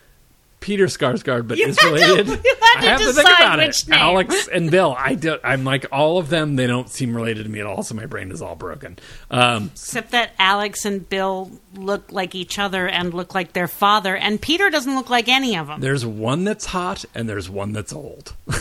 Peter 0.62 0.86
Sarsgaard, 0.86 1.48
but 1.48 1.60
You 1.60 1.68
is 1.68 1.84
related. 1.84 2.26
to 2.44 2.56
I 2.78 2.86
have 2.86 3.00
to 3.00 3.14
think 3.14 3.28
about 3.28 3.60
it. 3.60 3.88
name. 3.88 4.00
Alex 4.00 4.48
and 4.48 4.72
Bill. 4.72 4.96
I 4.98 5.14
do, 5.14 5.38
I'm 5.44 5.64
like 5.64 5.86
all 5.92 6.18
of 6.18 6.30
them. 6.30 6.56
They 6.56 6.66
don't 6.66 6.90
seem 6.90 7.16
related 7.16 7.44
to 7.44 7.50
me 7.50 7.60
at 7.60 7.68
all, 7.68 7.84
so 7.84 7.94
my 7.94 8.08
brain 8.08 8.32
is 8.32 8.42
all 8.42 8.56
broken. 8.56 8.98
Um, 9.30 9.70
Except 9.74 10.10
that 10.12 10.32
Alex 10.40 10.84
and 10.86 11.08
Bill 11.08 11.52
look 11.76 12.12
like 12.12 12.34
each 12.34 12.58
other 12.58 12.88
and 12.88 13.14
look 13.14 13.36
like 13.36 13.54
their 13.54 13.68
father, 13.68 14.16
and 14.16 14.42
Peter 14.42 14.72
doesn't 14.72 14.96
look 14.96 15.10
like 15.12 15.28
any 15.28 15.56
of 15.56 15.68
them. 15.68 15.82
there's 15.82 16.04
one 16.06 16.46
that's 16.46 16.66
hot, 16.66 17.06
and 17.14 17.30
there's 17.30 17.48
one 17.48 17.72
that's 17.72 17.94
old. 17.94 18.34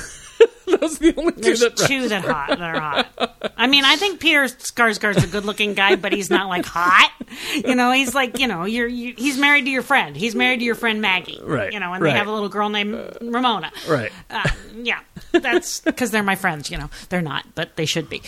Those 0.80 1.00
are 1.00 1.12
the 1.12 1.14
only 1.18 1.32
two 1.32 1.40
There's 1.40 1.60
that 1.60 1.76
two 1.76 2.08
that 2.08 2.24
hot 2.24 2.50
that 2.58 2.60
are 2.60 2.80
hot. 2.80 3.52
I 3.56 3.66
mean, 3.66 3.84
I 3.84 3.96
think 3.96 4.20
Peter 4.20 4.44
Sarsgaard's 4.44 5.22
a 5.24 5.26
good-looking 5.26 5.74
guy, 5.74 5.96
but 5.96 6.12
he's 6.12 6.30
not 6.30 6.48
like 6.48 6.64
hot. 6.64 7.10
You 7.54 7.74
know, 7.74 7.90
he's 7.92 8.14
like 8.14 8.38
you 8.38 8.46
know, 8.46 8.64
you're 8.64 8.86
you, 8.88 9.14
he's 9.16 9.38
married 9.38 9.64
to 9.64 9.70
your 9.70 9.82
friend. 9.82 10.16
He's 10.16 10.34
married 10.34 10.58
to 10.60 10.64
your 10.64 10.74
friend 10.74 11.00
Maggie. 11.00 11.40
Right, 11.42 11.72
You 11.72 11.80
know, 11.80 11.92
and 11.92 12.02
right. 12.02 12.12
they 12.12 12.18
have 12.18 12.26
a 12.26 12.32
little 12.32 12.48
girl 12.48 12.68
named 12.68 12.94
Ramona. 13.20 13.72
Right. 13.88 14.12
Uh, 14.30 14.48
yeah, 14.76 15.00
that's 15.32 15.80
because 15.80 16.10
they're 16.10 16.22
my 16.22 16.36
friends. 16.36 16.70
You 16.70 16.78
know, 16.78 16.90
they're 17.08 17.22
not, 17.22 17.46
but 17.54 17.76
they 17.76 17.86
should 17.86 18.08
be. 18.08 18.22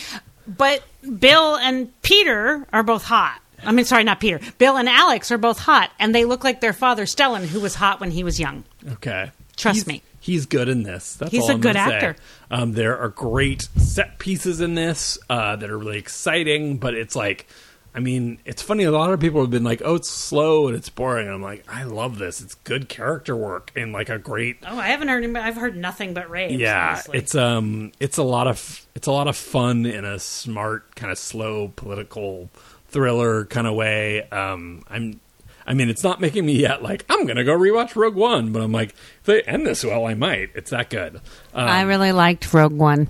But 0.47 0.83
Bill 1.19 1.57
and 1.57 1.91
Peter 2.01 2.65
are 2.71 2.83
both 2.83 3.03
hot. 3.03 3.39
I 3.63 3.71
mean, 3.71 3.85
sorry, 3.85 4.03
not 4.03 4.19
Peter. 4.19 4.39
Bill 4.59 4.77
and 4.77 4.87
Alex 4.87 5.31
are 5.31 5.37
both 5.37 5.59
hot, 5.59 5.91
and 5.99 6.13
they 6.13 6.25
look 6.25 6.43
like 6.43 6.61
their 6.61 6.73
father 6.73 7.05
Stellan, 7.05 7.45
who 7.45 7.59
was 7.59 7.75
hot 7.75 7.99
when 7.99 8.11
he 8.11 8.23
was 8.23 8.39
young. 8.39 8.63
Okay. 8.93 9.31
Trust 9.55 9.75
He's- 9.77 9.87
me. 9.87 10.03
He's 10.19 10.45
good 10.45 10.67
in 10.67 10.83
this. 10.83 11.15
That's 11.15 11.31
He's 11.31 11.47
a 11.47 11.53
I'm 11.53 11.61
good 11.61 11.75
gonna 11.75 11.89
say. 12.01 12.15
Um, 12.49 12.73
there 12.73 12.97
are 12.97 13.09
great 13.09 13.63
set 13.77 14.19
pieces 14.19 14.61
in 14.61 14.75
this 14.75 15.17
uh, 15.29 15.55
that 15.57 15.69
are 15.69 15.77
really 15.77 15.97
exciting, 15.97 16.77
but 16.77 16.93
it's 16.93 17.15
like, 17.15 17.45
I 17.93 17.99
mean, 17.99 18.39
it's 18.45 18.61
funny. 18.61 18.83
A 18.83 18.91
lot 18.91 19.11
of 19.11 19.19
people 19.19 19.41
have 19.41 19.49
been 19.49 19.63
like, 19.63 19.81
"Oh, 19.83 19.95
it's 19.95 20.09
slow 20.09 20.67
and 20.67 20.75
it's 20.77 20.87
boring." 20.87 21.25
And 21.25 21.35
I'm 21.35 21.41
like, 21.41 21.65
I 21.67 21.83
love 21.83 22.19
this. 22.19 22.41
It's 22.41 22.53
good 22.55 22.87
character 22.89 23.35
work 23.35 23.71
and 23.75 23.91
like 23.91 24.09
a 24.09 24.19
great 24.19 24.57
Oh, 24.67 24.77
I 24.77 24.87
haven't 24.89 25.07
heard. 25.07 25.35
I've 25.35 25.55
heard 25.57 25.75
nothing 25.75 26.13
but 26.13 26.29
raves. 26.29 26.53
yeah 26.59 26.89
honestly. 26.91 27.17
it's 27.17 27.33
um 27.35 27.91
it's 27.99 28.17
a 28.17 28.23
lot 28.23 28.47
of 28.47 28.85
it's 28.95 29.07
a 29.07 29.11
lot 29.11 29.27
of 29.27 29.35
fun 29.35 29.85
in 29.85 30.05
a 30.05 30.19
smart 30.19 30.95
kind 30.95 31.11
of 31.11 31.17
slow 31.17 31.69
political 31.75 32.49
thriller 32.89 33.43
kind 33.45 33.67
of 33.67 33.75
way 33.75 34.21
um 34.29 34.81
i'm 34.89 35.19
i 35.67 35.73
mean 35.73 35.89
it's 35.89 36.03
not 36.03 36.19
making 36.19 36.45
me 36.45 36.53
yet 36.53 36.81
like 36.81 37.05
i'm 37.09 37.27
gonna 37.27 37.43
go 37.43 37.55
rewatch 37.57 37.95
rogue 37.95 38.15
one 38.15 38.51
but 38.51 38.61
i'm 38.61 38.71
like 38.71 38.89
if 39.19 39.23
they 39.25 39.41
end 39.43 39.67
this 39.67 39.83
well 39.83 40.05
i 40.07 40.13
might 40.15 40.49
it's 40.55 40.71
that 40.71 40.89
good 40.89 41.17
um, 41.53 41.67
I 41.67 41.81
really 41.83 42.11
liked 42.11 42.51
Rogue 42.53 42.73
One. 42.73 43.07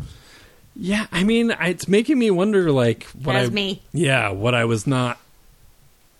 yeah 0.75 1.07
i 1.11 1.23
mean 1.23 1.55
it's 1.61 1.87
making 1.87 2.19
me 2.19 2.31
wonder 2.31 2.71
like 2.71 3.03
what 3.23 3.35
As 3.35 3.49
i 3.49 3.53
me. 3.53 3.81
yeah 3.93 4.29
what 4.29 4.53
i 4.55 4.65
was 4.65 4.85
not 4.85 5.19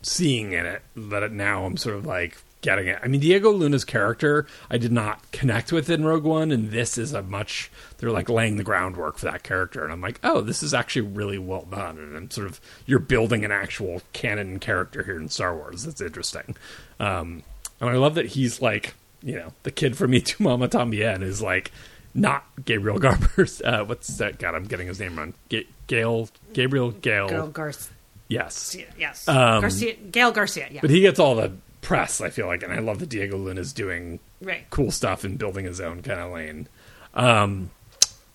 seeing 0.02 0.54
in 0.54 0.66
it 0.66 0.82
that 0.96 1.32
now 1.32 1.66
I'm 1.66 1.76
sort 1.76 1.98
of 1.98 2.06
like 2.06 2.38
getting 2.68 2.88
it. 2.88 3.00
I 3.02 3.08
mean, 3.08 3.22
Diego 3.22 3.50
Luna's 3.50 3.86
character 3.86 4.46
I 4.70 4.78
did 4.78 4.92
not 4.92 5.32
connect 5.32 5.72
with 5.72 5.90
in 5.90 6.04
Rogue 6.04 6.26
One, 6.26 6.52
and 6.52 6.70
this 6.70 6.98
is 6.98 7.14
a 7.14 7.22
much 7.24 7.72
they're 7.98 8.12
like 8.12 8.28
laying 8.30 8.58
the 8.58 8.64
groundwork 8.64 9.18
for 9.18 9.26
that 9.26 9.44
character, 9.44 9.84
and 9.86 9.94
I'm 9.94 10.02
like, 10.02 10.20
oh, 10.24 10.42
this 10.42 10.62
is 10.62 10.74
actually 10.74 11.04
really 11.04 11.38
well 11.38 11.64
done, 11.72 11.98
and 11.98 12.18
I'm 12.18 12.30
sort 12.30 12.48
of 12.48 12.60
you're 12.86 13.00
building 13.00 13.46
an 13.46 13.52
actual 13.52 14.02
canon 14.12 14.60
character 14.60 15.04
here 15.04 15.16
in 15.18 15.30
Star 15.30 15.56
Wars. 15.56 15.84
That's 15.86 16.02
interesting, 16.02 16.56
um, 17.00 17.44
and 17.80 17.90
I 17.90 17.94
love 17.94 18.16
that 18.16 18.26
he's 18.28 18.62
like 18.62 18.96
you 19.24 19.36
know 19.36 19.54
the 19.64 19.72
kid 19.72 19.98
from 19.98 20.12
Y 20.12 20.20
Tu 20.20 20.44
Mama 20.44 20.68
Tambien 20.68 21.22
is 21.24 21.42
like 21.42 21.72
not 22.14 22.44
Gabriel 22.66 23.00
Garber's. 23.06 23.62
Uh, 23.62 23.86
what's 23.86 24.18
that? 24.18 24.40
God, 24.40 24.56
I'm 24.56 24.66
getting 24.66 24.88
his 24.88 25.00
name 25.00 25.18
wrong. 25.18 25.34
Ga- 25.50 25.68
Gail 25.88 26.28
Gabriel 26.52 26.92
Gale. 26.92 27.30
Gail 27.30 27.48
Garcia. 27.48 27.94
Yes, 28.30 28.76
Yes. 29.00 29.26
Um, 29.30 29.62
Garcia. 29.62 29.96
Gail 29.96 30.32
Garcia. 30.34 30.68
Yeah. 30.70 30.82
but 30.82 30.90
he 30.90 31.00
gets 31.00 31.18
all 31.18 31.36
the 31.36 31.54
press. 31.82 32.22
I 32.22 32.30
feel 32.30 32.48
like, 32.48 32.64
and 32.64 32.74
I 32.74 32.80
love 32.80 33.00
that 33.00 33.10
Diego 33.10 33.38
Luna's 33.38 33.74
doing 33.74 34.20
right. 34.42 34.66
cool 34.70 34.92
stuff 34.92 35.24
and 35.24 35.38
building 35.38 35.66
his 35.66 35.80
own 35.80 36.02
kind 36.02 36.20
of 36.20 36.32
lane. 36.32 36.68
Um, 37.14 37.72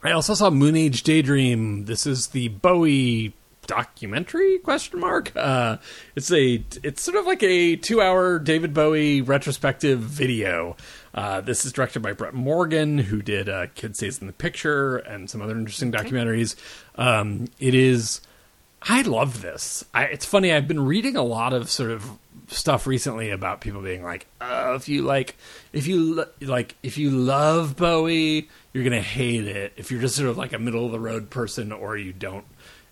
I 0.02 0.12
also 0.12 0.34
saw 0.34 0.50
Moonage 0.50 1.02
Daydream. 1.02 1.84
This 1.84 2.06
is 2.06 2.28
the 2.28 2.48
Bowie 2.48 3.34
documentary 3.66 4.58
question 4.58 4.98
mark 4.98 5.30
uh 5.36 5.76
it's 6.16 6.32
a 6.32 6.64
it's 6.82 7.00
sort 7.00 7.16
of 7.16 7.26
like 7.26 7.44
a 7.44 7.76
two 7.76 8.00
hour 8.00 8.40
david 8.40 8.74
bowie 8.74 9.20
retrospective 9.20 10.00
video 10.00 10.76
uh 11.14 11.40
this 11.40 11.64
is 11.64 11.72
directed 11.72 12.02
by 12.02 12.12
brett 12.12 12.34
morgen 12.34 12.98
who 12.98 13.22
did 13.22 13.48
uh 13.48 13.68
kid 13.76 13.94
stays 13.94 14.18
in 14.18 14.26
the 14.26 14.32
picture 14.32 14.96
and 14.96 15.30
some 15.30 15.40
other 15.40 15.56
interesting 15.56 15.92
documentaries 15.92 16.56
um 16.96 17.46
it 17.60 17.72
is 17.72 18.20
I 18.88 19.02
love 19.02 19.42
this. 19.42 19.84
I, 19.94 20.04
it's 20.04 20.24
funny. 20.24 20.52
I've 20.52 20.66
been 20.68 20.84
reading 20.84 21.16
a 21.16 21.22
lot 21.22 21.52
of 21.52 21.70
sort 21.70 21.90
of 21.90 22.10
stuff 22.48 22.86
recently 22.86 23.30
about 23.30 23.60
people 23.60 23.80
being 23.80 24.02
like, 24.02 24.26
"Oh, 24.40 24.74
if 24.74 24.88
you 24.88 25.02
like, 25.02 25.36
if 25.72 25.86
you 25.86 26.14
lo- 26.14 26.28
like, 26.40 26.74
if 26.82 26.98
you 26.98 27.10
love 27.10 27.76
Bowie, 27.76 28.48
you're 28.72 28.84
gonna 28.84 29.00
hate 29.00 29.46
it. 29.46 29.72
If 29.76 29.90
you're 29.90 30.00
just 30.00 30.16
sort 30.16 30.28
of 30.28 30.36
like 30.36 30.52
a 30.52 30.58
middle 30.58 30.84
of 30.86 30.92
the 30.92 31.00
road 31.00 31.30
person, 31.30 31.72
or 31.72 31.96
you 31.96 32.12
don't, 32.12 32.44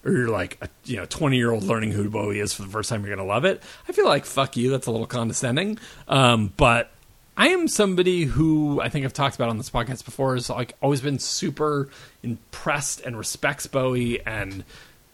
or 0.05 0.13
you're 0.13 0.29
like 0.29 0.59
a 0.63 0.69
you 0.85 0.97
know 0.97 1.07
20 1.07 1.37
year 1.37 1.51
old 1.51 1.65
learning 1.65 1.93
who 1.93 2.09
Bowie 2.09 2.41
is 2.41 2.55
for 2.55 2.63
the 2.63 2.69
first 2.69 2.89
time, 2.89 3.05
you're 3.05 3.15
gonna 3.15 3.29
love 3.29 3.45
it." 3.45 3.63
I 3.89 3.93
feel 3.93 4.07
like 4.07 4.25
fuck 4.25 4.57
you. 4.57 4.71
That's 4.71 4.87
a 4.87 4.91
little 4.93 5.07
condescending. 5.07 5.79
Um, 6.07 6.53
but 6.57 6.91
I 7.37 7.49
am 7.49 7.69
somebody 7.69 8.25
who 8.25 8.81
I 8.81 8.89
think 8.91 9.05
I've 9.05 9.13
talked 9.13 9.35
about 9.35 9.49
on 9.49 9.57
this 9.57 9.71
podcast 9.71 10.05
before 10.05 10.37
is 10.37 10.51
like 10.51 10.77
always 10.81 11.01
been 11.01 11.19
super 11.19 11.89
impressed 12.23 13.01
and 13.01 13.17
respects 13.17 13.67
Bowie 13.67 14.25
and 14.27 14.63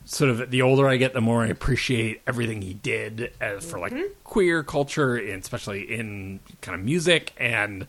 sort 0.07 0.31
of 0.31 0.51
the 0.51 0.63
older 0.63 0.89
I 0.89 0.97
get, 0.97 1.13
the 1.13 1.21
more 1.21 1.43
I 1.45 1.49
appreciate 1.49 2.23
everything 2.27 2.63
he 2.63 2.75
did 2.75 3.33
as 3.41 3.69
for 3.69 3.79
like 3.79 3.93
queer 4.25 4.63
culture, 4.63 5.17
and 5.17 5.43
especially 5.43 5.83
in 5.83 6.41
kind 6.63 6.79
of 6.79 6.85
music. 6.85 7.33
And 7.37 7.87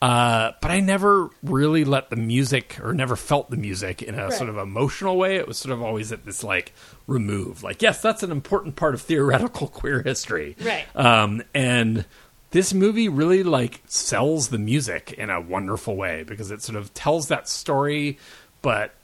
uh, 0.00 0.52
but 0.62 0.70
I 0.70 0.78
never 0.78 1.28
really 1.42 1.84
let 1.84 2.08
the 2.10 2.16
music 2.16 2.78
or 2.80 2.94
never 2.94 3.16
felt 3.16 3.50
the 3.50 3.56
music 3.56 4.00
in 4.00 4.14
a 4.14 4.30
sort 4.30 4.48
of 4.48 4.56
emotional 4.56 5.16
way. 5.16 5.36
It 5.36 5.48
was 5.48 5.58
sort 5.58 5.72
of 5.72 5.82
always 5.82 6.12
at 6.12 6.24
this 6.24 6.44
like 6.44 6.72
remove. 7.08 7.64
Like, 7.64 7.82
yes, 7.82 8.00
that's 8.00 8.22
an 8.22 8.30
important 8.30 8.76
part 8.76 8.94
of 8.94 9.02
theoretical 9.02 9.66
queer 9.66 10.02
history, 10.02 10.56
Right. 10.60 10.86
Um, 10.94 11.42
and 11.52 12.04
this 12.50 12.72
movie 12.72 13.08
really 13.08 13.42
like 13.42 13.82
sells 13.86 14.48
the 14.48 14.58
music 14.58 15.12
in 15.14 15.30
a 15.30 15.40
wonderful 15.40 15.96
way 15.96 16.22
because 16.22 16.52
it 16.52 16.62
sort 16.62 16.76
of 16.76 16.94
tells 16.94 17.28
that 17.28 17.48
story, 17.48 18.18
but 18.62 18.94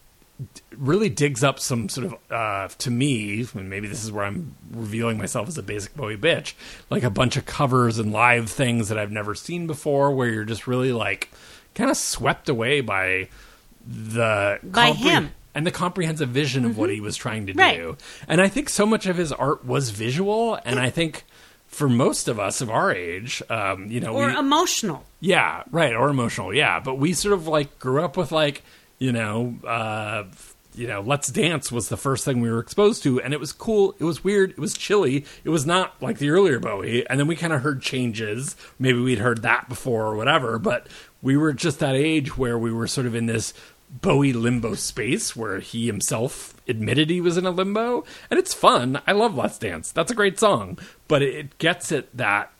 really 0.76 1.09
digs 1.09 1.45
up 1.45 1.61
some 1.61 1.89
sort 1.89 2.07
of 2.09 2.14
uh, 2.30 2.68
to 2.78 2.91
me 2.91 3.47
and 3.55 3.70
maybe 3.70 3.87
this 3.87 4.03
is 4.03 4.11
where 4.11 4.24
i'm 4.24 4.55
revealing 4.72 5.16
myself 5.16 5.47
as 5.47 5.57
a 5.57 5.62
basic 5.62 5.95
bowie 5.95 6.16
bitch 6.16 6.55
like 6.91 7.05
a 7.05 7.11
bunch 7.11 7.37
of 7.37 7.47
covers 7.47 7.99
and 8.01 8.12
live 8.12 8.51
things 8.51 8.89
that 8.89 8.99
i've 8.99 9.12
never 9.12 9.35
seen 9.35 9.66
before 9.68 10.11
where 10.12 10.28
you're 10.28 10.45
just 10.45 10.66
really 10.66 10.93
like 10.93 11.30
kind 11.76 11.89
of 11.91 11.97
swept 11.97 12.49
away 12.49 12.80
by 12.80 13.28
the 13.87 14.59
By 14.62 14.91
him. 14.93 15.30
and 15.55 15.66
the 15.66 15.70
comprehensive 15.70 16.30
vision 16.30 16.64
of 16.64 16.76
what 16.76 16.91
he 16.91 17.01
was 17.01 17.16
trying 17.16 17.47
to 17.47 17.53
Right. 17.53 17.76
do 17.76 17.97
and 18.26 18.41
i 18.41 18.49
think 18.49 18.68
so 18.68 18.85
much 18.87 19.07
of 19.07 19.16
his 19.16 19.30
art 19.32 19.64
was 19.64 19.91
visual 19.91 20.59
and 20.64 20.80
i 20.80 20.91
think 20.91 21.24
for 21.66 21.89
most 21.89 22.28
of 22.28 22.39
us 22.41 22.61
of 22.61 22.70
our 22.70 22.93
age 22.93 23.43
um, 23.51 23.87
you 23.91 24.01
know 24.01 24.14
Or 24.14 24.28
we, 24.28 24.37
emotional. 24.37 25.05
yeah, 25.20 25.64
right, 25.72 25.93
or 25.93 26.09
emotional, 26.09 26.55
yeah. 26.55 26.78
But 26.78 26.99
we 26.99 27.12
sort 27.14 27.35
of 27.35 27.49
like 27.49 27.80
grew 27.80 28.01
up 28.05 28.16
with 28.16 28.30
like, 28.30 28.62
you 28.99 29.12
know, 29.12 29.55
uh 29.66 30.24
you 30.74 30.88
know, 30.88 31.01
Let's 31.01 31.28
Dance 31.28 31.70
was 31.70 31.88
the 31.88 31.97
first 31.97 32.24
thing 32.24 32.40
we 32.40 32.51
were 32.51 32.59
exposed 32.59 33.03
to, 33.05 33.20
and 33.20 33.32
it 33.32 33.40
was 33.40 33.53
cool. 33.53 33.95
It 33.99 34.05
was 34.05 34.24
weird. 34.24 34.51
It 34.51 34.59
was 34.59 34.76
chilly. 34.76 35.24
It 35.45 35.51
was 35.51 35.64
not 35.64 35.95
like 36.03 36.18
the 36.18 36.30
earlier 36.30 36.59
Bowie. 36.59 37.09
And 37.09 37.18
then 37.18 37.26
we 37.26 37.36
kind 37.36 37.53
of 37.53 37.62
heard 37.62 37.80
changes. 37.80 38.57
Maybe 38.78 38.99
we'd 38.99 39.18
heard 39.18 39.42
that 39.42 39.68
before 39.68 40.07
or 40.07 40.16
whatever. 40.16 40.59
But 40.59 40.88
we 41.22 41.36
were 41.36 41.53
just 41.53 41.78
that 41.78 41.95
age 41.95 42.36
where 42.36 42.59
we 42.59 42.72
were 42.72 42.86
sort 42.86 43.07
of 43.07 43.14
in 43.14 43.26
this 43.26 43.55
Bowie 43.88 44.32
limbo 44.32 44.74
space 44.74 45.36
where 45.36 45.61
he 45.61 45.86
himself 45.86 46.55
admitted 46.66 47.09
he 47.09 47.20
was 47.20 47.36
in 47.36 47.47
a 47.47 47.51
limbo. 47.51 48.05
And 48.28 48.38
it's 48.40 48.53
fun. 48.53 49.01
I 49.07 49.12
love 49.12 49.36
Let's 49.36 49.59
Dance. 49.59 49.92
That's 49.92 50.11
a 50.11 50.16
great 50.16 50.40
song. 50.40 50.78
But 51.07 51.22
it 51.22 51.59
gets 51.59 51.92
at 51.92 52.14
that 52.16 52.53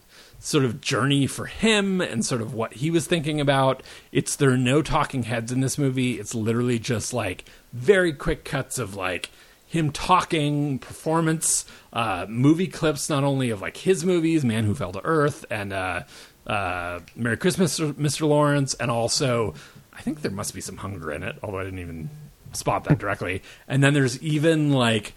sort 0.45 0.62
of 0.62 0.78
journey 0.78 1.26
for 1.26 1.47
him 1.47 2.03
and 2.03 2.24
sort 2.24 2.42
of 2.42 2.53
what 2.53 2.74
he 2.74 2.90
was 2.90 3.07
thinking 3.07 3.40
about. 3.40 3.82
It's 4.12 4.36
there 4.36 4.51
are 4.51 4.59
no 4.59 4.82
talking 4.82 5.22
heads 5.22 5.51
in 5.51 5.61
this 5.61 5.78
movie. 5.78 6.20
It's 6.20 6.34
literally 6.34 6.78
just 6.78 7.14
like 7.14 7.47
very 7.72 8.12
quick 8.12 8.45
cuts 8.45 8.78
of 8.78 8.95
like 8.95 9.30
him 9.66 9.90
talking, 9.90 10.78
performance, 10.78 11.64
uh, 11.95 12.26
movie 12.28 12.66
clips, 12.66 13.09
not 13.09 13.24
only 13.24 13.49
of 13.49 13.62
like 13.62 13.78
his 13.78 14.05
movies, 14.05 14.45
Man 14.45 14.64
Who 14.64 14.74
Fell 14.74 14.92
to 14.92 15.01
Earth 15.03 15.47
and 15.51 15.72
uh, 15.72 16.03
uh, 16.47 17.01
Merry 17.16 17.38
Christmas, 17.38 17.80
Mr. 17.80 18.28
Lawrence, 18.28 18.74
and 18.74 18.90
also 18.90 19.55
I 19.95 20.03
think 20.03 20.20
there 20.20 20.30
must 20.30 20.55
be 20.55 20.61
some 20.61 20.76
hunger 20.76 21.11
in 21.11 21.22
it, 21.22 21.36
although 21.42 21.61
I 21.61 21.64
didn't 21.64 21.78
even 21.78 22.11
spot 22.53 22.84
that 22.84 22.99
directly. 22.99 23.42
And 23.66 23.82
then 23.82 23.95
there's 23.95 24.22
even 24.22 24.72
like 24.72 25.14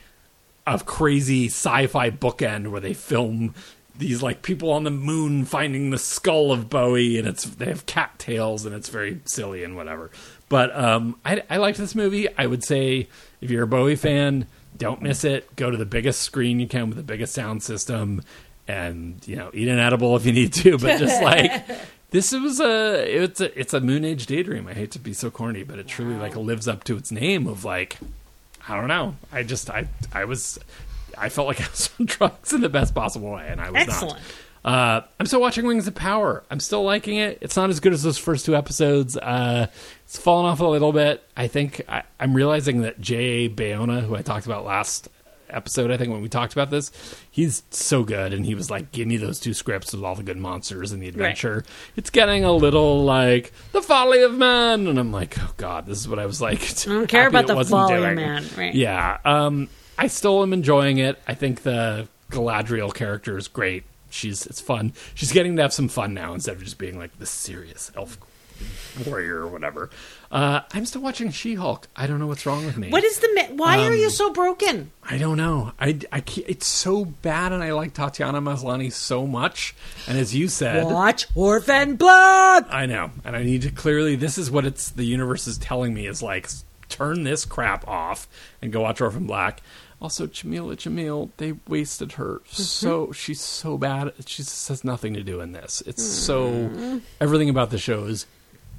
a 0.66 0.80
crazy 0.80 1.48
sci-fi 1.48 2.12
bookend 2.12 2.70
where 2.70 2.82
they 2.82 2.94
film 2.94 3.56
these 3.98 4.22
like 4.22 4.42
people 4.42 4.72
on 4.72 4.84
the 4.84 4.92
moon 4.92 5.46
finding 5.46 5.90
the 5.90 5.98
skull 5.98 6.52
of 6.52 6.70
Bowie, 6.70 7.18
and 7.18 7.28
it's 7.28 7.44
they 7.44 7.66
have 7.66 7.86
cattails, 7.86 8.66
and 8.66 8.76
it's 8.76 8.90
very 8.90 9.22
silly 9.26 9.64
and 9.64 9.76
whatever. 9.76 10.12
But 10.50 10.76
um, 10.76 11.18
I, 11.26 11.44
I 11.50 11.58
liked 11.58 11.78
this 11.78 11.96
movie. 11.96 12.28
I 12.38 12.48
would 12.48 12.64
say 12.64 13.08
if 13.42 13.52
you're 13.52 13.64
a 13.64 13.68
Bowie 13.68 13.96
fan, 13.96 14.48
don't 14.78 15.02
miss 15.02 15.24
it. 15.24 15.56
Go 15.56 15.72
to 15.72 15.78
the 15.78 15.86
biggest 15.86 16.22
screen 16.22 16.60
you 16.60 16.68
can 16.68 16.88
with 16.88 16.98
the 16.98 17.04
biggest 17.04 17.34
sound 17.34 17.64
system, 17.64 18.22
and 18.68 19.26
you 19.28 19.36
know 19.36 19.50
eat 19.54 19.68
an 19.68 19.80
edible 19.80 20.16
if 20.16 20.26
you 20.26 20.34
need 20.34 20.54
to. 20.54 20.78
But 20.78 21.00
just 21.00 21.22
like 21.22 21.66
this 22.12 22.32
was 22.32 22.60
a 22.60 23.24
it's 23.24 23.42
a 23.42 23.60
it's 23.60 23.74
a 23.74 23.82
Moonage 23.82 24.26
daydream. 24.26 24.68
I 24.68 24.74
hate 24.74 24.92
to 24.92 25.00
be 25.00 25.14
so 25.14 25.30
corny, 25.30 25.64
but 25.64 25.80
it 25.80 25.88
truly 25.88 26.16
like 26.16 26.36
lives 26.36 26.68
up 26.68 26.84
to 26.86 26.98
its 26.98 27.12
name 27.12 27.48
of 27.48 27.66
like 27.66 27.98
I 28.68 28.76
don't 28.76 28.88
know. 28.88 29.16
I 29.32 29.44
just 29.44 29.70
I 29.70 29.88
I 30.14 30.26
was 30.26 30.60
I 31.18 31.30
felt 31.30 31.48
like 31.48 31.62
I 31.62 31.68
was 31.70 31.90
on 32.00 32.06
drugs 32.06 32.54
in 32.54 32.62
the 32.62 32.70
best 32.70 32.94
possible 32.96 33.32
way, 33.32 33.48
and 33.50 33.60
I 33.62 33.70
was 33.70 33.82
Excellent. 33.82 34.14
not. 34.16 34.22
Uh, 34.66 35.02
I'm 35.20 35.26
still 35.26 35.40
watching 35.40 35.66
Rings 35.66 35.88
of 35.88 35.96
Power. 35.96 36.44
I'm 36.52 36.60
still 36.60 36.84
liking 36.84 37.18
it. 37.18 37.38
It's 37.42 37.56
not 37.56 37.70
as 37.70 37.80
good 37.80 37.94
as 37.94 38.04
those 38.04 38.18
first 38.18 38.46
two 38.46 38.56
episodes. 38.56 39.16
Uh, 39.16 39.68
it's 40.04 40.18
fallen 40.20 40.46
off 40.46 40.60
a 40.60 40.66
little 40.66 40.92
bit. 40.92 41.24
I 41.38 41.48
think 41.48 41.82
I, 41.88 42.04
I'm 42.20 42.34
realizing 42.34 42.82
that 42.82 43.00
J.A. 43.00 43.50
Bayona, 43.50 44.02
who 44.02 44.16
I 44.16 44.24
talked 44.24 44.46
about 44.46 44.66
last 44.66 45.08
episode, 45.50 45.90
I 45.90 45.96
think 45.96 46.12
when 46.12 46.22
we 46.22 46.28
talked 46.28 46.52
about 46.52 46.70
this, 46.70 46.92
he's 47.32 47.64
so 47.70 48.04
good, 48.04 48.34
and 48.34 48.46
he 48.46 48.56
was 48.56 48.70
like, 48.70 48.92
"Give 48.92 49.08
me 49.08 49.16
those 49.16 49.40
two 49.40 49.54
scripts 49.54 49.94
with 49.94 50.04
all 50.04 50.16
the 50.16 50.24
good 50.24 50.38
monsters 50.38 50.92
and 50.92 51.02
the 51.02 51.08
adventure." 51.08 51.64
It's 51.96 52.10
getting 52.10 52.44
a 52.44 52.52
little 52.52 53.06
like 53.06 53.54
the 53.72 53.82
folly 53.82 54.22
of 54.24 54.34
man, 54.34 54.88
and 54.88 55.00
I'm 55.00 55.14
like, 55.14 55.38
"Oh 55.40 55.54
God, 55.56 55.86
this 55.86 55.98
is 55.98 56.10
what 56.10 56.20
I 56.20 56.26
was 56.26 56.42
like." 56.42 56.62
I 56.88 56.90
don't 56.90 57.08
care 57.08 57.28
about 57.28 57.48
the 57.48 57.64
folly 57.64 58.04
of 58.04 58.16
man, 58.16 58.46
right. 58.58 58.74
Yeah. 58.76 59.18
Um, 59.24 59.70
I 59.98 60.08
still 60.08 60.44
am 60.44 60.54
enjoying 60.54 60.98
it. 61.00 61.20
I 61.28 61.34
think 61.34 61.64
the 61.64 62.08
Galadriel 62.32 62.94
character 62.94 63.38
is 63.38 63.48
great. 63.48 63.84
She's 64.10 64.46
it's 64.46 64.62
fun. 64.62 64.94
She's 65.16 65.32
getting 65.32 65.56
to 65.58 65.62
have 65.64 65.74
some 65.74 65.88
fun 65.90 66.14
now 66.14 66.34
instead 66.34 66.56
of 66.56 66.64
just 66.64 66.78
being 66.78 66.98
like 66.98 67.18
the 67.20 67.26
serious 67.26 67.92
elf 67.96 68.18
warrior 69.06 69.42
or 69.42 69.48
whatever. 69.48 69.90
Uh, 70.32 70.62
I'm 70.74 70.86
still 70.86 71.02
watching 71.02 71.30
She-Hulk. 71.32 71.88
I 71.96 72.08
don't 72.08 72.20
know 72.20 72.26
what's 72.28 72.46
wrong 72.46 72.66
with 72.66 72.76
me. 72.78 72.90
What 72.90 73.04
is 73.04 73.20
the? 73.20 73.28
Why 73.52 73.80
are 73.86 73.92
Um, 73.92 73.98
you 73.98 74.10
so 74.10 74.32
broken? 74.32 74.92
I 75.04 75.18
don't 75.18 75.38
know. 75.38 75.72
I, 75.80 76.00
I 76.12 76.24
it's 76.48 76.66
so 76.68 77.06
bad, 77.06 77.52
and 77.52 77.64
I 77.64 77.72
like 77.74 77.94
Tatiana 77.94 78.42
Maslany 78.42 78.92
so 78.92 79.28
much. 79.28 79.76
And 80.08 80.18
as 80.18 80.34
you 80.36 80.48
said, 80.48 80.86
Watch 80.86 81.28
Orphan 81.36 81.96
Blood. 81.98 82.66
I 82.70 82.86
know, 82.88 83.12
and 83.24 83.36
I 83.36 83.44
need 83.44 83.62
to 83.64 83.72
clearly. 83.72 84.16
This 84.16 84.38
is 84.38 84.50
what 84.50 84.66
it's 84.66 84.90
the 84.90 85.06
universe 85.06 85.48
is 85.48 85.58
telling 85.58 85.94
me 85.94 86.08
is 86.08 86.22
like 86.24 86.50
turn 86.90 87.24
this 87.24 87.46
crap 87.46 87.88
off 87.88 88.28
and 88.62 88.72
go 88.72 88.82
watch 88.82 89.02
Orphan 89.02 89.28
Black. 89.28 89.62
Also, 90.00 90.28
Jameela 90.28 90.76
Jamil, 90.76 91.32
they 91.38 91.54
wasted 91.68 92.14
her 92.14 92.42
so. 92.46 93.12
She's 93.12 93.42
so 93.42 93.78
bad. 93.80 94.14
She 94.28 94.44
just 94.44 94.68
has 94.68 94.84
nothing 94.84 95.16
to 95.16 95.24
do 95.24 95.42
in 95.42 95.54
this. 95.54 95.82
It's 95.88 96.04
so 96.04 97.02
everything 97.20 97.50
about 97.50 97.72
the 97.72 97.80
show 97.80 98.04
is 98.06 98.28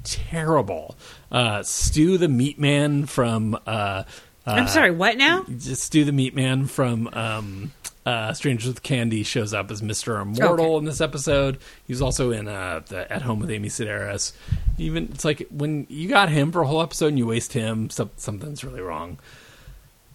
terrible. 0.05 0.95
Uh, 1.29 1.61
Stu, 1.63 2.17
the 2.17 2.29
meat 2.29 2.57
man 2.57 3.05
from 3.05 3.57
uh, 3.67 4.03
I'm 4.45 4.67
sorry, 4.67 4.91
what 4.91 5.17
now? 5.17 5.43
Just 5.43 5.91
do 5.91 6.05
the 6.05 6.11
Meat 6.11 6.35
Man 6.35 6.65
from 6.65 7.09
um, 7.13 7.71
uh, 8.05 8.33
Strangers 8.33 8.67
with 8.67 8.81
Candy 8.81 9.23
shows 9.23 9.53
up 9.53 9.69
as 9.69 9.81
Mister 9.81 10.19
Immortal 10.19 10.65
Okay. 10.65 10.77
in 10.77 10.85
this 10.85 11.01
episode. 11.01 11.59
He's 11.85 12.01
also 12.01 12.31
in 12.31 12.47
uh, 12.47 12.81
the 12.87 13.11
At 13.11 13.21
Home 13.21 13.39
with 13.39 13.51
Amy 13.51 13.67
Sedaris. 13.67 14.33
Even 14.77 15.09
it's 15.13 15.25
like 15.25 15.47
when 15.51 15.85
you 15.89 16.09
got 16.09 16.29
him 16.29 16.51
for 16.51 16.61
a 16.61 16.67
whole 16.67 16.81
episode 16.81 17.07
and 17.07 17.17
you 17.17 17.27
waste 17.27 17.53
him, 17.53 17.89
some, 17.89 18.09
something's 18.15 18.63
really 18.63 18.81
wrong. 18.81 19.19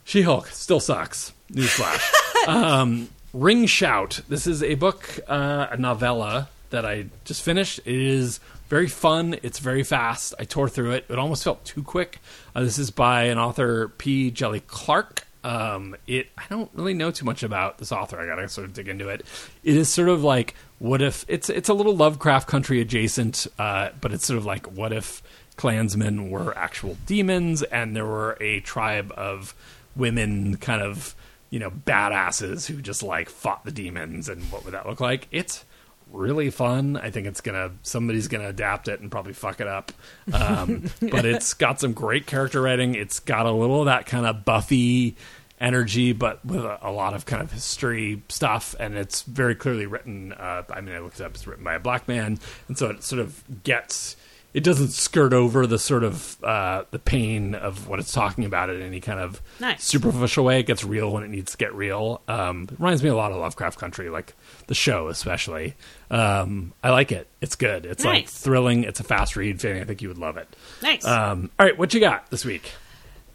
She 0.04 0.22
Hulk 0.22 0.48
still 0.48 0.80
sucks. 0.80 1.32
Newsflash. 1.50 2.48
um, 2.48 3.08
Ring 3.32 3.66
Shout. 3.66 4.20
This 4.28 4.46
is 4.46 4.62
a 4.62 4.74
book, 4.74 5.18
uh, 5.26 5.68
a 5.70 5.76
novella 5.76 6.48
that 6.70 6.84
I 6.84 7.06
just 7.24 7.42
finished. 7.42 7.80
It 7.84 7.94
is 7.94 8.38
very 8.68 8.86
fun. 8.86 9.36
It's 9.42 9.58
very 9.58 9.82
fast. 9.82 10.34
I 10.38 10.44
tore 10.44 10.68
through 10.68 10.92
it. 10.92 11.06
It 11.08 11.18
almost 11.18 11.44
felt 11.44 11.64
too 11.64 11.82
quick. 11.82 12.20
Uh, 12.54 12.62
this 12.62 12.78
is 12.78 12.90
by 12.90 13.24
an 13.24 13.38
author, 13.38 13.88
P. 13.88 14.30
Djèlí 14.30 14.66
Clark. 14.66 15.26
Um, 15.42 15.94
it 16.06 16.28
I 16.38 16.44
don't 16.48 16.70
really 16.74 16.94
know 16.94 17.10
too 17.10 17.26
much 17.26 17.42
about 17.42 17.78
this 17.78 17.92
author. 17.92 18.18
I 18.18 18.26
gotta 18.26 18.48
sort 18.48 18.66
of 18.66 18.72
dig 18.72 18.88
into 18.88 19.08
it. 19.08 19.26
It 19.62 19.76
is 19.76 19.90
sort 19.90 20.08
of 20.08 20.24
like 20.24 20.54
what 20.78 21.02
if 21.02 21.24
it's 21.28 21.50
it's 21.50 21.68
a 21.68 21.74
little 21.74 21.94
Lovecraft 21.94 22.48
country 22.48 22.80
adjacent, 22.80 23.46
uh, 23.58 23.90
but 24.00 24.12
it's 24.12 24.26
sort 24.26 24.38
of 24.38 24.46
like 24.46 24.66
what 24.72 24.92
if 24.92 25.22
Klansmen 25.56 26.30
were 26.30 26.56
actual 26.56 26.96
demons 27.06 27.62
and 27.62 27.94
there 27.94 28.06
were 28.06 28.38
a 28.40 28.60
tribe 28.60 29.12
of 29.16 29.54
women 29.96 30.56
kind 30.56 30.82
of 30.82 31.14
you 31.50 31.58
know 31.58 31.70
badasses 31.70 32.66
who 32.66 32.82
just 32.82 33.02
like 33.02 33.28
fought 33.28 33.64
the 33.64 33.70
demons 33.70 34.28
and 34.28 34.42
what 34.50 34.64
would 34.64 34.74
that 34.74 34.86
look 34.86 35.00
like? 35.00 35.28
It's 35.30 35.64
really 36.10 36.50
fun. 36.50 36.96
I 36.96 37.10
think 37.10 37.26
it's 37.26 37.40
gonna 37.40 37.72
somebody's 37.82 38.28
gonna 38.28 38.48
adapt 38.48 38.88
it 38.88 39.00
and 39.00 39.10
probably 39.10 39.32
fuck 39.32 39.60
it 39.60 39.68
up. 39.68 39.92
Um, 40.32 40.90
but 41.00 41.24
it's 41.24 41.54
got 41.54 41.80
some 41.80 41.92
great 41.92 42.26
character 42.26 42.60
writing. 42.60 42.94
It's 42.94 43.20
got 43.20 43.46
a 43.46 43.52
little 43.52 43.80
of 43.80 43.86
that 43.86 44.06
kind 44.06 44.26
of 44.26 44.44
buffy 44.44 45.16
energy 45.60 46.12
but 46.12 46.44
with 46.44 46.64
a, 46.64 46.78
a 46.82 46.90
lot 46.90 47.14
of 47.14 47.26
kind 47.26 47.42
of 47.42 47.52
history 47.52 48.22
stuff. 48.28 48.74
And 48.78 48.96
it's 48.96 49.22
very 49.22 49.54
clearly 49.54 49.86
written 49.86 50.32
uh, 50.32 50.62
i 50.70 50.80
mean 50.80 50.94
i 50.94 50.98
looked 50.98 51.20
it 51.20 51.24
up. 51.24 51.34
It's 51.34 51.46
written 51.46 51.64
by 51.64 51.74
a 51.74 51.80
black 51.80 52.08
man. 52.08 52.38
And 52.68 52.76
so 52.76 52.90
it 52.90 53.02
sort 53.02 53.20
of 53.20 53.42
gets 53.62 54.16
it 54.54 54.62
doesn't 54.64 54.88
skirt 54.88 55.32
over 55.34 55.66
the 55.66 55.78
sort 55.78 56.04
of 56.04 56.42
uh, 56.42 56.84
the 56.92 56.98
pain 56.98 57.54
of 57.54 57.88
what 57.88 57.98
it's 57.98 58.12
talking 58.12 58.44
about 58.44 58.70
in 58.70 58.80
any 58.80 59.00
kind 59.00 59.18
of 59.20 59.42
Nice. 59.60 59.84
superficial 59.84 60.44
way. 60.44 60.60
It 60.60 60.66
gets 60.66 60.84
real 60.84 61.10
when 61.12 61.24
it 61.24 61.28
needs 61.28 61.50
to 61.52 61.58
get 61.58 61.74
real. 61.74 62.22
Um, 62.28 62.68
it 62.70 62.78
reminds 62.78 63.02
me 63.02 63.08
a 63.10 63.14
lot 63.16 63.32
of 63.32 63.38
Lovecraft 63.38 63.78
Country, 63.78 64.08
like 64.10 64.34
the 64.68 64.74
show 64.74 65.08
especially. 65.08 65.74
Um, 66.10 66.72
I 66.82 66.90
like 66.90 67.10
it. 67.12 67.26
It's 67.40 67.56
good. 67.56 67.84
It's 67.84 68.04
like 68.04 68.28
thrilling. 68.28 68.84
It's 68.84 69.00
a 69.00 69.04
fast 69.04 69.36
read. 69.36 69.60
Fanny, 69.60 69.80
I 69.80 69.84
think 69.84 70.00
you 70.00 70.08
would 70.08 70.18
love 70.18 70.36
it. 70.36 70.54
Nice. 70.82 71.04
Um, 71.04 71.50
all 71.58 71.66
right, 71.66 71.76
what 71.76 71.92
you 71.92 72.00
got 72.00 72.30
this 72.30 72.44
week? 72.44 72.72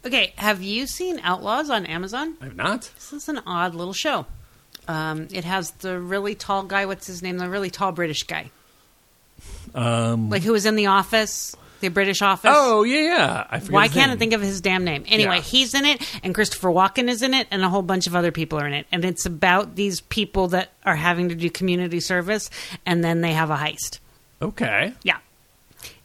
okay, 0.06 0.32
have 0.36 0.62
you 0.62 0.86
seen 0.86 1.20
Outlaws 1.22 1.68
on 1.68 1.84
Amazon? 1.84 2.34
I 2.40 2.44
have 2.46 2.56
not. 2.56 2.90
This 2.94 3.12
is 3.12 3.28
an 3.28 3.40
odd 3.46 3.74
little 3.74 3.92
show. 3.92 4.24
Um, 4.88 5.28
it 5.30 5.44
has 5.44 5.72
the 5.72 6.00
really 6.00 6.34
tall 6.34 6.62
guy. 6.62 6.86
What's 6.86 7.06
his 7.06 7.22
name? 7.22 7.36
The 7.36 7.50
really 7.50 7.68
tall 7.68 7.92
British 7.92 8.22
guy, 8.22 8.50
Um, 9.74 10.30
like 10.30 10.42
who 10.42 10.52
was 10.52 10.66
in 10.66 10.74
the 10.76 10.86
Office, 10.86 11.54
the 11.80 11.88
British 11.88 12.22
Office. 12.22 12.50
oh 12.54 12.82
yeah, 12.82 13.00
yeah. 13.02 13.46
I 13.50 13.58
forget 13.60 13.72
Why 13.72 13.84
his 13.84 13.92
can't 13.94 14.06
I 14.10 14.14
name. 14.14 14.18
think 14.18 14.32
of 14.32 14.40
his 14.42 14.60
damn 14.60 14.84
name? 14.84 15.04
Anyway, 15.08 15.36
Yeah. 15.36 15.40
he's 15.42 15.74
in 15.74 15.84
it, 15.86 16.02
and 16.24 16.34
Christopher 16.34 16.68
Walken 16.68 17.08
is 17.08 17.22
in 17.22 17.34
it, 17.34 17.46
and 17.50 17.62
a 17.62 17.68
whole 17.68 17.82
bunch 17.82 18.06
of 18.06 18.16
other 18.16 18.32
people 18.32 18.58
are 18.60 18.66
in 18.66 18.72
it. 18.74 18.86
And 18.92 19.04
it's 19.04 19.26
about 19.26 19.76
these 19.76 20.00
people 20.00 20.48
that 20.48 20.72
are 20.84 20.96
having 20.96 21.28
to 21.28 21.34
do 21.34 21.48
community 21.50 22.00
service, 22.00 22.50
and 22.84 23.02
then 23.04 23.20
they 23.20 23.32
have 23.32 23.50
a 23.50 23.56
heist. 23.56 23.98
Okay. 24.42 24.92
Yeah. 25.04 25.18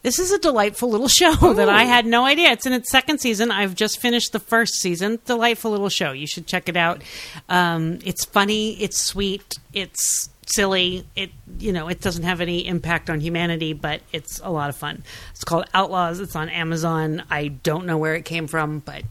This 0.03 0.19
is 0.19 0.31
a 0.31 0.38
delightful 0.38 0.89
little 0.89 1.07
show 1.07 1.33
that 1.55 1.67
I 1.67 1.83
had 1.86 2.05
no 2.05 2.25
idea. 2.25 2.51
It's 2.51 2.67
in 2.67 2.73
its 2.73 2.91
second 2.91 3.19
season. 3.19 3.49
I've 3.49 3.73
just 3.73 3.99
finished 3.99 4.33
the 4.33 4.39
first 4.39 4.75
season. 4.75 5.17
Delightful 5.25 5.71
little 5.71 5.89
show. 5.89 6.11
You 6.11 6.27
should 6.27 6.45
check 6.45 6.69
it 6.69 6.77
out. 6.77 7.01
Um, 7.49 7.97
it's 8.05 8.23
funny. 8.23 8.73
It's 8.81 9.01
sweet. 9.03 9.55
It's 9.73 10.29
silly. 10.45 11.05
It 11.15 11.31
you 11.59 11.71
know 11.73 11.87
it 11.87 12.01
doesn't 12.01 12.23
have 12.23 12.41
any 12.41 12.65
impact 12.67 13.09
on 13.09 13.19
humanity, 13.19 13.73
but 13.73 14.01
it's 14.11 14.39
a 14.43 14.49
lot 14.49 14.69
of 14.69 14.75
fun. 14.75 15.03
It's 15.31 15.43
called 15.43 15.65
Outlaws. 15.73 16.19
It's 16.19 16.35
on 16.35 16.49
Amazon. 16.49 17.23
I 17.29 17.47
don't 17.49 17.85
know 17.85 17.97
where 17.97 18.15
it 18.15 18.25
came 18.25 18.47
from, 18.47 18.79
but 18.79 19.03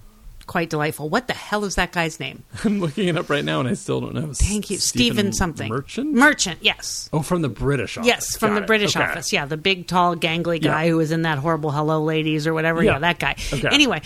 quite 0.47 0.69
delightful. 0.69 1.09
What 1.09 1.27
the 1.27 1.33
hell 1.33 1.65
is 1.65 1.77
that 1.77 1.91
guy's 1.93 2.21
name? 2.21 2.45
I'm 2.65 2.79
looking 2.79 3.09
it 3.09 3.17
up 3.17 3.31
right 3.31 3.45
now, 3.45 3.61
and 3.61 3.69
I 3.69 3.73
still 3.75 4.03
don't 4.03 4.15
know. 4.15 4.33
Thank 4.35 4.69
you, 4.71 4.77
Stephen 4.77 5.33
something. 5.33 5.71
Merchant. 5.71 6.13
Merchant. 6.13 6.59
Yes. 6.61 7.09
oh, 7.15 7.23
from 7.23 7.41
the 7.41 7.49
British 7.49 7.97
office. 7.97 8.07
Yes, 8.07 8.37
from 8.37 8.51
Got 8.51 8.55
the 8.57 8.63
it. 8.63 8.67
British 8.67 8.95
Okay. 8.95 9.05
office. 9.07 9.33
Yeah, 9.33 9.47
the 9.47 9.57
big, 9.57 9.87
tall, 9.87 10.17
gangly 10.17 10.61
guy 10.63 10.85
Yeah. 10.85 10.91
who 10.91 10.97
was 10.99 11.13
in 11.13 11.23
that 11.23 11.39
horrible 11.39 11.71
Hello 11.71 12.03
Ladies 12.03 12.47
or 12.47 12.53
whatever. 12.53 12.83
Yeah, 12.83 12.93
Yeah. 12.93 12.99
that 12.99 13.19
guy. 13.19 13.37
Okay. 13.55 13.69
Anyway, 13.73 14.03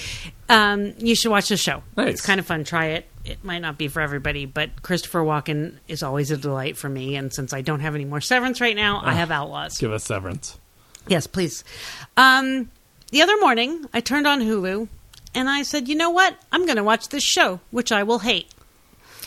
um, 0.49 0.95
you 0.99 1.17
should 1.17 1.31
watch 1.33 1.49
the 1.49 1.57
show. 1.57 1.83
Nice. 1.97 2.09
It's 2.15 2.21
kind 2.27 2.39
of 2.39 2.47
fun. 2.47 2.63
Try 2.63 2.87
it. 2.91 3.07
It 3.29 3.45
might 3.45 3.59
not 3.59 3.77
be 3.77 3.89
for 3.89 4.01
everybody, 4.01 4.47
but 4.47 4.83
Christopher 4.83 5.21
Walken 5.21 5.75
is 5.87 6.03
always 6.03 6.31
a 6.31 6.37
delight 6.37 6.77
for 6.77 6.89
me. 6.89 7.17
And 7.17 7.33
since 7.33 7.53
I 7.53 7.61
don't 7.61 7.81
have 7.81 7.95
any 7.95 8.05
more 8.05 8.21
Severance 8.21 8.61
right 8.61 8.77
now, 8.77 9.01
I 9.05 9.13
have 9.13 9.31
Outlaws. 9.31 9.79
Give 9.79 9.93
us 9.93 10.05
Severance. 10.05 10.59
Yes, 11.07 11.27
please. 11.27 11.63
Um, 12.17 12.71
the 13.11 13.23
other 13.23 13.39
morning, 13.41 13.87
I 13.93 14.01
turned 14.01 14.27
on 14.27 14.41
Hulu 14.41 14.89
and 15.35 15.49
I 15.49 15.63
said, 15.63 15.89
you 15.89 15.95
know 15.95 16.11
what? 16.11 16.37
I'm 16.53 16.65
going 16.65 16.77
to 16.77 16.85
watch 16.85 17.09
this 17.09 17.23
show, 17.23 17.61
which 17.71 17.93
I 17.93 18.03
will 18.03 18.21
hate 18.21 18.49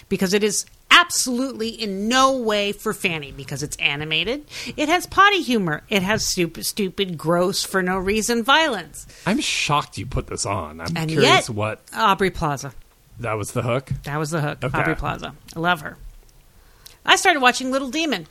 because 0.10 0.34
it 0.34 0.44
is 0.44 0.66
absolutely 0.92 1.70
in 1.70 2.08
no 2.08 2.38
way 2.38 2.72
for 2.72 2.94
Fanny 2.94 3.32
because 3.32 3.64
it's 3.64 3.78
animated. 3.78 4.46
It 4.78 4.90
has 4.90 5.08
potty 5.08 5.42
humor. 5.42 5.84
It 5.90 6.04
has 6.04 6.26
stupid, 6.26 6.66
stupid, 6.66 7.18
gross, 7.18 7.64
for 7.64 7.82
no 7.82 7.98
reason 7.98 8.44
violence. 8.44 9.08
I'm 9.26 9.40
shocked 9.40 9.98
you 9.98 10.06
put 10.06 10.28
this 10.28 10.46
on. 10.46 10.82
I'm 10.82 10.96
And 10.96 11.10
curious 11.10 11.48
yet, 11.48 11.50
what 11.50 11.82
Aubrey 11.96 12.30
Plaza. 12.30 12.74
That 13.22 13.38
was 13.38 13.52
the 13.52 13.62
hook. 13.62 13.92
That 14.04 14.18
was 14.18 14.32
the 14.32 14.42
hook. 14.42 14.64
Okay. 14.64 14.78
Aubrey 14.78 14.96
Plaza. 14.96 15.34
I 15.56 15.60
love 15.60 15.82
her. 15.82 15.98
I 17.06 17.16
started 17.16 17.42
watching 17.42 17.72
Little 17.72 17.90
Demon. 17.90 18.28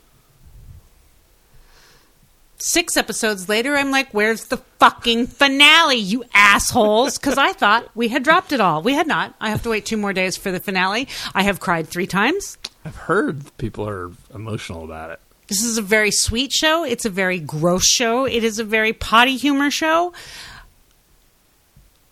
Six 2.58 2.96
episodes 2.96 3.48
later, 3.48 3.74
I'm 3.74 3.90
like, 3.90 4.12
where's 4.12 4.46
the 4.46 4.58
fucking 4.78 5.28
finale, 5.28 5.96
you 5.96 6.24
assholes? 6.34 7.18
Because 7.18 7.38
I 7.38 7.52
thought 7.54 7.88
we 7.94 8.08
had 8.08 8.22
dropped 8.22 8.52
it 8.52 8.60
all. 8.60 8.82
We 8.82 8.92
had 8.92 9.06
not. 9.06 9.34
I 9.40 9.48
have 9.48 9.62
to 9.62 9.70
wait 9.70 9.86
two 9.86 9.96
more 9.96 10.12
days 10.12 10.36
for 10.36 10.52
the 10.52 10.60
finale. 10.60 11.08
I 11.34 11.42
have 11.42 11.58
cried 11.58 11.88
three 11.88 12.06
times. 12.06 12.58
I've 12.84 12.96
heard 12.96 13.56
people 13.56 13.88
are 13.88 14.10
emotional 14.34 14.84
about 14.84 15.10
it. 15.10 15.20
This 15.48 15.62
is 15.62 15.78
a 15.78 15.82
very 15.82 16.10
sweet 16.10 16.52
show. 16.52 16.84
It's 16.84 17.04
a 17.06 17.10
very 17.10 17.40
gross 17.40 17.86
show. 17.86 18.26
It 18.26 18.44
is 18.44 18.58
a 18.58 18.64
very 18.64 18.92
potty 18.92 19.36
humor 19.36 19.70
show. 19.70 20.12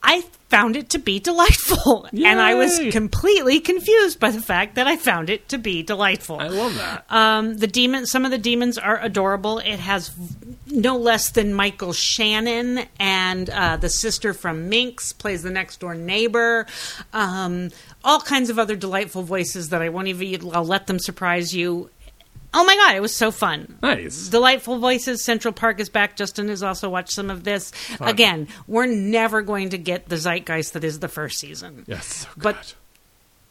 I 0.02 0.24
found 0.48 0.76
it 0.76 0.90
to 0.90 0.98
be 0.98 1.18
delightful. 1.18 2.06
And 2.28 2.40
I 2.40 2.54
was 2.54 2.78
completely 2.90 3.60
confused 3.60 4.20
by 4.20 4.30
the 4.30 4.40
fact 4.40 4.74
that 4.74 4.86
I 4.86 4.96
found 4.96 5.30
it 5.30 5.48
to 5.48 5.58
be 5.58 5.82
delightful. 5.82 6.38
I 6.40 6.48
love 6.48 6.74
that. 6.74 7.04
Um, 7.10 7.56
the 7.56 7.66
demon, 7.66 8.06
some 8.06 8.24
of 8.24 8.30
the 8.30 8.38
demons 8.38 8.76
are 8.76 8.98
adorable. 9.00 9.58
It 9.58 9.78
has 9.78 10.10
no 10.66 10.96
less 10.96 11.30
than 11.30 11.54
Michael 11.54 11.92
Shannon 11.92 12.86
and 12.98 13.48
uh, 13.50 13.76
the 13.76 13.88
sister 13.88 14.34
from 14.34 14.68
Minx 14.68 15.12
plays 15.12 15.42
the 15.42 15.50
next 15.50 15.80
door 15.80 15.94
neighbor. 15.94 16.66
Um, 17.12 17.70
all 18.04 18.20
kinds 18.20 18.50
of 18.50 18.58
other 18.58 18.76
delightful 18.76 19.22
voices 19.22 19.70
that 19.70 19.82
I 19.82 19.88
won't 19.88 20.08
even. 20.08 20.50
I'll 20.54 20.64
let 20.64 20.86
them 20.86 20.98
surprise 20.98 21.54
you. 21.54 21.90
Oh 22.54 22.64
my 22.64 22.74
god, 22.76 22.96
it 22.96 23.00
was 23.00 23.14
so 23.14 23.30
fun. 23.30 23.78
nice. 23.82 24.28
Delightful 24.28 24.78
voices. 24.78 25.22
Central 25.22 25.52
Park 25.52 25.80
is 25.80 25.88
back. 25.88 26.16
Justin 26.16 26.48
has 26.48 26.62
also 26.62 26.88
watched 26.88 27.12
some 27.12 27.30
of 27.30 27.44
this. 27.44 27.72
Again, 28.00 28.48
we're 28.66 28.86
never 28.86 29.42
going 29.42 29.70
to 29.70 29.78
get 29.78 30.08
the 30.08 30.16
zeitgeist 30.16 30.72
that 30.72 30.84
is 30.84 31.00
the 31.00 31.08
first 31.08 31.38
season 31.38 31.84
yes. 31.86 32.06
so 32.06 32.28
but- 32.36 32.74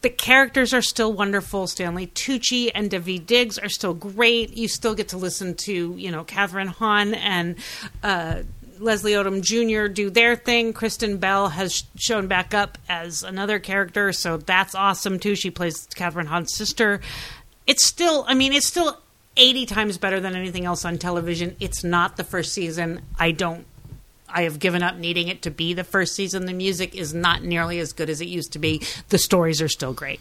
the 0.00 0.10
characters 0.10 0.72
are 0.72 0.82
still 0.82 1.12
wonderful. 1.12 1.66
Stanley 1.66 2.06
Tucci 2.06 2.70
and 2.72 2.88
Daveed 2.88 3.26
Diggs 3.26 3.58
are 3.58 3.68
still 3.68 3.94
great. 3.94 4.56
You 4.56 4.68
still 4.68 4.94
get 4.94 5.08
to 5.08 5.16
listen 5.16 5.54
to, 5.56 5.94
you 5.96 6.12
know, 6.12 6.22
Kathryn 6.24 6.68
Hahn 6.68 7.14
and 7.14 7.56
uh, 8.04 8.42
Leslie 8.78 9.12
Odom 9.12 9.42
Jr. 9.42 9.92
do 9.92 10.08
their 10.08 10.36
thing. 10.36 10.72
Kristen 10.72 11.16
Bell 11.18 11.48
has 11.48 11.82
shown 11.96 12.28
back 12.28 12.54
up 12.54 12.78
as 12.88 13.24
another 13.24 13.58
character, 13.58 14.12
so 14.12 14.36
that's 14.36 14.74
awesome 14.76 15.18
too. 15.18 15.34
She 15.34 15.50
plays 15.50 15.88
Kathryn 15.88 16.26
Hahn's 16.26 16.54
sister. 16.54 17.00
It's 17.68 17.86
still, 17.86 18.24
I 18.26 18.34
mean, 18.34 18.52
it's 18.52 18.66
still 18.66 18.98
80 19.36 19.66
times 19.66 19.98
better 19.98 20.18
than 20.18 20.34
anything 20.34 20.64
else 20.64 20.84
on 20.84 20.98
television. 20.98 21.54
It's 21.60 21.84
not 21.84 22.16
the 22.16 22.24
first 22.24 22.52
season. 22.52 23.02
I 23.18 23.30
don't 23.30 23.64
I 24.30 24.42
have 24.42 24.58
given 24.58 24.82
up 24.82 24.96
needing 24.96 25.28
it 25.28 25.42
to 25.42 25.50
be 25.50 25.72
the 25.74 25.84
first 25.84 26.14
season. 26.14 26.46
The 26.46 26.52
music 26.52 26.94
is 26.94 27.14
not 27.14 27.42
nearly 27.42 27.78
as 27.78 27.92
good 27.92 28.10
as 28.10 28.20
it 28.20 28.28
used 28.28 28.52
to 28.52 28.58
be. 28.58 28.82
The 29.08 29.18
stories 29.18 29.62
are 29.62 29.68
still 29.68 29.92
great. 29.92 30.20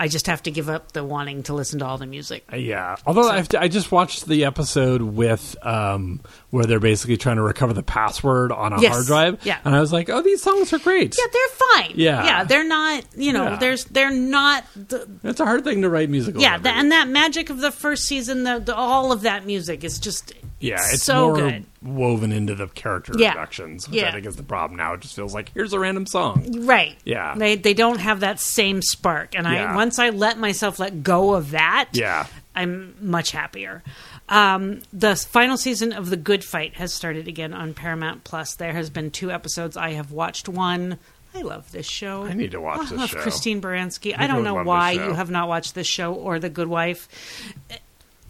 I 0.00 0.06
just 0.08 0.26
have 0.28 0.42
to 0.44 0.50
give 0.52 0.68
up 0.68 0.92
the 0.92 1.02
wanting 1.02 1.42
to 1.44 1.54
listen 1.54 1.80
to 1.80 1.84
all 1.86 1.98
the 1.98 2.06
music. 2.06 2.44
Yeah, 2.56 2.94
although 3.04 3.28
I've, 3.28 3.48
I 3.58 3.66
just 3.66 3.90
watched 3.90 4.26
the 4.26 4.44
episode 4.44 5.02
with 5.02 5.56
um, 5.66 6.20
where 6.50 6.64
they're 6.64 6.78
basically 6.78 7.16
trying 7.16 7.34
to 7.36 7.42
recover 7.42 7.72
the 7.72 7.82
password 7.82 8.52
on 8.52 8.72
a 8.72 8.80
Yes. 8.80 8.92
hard 8.94 9.06
drive. 9.06 9.44
Yeah. 9.44 9.58
and 9.64 9.74
I 9.74 9.80
was 9.80 9.92
like, 9.92 10.08
oh, 10.08 10.22
these 10.22 10.40
songs 10.42 10.72
are 10.72 10.78
great. 10.78 11.16
Yeah, 11.18 11.24
they're 11.32 11.82
fine. 11.82 11.92
Yeah. 11.96 12.24
yeah, 12.24 12.44
they're 12.44 12.66
not. 12.68 13.04
You 13.16 13.32
know, 13.32 13.44
Yeah. 13.44 13.56
there's 13.56 13.84
they're 13.86 14.12
not. 14.12 14.64
The, 14.76 15.08
it's 15.24 15.40
a 15.40 15.44
hard 15.44 15.64
thing 15.64 15.82
to 15.82 15.88
write 15.90 16.10
musical. 16.10 16.40
yeah, 16.40 16.58
the, 16.58 16.70
and 16.70 16.92
that 16.92 17.08
magic 17.08 17.50
of 17.50 17.58
the 17.60 17.72
first 17.72 18.04
season, 18.04 18.44
the, 18.44 18.60
the 18.60 18.76
all 18.76 19.10
of 19.10 19.22
that 19.22 19.46
music 19.46 19.82
is 19.82 19.98
just 19.98 20.32
yeah, 20.60 20.74
it's 20.92 21.02
so 21.02 21.26
more 21.28 21.36
good. 21.36 21.66
Woven 21.82 22.32
into 22.32 22.54
the 22.54 22.66
character 22.66 23.12
Yeah. 23.16 23.28
introductions, 23.28 23.88
which 23.88 24.02
I 24.02 24.10
think 24.12 24.26
is 24.26 24.36
the 24.36 24.42
problem 24.42 24.76
now. 24.78 24.94
It 24.94 25.00
just 25.00 25.14
feels 25.14 25.32
like 25.34 25.52
here's 25.54 25.72
a 25.72 25.78
random 25.78 26.06
song. 26.06 26.64
Right. 26.66 26.96
Yeah. 27.04 27.34
They 27.36 27.54
they 27.56 27.74
don't 27.74 28.00
have 28.00 28.20
that 28.20 28.40
same 28.40 28.82
spark. 28.82 29.34
And 29.36 29.46
Yeah. 29.46 29.72
I 29.72 29.76
once 29.76 29.98
I 29.98 30.10
let 30.10 30.38
myself 30.38 30.78
let 30.78 31.02
go 31.02 31.34
of 31.34 31.52
that, 31.52 31.90
Yeah, 31.92 32.26
I'm 32.56 32.94
much 33.00 33.30
happier. 33.30 33.82
Um, 34.28 34.80
the 34.92 35.16
final 35.16 35.56
season 35.56 35.92
of 35.92 36.10
The 36.10 36.16
Good 36.16 36.44
Fight 36.44 36.74
has 36.74 36.92
started 36.92 37.28
again 37.28 37.54
on 37.54 37.72
Paramount 37.74 38.24
Plus. 38.24 38.56
There 38.56 38.72
has 38.72 38.90
been 38.90 39.10
two 39.10 39.30
episodes. 39.30 39.76
I 39.76 39.92
have 39.92 40.10
watched 40.12 40.48
one. 40.48 40.98
I 41.34 41.42
love 41.42 41.70
this 41.72 41.86
show. 41.86 42.24
I 42.24 42.32
need 42.34 42.50
to 42.50 42.60
watch 42.60 42.80
I 42.80 42.82
this 42.84 42.92
love 42.92 43.10
show. 43.10 43.20
Christine 43.20 43.60
Baranski. 43.62 44.14
I 44.18 44.24
I 44.24 44.26
don't 44.26 44.42
know 44.44 44.62
why 44.64 44.90
you 44.92 45.12
have 45.12 45.30
not 45.30 45.46
watched 45.48 45.74
this 45.74 45.86
show 45.86 46.12
or 46.12 46.38
The 46.38 46.48
Good 46.50 46.68
Wife. 46.68 47.08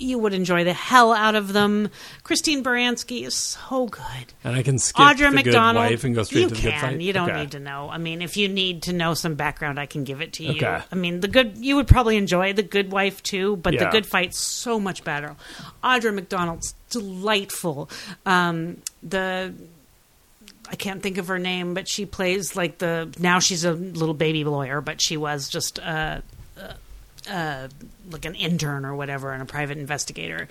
You 0.01 0.19
would 0.21 0.33
enjoy 0.33 0.63
the 0.65 0.73
hell 0.73 1.13
out 1.13 1.35
of 1.35 1.53
them. 1.53 1.91
Christine 2.23 2.63
Baranski 2.63 3.25
is 3.27 3.35
so 3.35 3.87
good. 3.87 4.03
and 4.45 4.55
I 4.55 4.63
can 4.63 4.79
skip 4.79 5.05
Audra 5.05 5.31
the 5.31 5.37
McDonald. 5.37 5.87
good 5.89 5.93
wife 5.95 6.05
and 6.05 6.15
go 6.15 6.23
straight 6.23 6.43
you 6.43 6.49
to 6.51 6.55
the 6.55 6.61
can. 6.61 6.71
good 6.71 6.81
fight. 6.81 7.01
You 7.01 7.13
don't 7.13 7.31
Okay. 7.31 7.41
need 7.41 7.51
to 7.53 7.59
know. 7.61 7.89
I 7.91 7.99
mean, 7.99 8.23
if 8.23 8.37
you 8.37 8.49
need 8.49 8.83
to 8.85 8.93
know 8.93 9.15
some 9.15 9.35
background, 9.35 9.79
I 9.81 9.87
can 9.87 10.05
give 10.05 10.21
it 10.21 10.33
to 10.35 10.45
you. 10.45 10.51
Okay. 10.53 10.83
I 10.91 10.95
mean, 10.95 11.21
the 11.21 11.29
good. 11.29 11.59
You 11.59 11.75
would 11.77 11.89
probably 11.89 12.17
enjoy 12.17 12.53
the 12.53 12.63
Good 12.63 12.93
Wife 12.93 13.23
too, 13.23 13.57
but 13.57 13.77
the 13.77 13.87
Good 13.87 14.07
Fight's 14.07 14.39
so 14.39 14.79
much 14.79 15.03
better. 15.03 15.35
Audra 15.83 16.15
McDonald's 16.15 16.75
delightful. 16.91 17.91
Um, 18.25 18.79
the 19.03 19.53
I 20.71 20.77
can't 20.77 21.03
think 21.03 21.17
of 21.19 21.29
her 21.29 21.39
name, 21.39 21.73
but 21.75 21.89
she 21.89 22.05
plays 22.07 22.55
like 22.55 22.79
the 22.79 23.13
now 23.19 23.39
she's 23.39 23.65
a 23.65 23.73
little 23.73 24.15
baby 24.15 24.45
lawyer, 24.45 24.81
but 24.81 25.01
she 25.01 25.17
was 25.17 25.49
just 25.49 25.79
uh, 25.81 26.21
uh, 27.31 27.69
like 28.11 28.25
an 28.25 28.35
intern 28.35 28.85
or 28.85 28.95
whatever 28.95 29.33
and 29.33 29.43
a 29.43 29.47
private 29.47 29.79
investigator. 29.79 30.49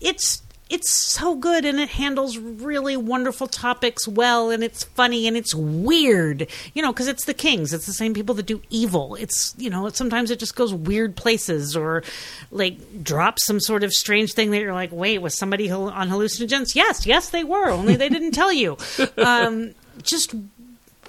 It's 0.00 0.42
it's 0.68 0.90
so 0.90 1.36
good 1.36 1.64
and 1.64 1.78
it 1.78 1.90
handles 1.90 2.38
really 2.38 2.96
wonderful 2.96 3.46
topics 3.46 4.08
well 4.08 4.50
and 4.50 4.64
it's 4.64 4.82
funny 4.82 5.28
and 5.28 5.36
it's 5.36 5.54
weird 5.54 6.48
you 6.74 6.82
know 6.82 6.92
because 6.92 7.06
it's 7.06 7.24
the 7.24 7.34
kings. 7.34 7.72
It's 7.72 7.86
the 7.86 7.92
same 7.92 8.14
people 8.14 8.34
that 8.34 8.46
do 8.46 8.60
evil. 8.70 9.14
It's 9.14 9.54
you 9.58 9.70
know 9.70 9.88
sometimes 9.90 10.30
it 10.30 10.38
just 10.38 10.56
goes 10.56 10.74
weird 10.74 11.16
places 11.16 11.76
or 11.76 12.02
like 12.50 13.04
drops 13.04 13.46
some 13.46 13.60
sort 13.60 13.84
of 13.84 13.92
strange 13.92 14.32
thing 14.32 14.50
that 14.50 14.60
you're 14.60 14.74
like 14.74 14.90
wait 14.92 15.18
was 15.18 15.36
somebody 15.38 15.70
on 15.70 16.08
hallucinogens? 16.08 16.74
Yes 16.74 17.06
yes 17.06 17.30
they 17.30 17.44
were 17.44 17.70
only 17.70 17.96
they 17.96 18.08
didn't 18.08 18.32
tell 18.32 18.52
you. 18.52 18.76
Um, 19.18 19.74
just 20.02 20.34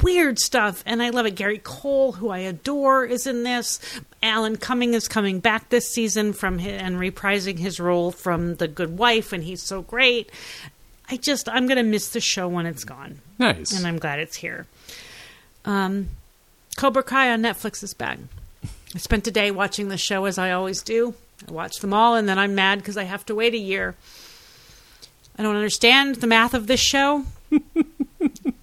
weird 0.03 0.39
stuff 0.39 0.83
and 0.85 1.01
i 1.01 1.09
love 1.09 1.25
it. 1.25 1.35
Gary 1.35 1.59
cole 1.63 2.13
who 2.13 2.29
i 2.29 2.39
adore 2.39 3.05
is 3.05 3.27
in 3.27 3.43
this. 3.43 3.79
Alan 4.23 4.57
cumming 4.57 4.93
is 4.93 5.07
coming 5.07 5.39
back 5.39 5.69
this 5.69 5.89
season 5.89 6.33
from 6.33 6.59
hi 6.59 6.69
and 6.69 6.97
reprising 6.97 7.57
his 7.59 7.79
role 7.79 8.11
from 8.11 8.55
the 8.55 8.67
good 8.67 8.97
wife 8.97 9.31
and 9.33 9.43
he's 9.43 9.61
so 9.61 9.81
great. 9.81 10.31
I 11.09 11.17
just 11.17 11.47
i'm 11.49 11.67
gonna 11.67 11.83
miss 11.83 12.09
the 12.09 12.19
show 12.21 12.47
when 12.47 12.65
it's 12.65 12.83
gone. 12.83 13.19
Nice. 13.39 13.71
and 13.77 13.85
i'm 13.85 13.97
glad 13.99 14.19
it's 14.19 14.37
here. 14.37 14.65
Um, 15.65 16.09
cobra 16.75 17.03
kai 17.03 17.31
on 17.31 17.41
netflix 17.41 17.83
is 17.83 17.93
back. 17.93 18.19
I 18.95 18.99
spent 18.99 19.27
a 19.27 19.31
day 19.31 19.51
watching 19.51 19.89
the 19.89 19.97
show 19.97 20.25
as 20.25 20.37
i 20.37 20.51
always 20.51 20.81
do. 20.81 21.13
I 21.47 21.51
watch 21.51 21.77
them 21.79 21.93
all 21.93 22.15
and 22.15 22.27
then 22.27 22.39
i'm 22.39 22.55
mad 22.55 22.79
because 22.79 22.97
i 22.97 23.03
have 23.03 23.25
to 23.27 23.35
wait 23.35 23.53
a 23.53 23.57
year. 23.57 23.95
I 25.39 25.43
don't 25.43 25.55
understand 25.55 26.15
the 26.15 26.27
math 26.27 26.55
of 26.55 26.65
this 26.67 26.79
show 26.79 27.25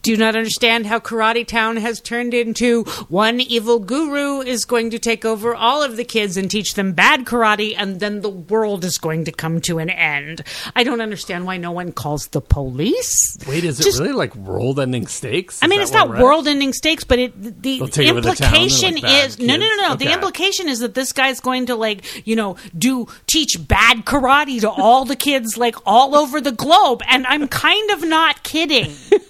do 0.04 0.18
not 0.18 0.36
understand 0.36 0.84
how 0.84 1.00
Karate 1.00 1.46
Town 1.46 1.78
has 1.78 1.98
turned 1.98 2.34
into 2.34 2.84
one 3.08 3.40
evil 3.40 3.78
guru 3.78 4.42
is 4.42 4.66
going 4.66 4.90
to 4.90 4.98
take 4.98 5.24
over 5.24 5.54
all 5.54 5.82
of 5.82 5.96
the 5.96 6.04
kids 6.04 6.36
and 6.36 6.50
teach 6.50 6.74
them 6.74 6.92
bad 6.92 7.24
karate, 7.24 7.74
and 7.76 8.00
then 8.00 8.20
the 8.20 8.28
world 8.28 8.84
is 8.84 8.98
going 8.98 9.24
to 9.24 9.32
come 9.32 9.62
to 9.62 9.78
an 9.78 9.88
end. 9.88 10.44
I 10.76 10.84
don't 10.84 11.00
understand 11.00 11.46
why 11.46 11.56
no 11.56 11.72
one 11.72 11.90
calls 11.90 12.28
the 12.28 12.42
police. 12.42 13.38
Wait, 13.48 13.64
is 13.64 13.80
it 13.80 13.98
really 13.98 14.12
like 14.12 14.36
world-ending 14.36 15.06
stakes? 15.06 15.60
I 15.62 15.68
mean, 15.68 15.80
it's 15.80 15.92
not 15.92 16.10
world-ending 16.10 16.74
stakes, 16.74 17.04
but 17.04 17.18
it 17.18 17.62
the 17.62 17.80
over 17.80 17.90
the 17.90 18.06
implication 18.06 18.96
like 18.96 19.04
is 19.04 19.38
no, 19.38 19.56
no, 19.56 19.66
no, 19.66 19.88
no. 19.88 19.94
The 19.96 20.12
implication 20.12 20.68
is 20.68 20.80
that 20.80 20.92
this 20.92 21.12
guy's 21.12 21.40
going 21.40 21.66
to 21.66 21.76
like 21.76 22.26
you 22.26 22.36
know 22.36 22.56
do 22.76 23.06
teach 23.26 23.56
bad 23.66 24.04
karate 24.04 24.60
to 24.60 24.70
all 24.70 25.06
the 25.06 25.16
kids 25.16 25.56
like 25.56 25.76
all 25.86 26.14
over 26.14 26.42
the 26.42 26.52
globe, 26.52 27.02
and 27.08 27.26
I'm 27.26 27.48
kind 27.48 27.90
of 27.92 28.04
not 28.04 28.42
kidding. 28.42 28.92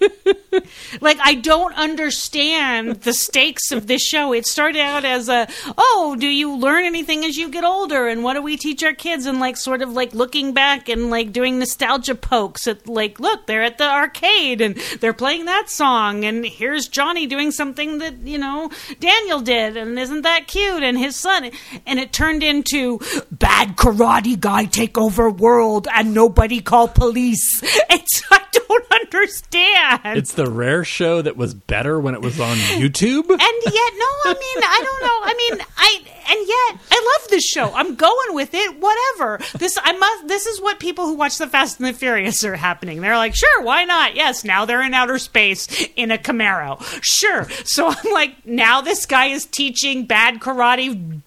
like 1.01 1.17
I 1.21 1.35
don't 1.35 1.73
understand 1.75 3.01
the 3.01 3.13
stakes 3.13 3.71
of 3.71 3.87
this 3.87 4.01
show. 4.01 4.33
It 4.33 4.45
started 4.45 4.79
out 4.79 5.05
as 5.05 5.29
a 5.29 5.47
oh, 5.77 6.15
do 6.19 6.27
you 6.27 6.55
learn 6.55 6.85
anything 6.85 7.25
as 7.25 7.37
you 7.37 7.49
get 7.49 7.63
older, 7.63 8.07
and 8.07 8.23
what 8.23 8.33
do 8.33 8.41
we 8.41 8.57
teach 8.57 8.83
our 8.83 8.93
kids, 8.93 9.25
and 9.25 9.39
like 9.39 9.57
sort 9.57 9.81
of 9.81 9.91
like 9.91 10.13
looking 10.13 10.53
back 10.53 10.89
and 10.89 11.09
like 11.09 11.31
doing 11.31 11.59
nostalgia 11.59 12.15
pokes 12.15 12.67
at 12.67 12.87
like 12.87 13.19
look 13.19 13.47
they're 13.47 13.63
at 13.63 13.77
the 13.77 13.89
arcade 13.89 14.61
and 14.61 14.75
they're 14.99 15.13
playing 15.13 15.45
that 15.45 15.69
song, 15.69 16.23
and 16.23 16.45
here's 16.45 16.87
Johnny 16.87 17.27
doing 17.27 17.51
something 17.51 17.99
that 17.99 18.15
you 18.19 18.37
know 18.37 18.69
Daniel 18.99 19.41
did, 19.41 19.77
and 19.77 19.97
isn't 19.99 20.21
that 20.21 20.47
cute, 20.47 20.83
and 20.83 20.97
his 20.97 21.15
son, 21.15 21.51
and 21.85 21.99
it 21.99 22.13
turned 22.13 22.43
into 22.43 22.99
bad 23.31 23.75
karate 23.75 24.39
guy 24.39 24.65
take 24.65 24.97
over 24.97 25.29
world, 25.29 25.87
and 25.93 26.13
nobody 26.13 26.61
call 26.61 26.87
police. 26.87 27.61
It's 27.87 28.21
don't 28.67 28.91
understand. 28.91 30.17
It's 30.17 30.33
the 30.33 30.49
rare 30.49 30.83
show 30.83 31.21
that 31.21 31.37
was 31.37 31.53
better 31.53 31.99
when 31.99 32.13
it 32.15 32.21
was 32.21 32.39
on 32.39 32.55
YouTube. 32.57 33.29
and 33.29 33.39
yet 33.39 33.91
no 33.97 34.11
i 34.25 34.33
mean 34.39 34.63
i 34.63 34.81
don't 34.83 35.01
know. 35.03 35.19
I 35.23 35.33
mean 35.37 35.65
i 35.77 36.01
and 36.27 36.39
yet 36.47 36.81
i 36.91 37.17
love 37.19 37.29
this 37.29 37.43
show. 37.45 37.71
I'm 37.73 37.95
going 37.95 38.33
with 38.35 38.53
it 38.53 38.79
whatever. 38.79 39.39
This 39.57 39.77
i 39.81 39.91
must 39.93 40.27
this 40.27 40.45
is 40.45 40.61
what 40.61 40.79
people 40.79 41.05
who 41.05 41.15
watch 41.15 41.37
the 41.37 41.47
fast 41.47 41.79
and 41.79 41.87
the 41.87 41.93
furious 41.93 42.43
are 42.43 42.55
happening. 42.55 43.01
They're 43.01 43.17
like 43.17 43.35
sure 43.35 43.61
why 43.61 43.85
not? 43.85 44.15
Yes 44.15 44.43
now 44.43 44.65
they're 44.65 44.83
in 44.83 44.93
outer 44.93 45.17
space 45.19 45.87
in 45.95 46.11
a 46.11 46.17
camaro. 46.17 46.81
Sure. 47.01 47.47
So 47.65 47.87
i'm 47.89 48.11
like 48.13 48.45
now 48.45 48.81
this 48.81 49.05
guy 49.05 49.27
is 49.27 49.45
teaching 49.45 50.05
bad 50.05 50.39
karate 50.39 51.21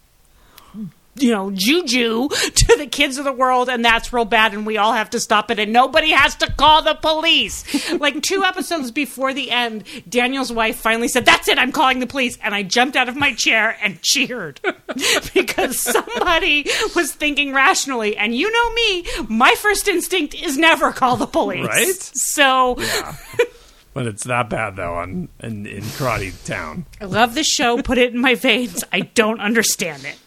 you 1.23 1.33
know, 1.33 1.51
juju 1.53 2.29
to 2.29 2.77
the 2.77 2.87
kids 2.87 3.19
of 3.19 3.25
the 3.25 3.33
world, 3.33 3.69
and 3.69 3.85
that's 3.85 4.13
real 4.13 4.25
bad, 4.25 4.55
and 4.55 4.67
we 4.67 4.77
all 4.77 4.93
have 4.93 5.11
to 5.11 5.21
stop 5.21 5.51
it, 5.51 5.59
and 5.59 5.73
nobody 5.73 6.11
has 6.11 6.35
to 6.37 6.53
call 6.53 6.83
the 6.83 6.95
police. 6.95 7.65
like 8.01 8.23
two 8.23 8.45
episodes 8.45 8.91
before 8.91 9.33
the 9.33 9.51
end, 9.51 9.85
Daniel's 10.09 10.53
wife 10.53 10.77
finally 10.77 11.09
said, 11.09 11.25
That's 11.25 11.49
it, 11.49 11.59
I'm 11.59 11.73
calling 11.73 12.01
the 12.01 12.07
police. 12.07 12.39
And 12.43 12.55
I 12.55 12.63
jumped 12.63 12.97
out 12.97 13.09
of 13.09 13.17
my 13.17 13.33
chair 13.35 13.77
and 13.83 14.01
cheered 14.03 14.61
because 15.35 15.79
somebody 15.79 16.67
was 16.95 17.13
thinking 17.13 17.53
rationally. 17.53 18.17
And 18.17 18.35
you 18.35 18.51
know 18.51 18.75
me, 18.75 19.07
my 19.29 19.55
first 19.55 19.89
instinct 19.89 20.35
is 20.35 20.59
never 20.59 20.93
call 20.93 21.17
the 21.17 21.27
police. 21.27 21.67
Right? 21.67 21.95
So 21.97 22.77
Yeah. 22.79 23.17
but 23.95 24.07
it's 24.07 24.25
that 24.25 24.49
bad 24.51 24.77
though, 24.77 24.95
on 24.95 25.29
in, 25.41 25.67
in 25.67 25.83
Karate 25.83 26.33
Town, 26.45 26.87
I 27.01 27.05
love 27.05 27.35
this 27.35 27.49
show, 27.49 27.81
put 27.83 27.99
it 27.99 28.15
in 28.15 28.21
my 28.21 28.35
veins. 28.35 28.85
I 28.93 29.01
don't 29.01 29.41
understand 29.41 30.05
it. 30.05 30.19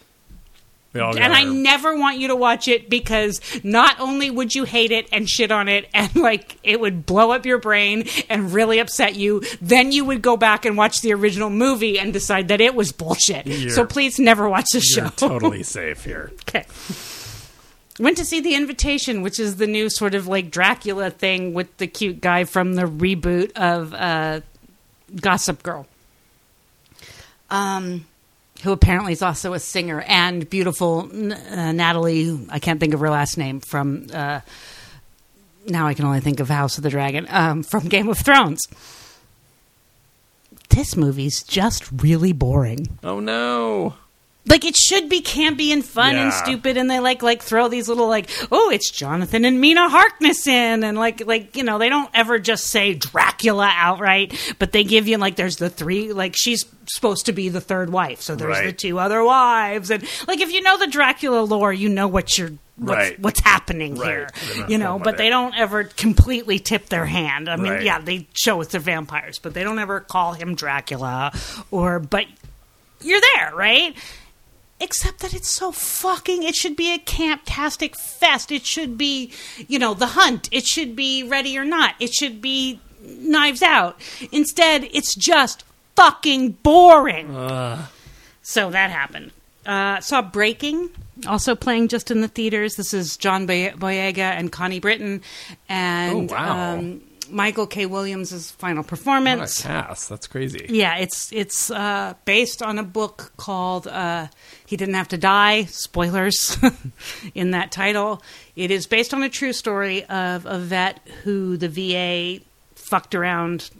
And 0.94 1.32
I 1.32 1.44
never 1.44 1.96
want 1.96 2.18
you 2.18 2.28
to 2.28 2.36
watch 2.36 2.68
it 2.68 2.90
because 2.90 3.40
not 3.64 3.98
only 3.98 4.30
would 4.30 4.54
you 4.54 4.64
hate 4.64 4.90
it 4.92 5.08
and 5.10 5.28
shit 5.28 5.50
on 5.50 5.68
it 5.68 5.88
and 5.94 6.14
like 6.16 6.58
it 6.62 6.80
would 6.80 7.06
blow 7.06 7.30
up 7.32 7.46
your 7.46 7.58
brain 7.58 8.04
and 8.28 8.52
really 8.52 8.78
upset 8.78 9.16
you, 9.16 9.42
then 9.62 9.90
you 9.92 10.04
would 10.04 10.20
go 10.22 10.36
back 10.36 10.64
and 10.66 10.76
watch 10.76 11.00
the 11.00 11.12
original 11.14 11.48
movie 11.50 11.98
and 11.98 12.12
decide 12.12 12.48
that 12.48 12.60
it 12.60 12.74
was 12.74 12.92
bullshit. 12.92 13.46
You're- 13.46 13.70
so 13.70 13.86
please 13.86 14.18
never 14.18 14.48
watch 14.48 14.66
the 14.72 14.80
show. 14.80 15.08
totally 15.08 15.62
safe 15.62 16.04
here. 16.04 16.30
okay. 16.48 16.66
Went 18.00 18.16
to 18.16 18.24
see 18.24 18.40
The 18.40 18.54
Invitation, 18.54 19.20
which 19.22 19.38
is 19.38 19.56
the 19.56 19.66
new 19.66 19.90
sort 19.90 20.14
of 20.14 20.26
like 20.26 20.50
Dracula 20.50 21.10
thing 21.10 21.52
with 21.54 21.76
the 21.76 21.86
cute 21.86 22.20
guy 22.20 22.44
from 22.44 22.74
the 22.74 22.84
reboot 22.84 23.52
of 23.52 23.92
uh, 23.94 24.40
Gossip 25.20 25.62
Girl. 25.62 25.86
Um, 27.50 28.06
who 28.62 28.72
apparently 28.72 29.12
is 29.12 29.22
also 29.22 29.52
a 29.54 29.60
singer 29.60 30.02
and 30.06 30.48
beautiful 30.48 31.08
uh, 31.10 31.72
Natalie. 31.72 32.46
I 32.48 32.58
can't 32.58 32.80
think 32.80 32.94
of 32.94 33.00
her 33.00 33.10
last 33.10 33.36
name 33.36 33.60
from. 33.60 34.06
Uh, 34.12 34.40
now 35.66 35.86
I 35.86 35.94
can 35.94 36.04
only 36.04 36.20
think 36.20 36.40
of 36.40 36.48
House 36.48 36.76
of 36.76 36.82
the 36.82 36.90
Dragon 36.90 37.26
um, 37.28 37.62
from 37.62 37.88
Game 37.88 38.08
of 38.08 38.18
Thrones. 38.18 38.66
This 40.70 40.96
movie's 40.96 41.42
just 41.42 41.90
really 42.02 42.32
boring. 42.32 42.98
Oh 43.04 43.20
no! 43.20 43.94
Like 44.46 44.64
it 44.64 44.74
should 44.76 45.08
be 45.08 45.20
campy 45.22 45.72
and 45.72 45.84
fun 45.84 46.16
and 46.16 46.32
stupid 46.32 46.76
and 46.76 46.90
they 46.90 46.98
like 46.98 47.22
like 47.22 47.42
throw 47.42 47.68
these 47.68 47.88
little 47.88 48.08
like 48.08 48.28
oh 48.50 48.70
it's 48.70 48.90
jonathan 48.90 49.44
and 49.44 49.60
mina 49.60 49.88
harkness 49.88 50.48
in 50.48 50.82
and 50.82 50.98
like 50.98 51.24
like 51.26 51.56
you 51.56 51.62
know 51.62 51.78
they 51.78 51.88
don't 51.88 52.10
ever 52.12 52.40
just 52.40 52.64
say 52.66 52.92
dracula 52.92 53.70
outright 53.74 54.34
but 54.58 54.72
they 54.72 54.82
give 54.82 55.06
you 55.06 55.16
like 55.16 55.36
there's 55.36 55.56
the 55.58 55.70
three 55.70 56.12
like 56.12 56.34
she's 56.36 56.64
supposed 56.86 57.26
to 57.26 57.32
be 57.32 57.48
the 57.50 57.60
third 57.60 57.90
wife 57.90 58.20
so 58.20 58.34
there's 58.34 58.58
Right. 58.58 58.66
the 58.66 58.72
two 58.72 58.98
other 58.98 59.22
wives 59.22 59.90
and 59.92 60.02
like 60.26 60.40
if 60.40 60.50
you 60.52 60.60
know 60.60 60.76
the 60.76 60.88
dracula 60.88 61.40
lore 61.42 61.72
you 61.72 61.88
know 61.88 62.08
what 62.08 62.36
you're 62.36 62.50
what's, 62.76 62.96
Right. 62.98 63.20
what's 63.20 63.40
happening 63.40 63.94
Right. 63.94 64.08
here 64.08 64.66
you 64.68 64.76
know 64.76 64.98
but 64.98 65.18
they 65.18 65.28
it. 65.28 65.30
don't 65.30 65.54
ever 65.56 65.84
completely 65.84 66.58
tip 66.58 66.86
their 66.86 67.06
hand 67.06 67.48
i 67.48 67.54
mean 67.54 67.82
yeah 67.82 68.00
they 68.00 68.26
show 68.34 68.60
it's 68.60 68.72
the 68.72 68.80
vampires 68.80 69.38
but 69.38 69.54
they 69.54 69.62
don't 69.62 69.78
ever 69.78 70.00
call 70.00 70.32
him 70.32 70.56
dracula 70.56 71.32
or 71.70 72.00
but 72.00 72.26
you're 73.02 73.20
there 73.34 73.54
right 73.54 73.94
except 74.82 75.20
that 75.20 75.32
it's 75.32 75.48
so 75.48 75.72
fucking 75.72 76.42
it 76.42 76.54
should 76.54 76.76
be 76.76 76.92
a 76.92 76.98
camptastic 76.98 77.96
fest. 77.96 78.52
It 78.52 78.66
should 78.66 78.98
be 78.98 79.32
you 79.68 79.78
know 79.78 79.94
the 79.94 80.08
hunt. 80.08 80.48
It 80.52 80.66
should 80.66 80.94
be 80.94 81.22
ready 81.22 81.56
or 81.56 81.64
not. 81.64 81.94
It 82.00 82.12
should 82.12 82.42
be 82.42 82.80
knives 83.02 83.62
out. 83.62 83.98
Instead 84.30 84.84
it's 84.92 85.14
just 85.14 85.64
fucking 85.96 86.50
boring. 86.62 87.32
So 88.42 88.70
that 88.70 88.90
happened. 88.90 89.30
Uh, 89.64 90.00
saw 90.00 90.20
breaking 90.22 90.90
also 91.28 91.54
playing 91.54 91.86
just 91.88 92.10
in 92.10 92.20
the 92.20 92.26
theaters. 92.28 92.74
This 92.76 92.92
is 92.92 93.16
john 93.16 93.46
Boy- 93.46 93.72
boyega 93.76 94.18
and 94.18 94.50
connie 94.50 94.80
britton. 94.80 95.22
And 95.68 96.30
Oh, 96.30 96.34
wow. 96.34 96.74
um, 96.74 97.00
michael 97.32 97.66
k 97.66 97.86
williams' 97.86 98.50
final 98.52 98.82
What 98.82 98.88
performance 98.88 99.60
a 99.60 99.68
cast. 99.68 100.08
That's 100.08 100.26
crazy. 100.26 100.66
yeah, 100.68 100.96
it's 100.98 101.32
it's 101.32 101.70
uh, 101.70 102.14
based 102.24 102.62
on 102.62 102.78
a 102.78 102.82
book 102.82 103.32
called 103.36 103.86
uh, 103.88 104.28
"He 104.66 104.76
Didn't 104.76 104.94
Have 104.94 105.08
to 105.08 105.18
Die." 105.18 105.64
Spoilers 105.64 106.56
in 107.34 107.50
that 107.52 107.72
title. 107.72 108.22
It 108.54 108.70
is 108.70 108.86
based 108.86 109.14
on 109.14 109.22
a 109.22 109.28
true 109.28 109.52
story 109.52 110.04
of 110.04 110.46
a 110.46 110.58
vet 110.58 111.00
who 111.24 111.56
the 111.56 111.68
VA 111.68 112.44
fucked 112.74 113.14
around, 113.14 113.70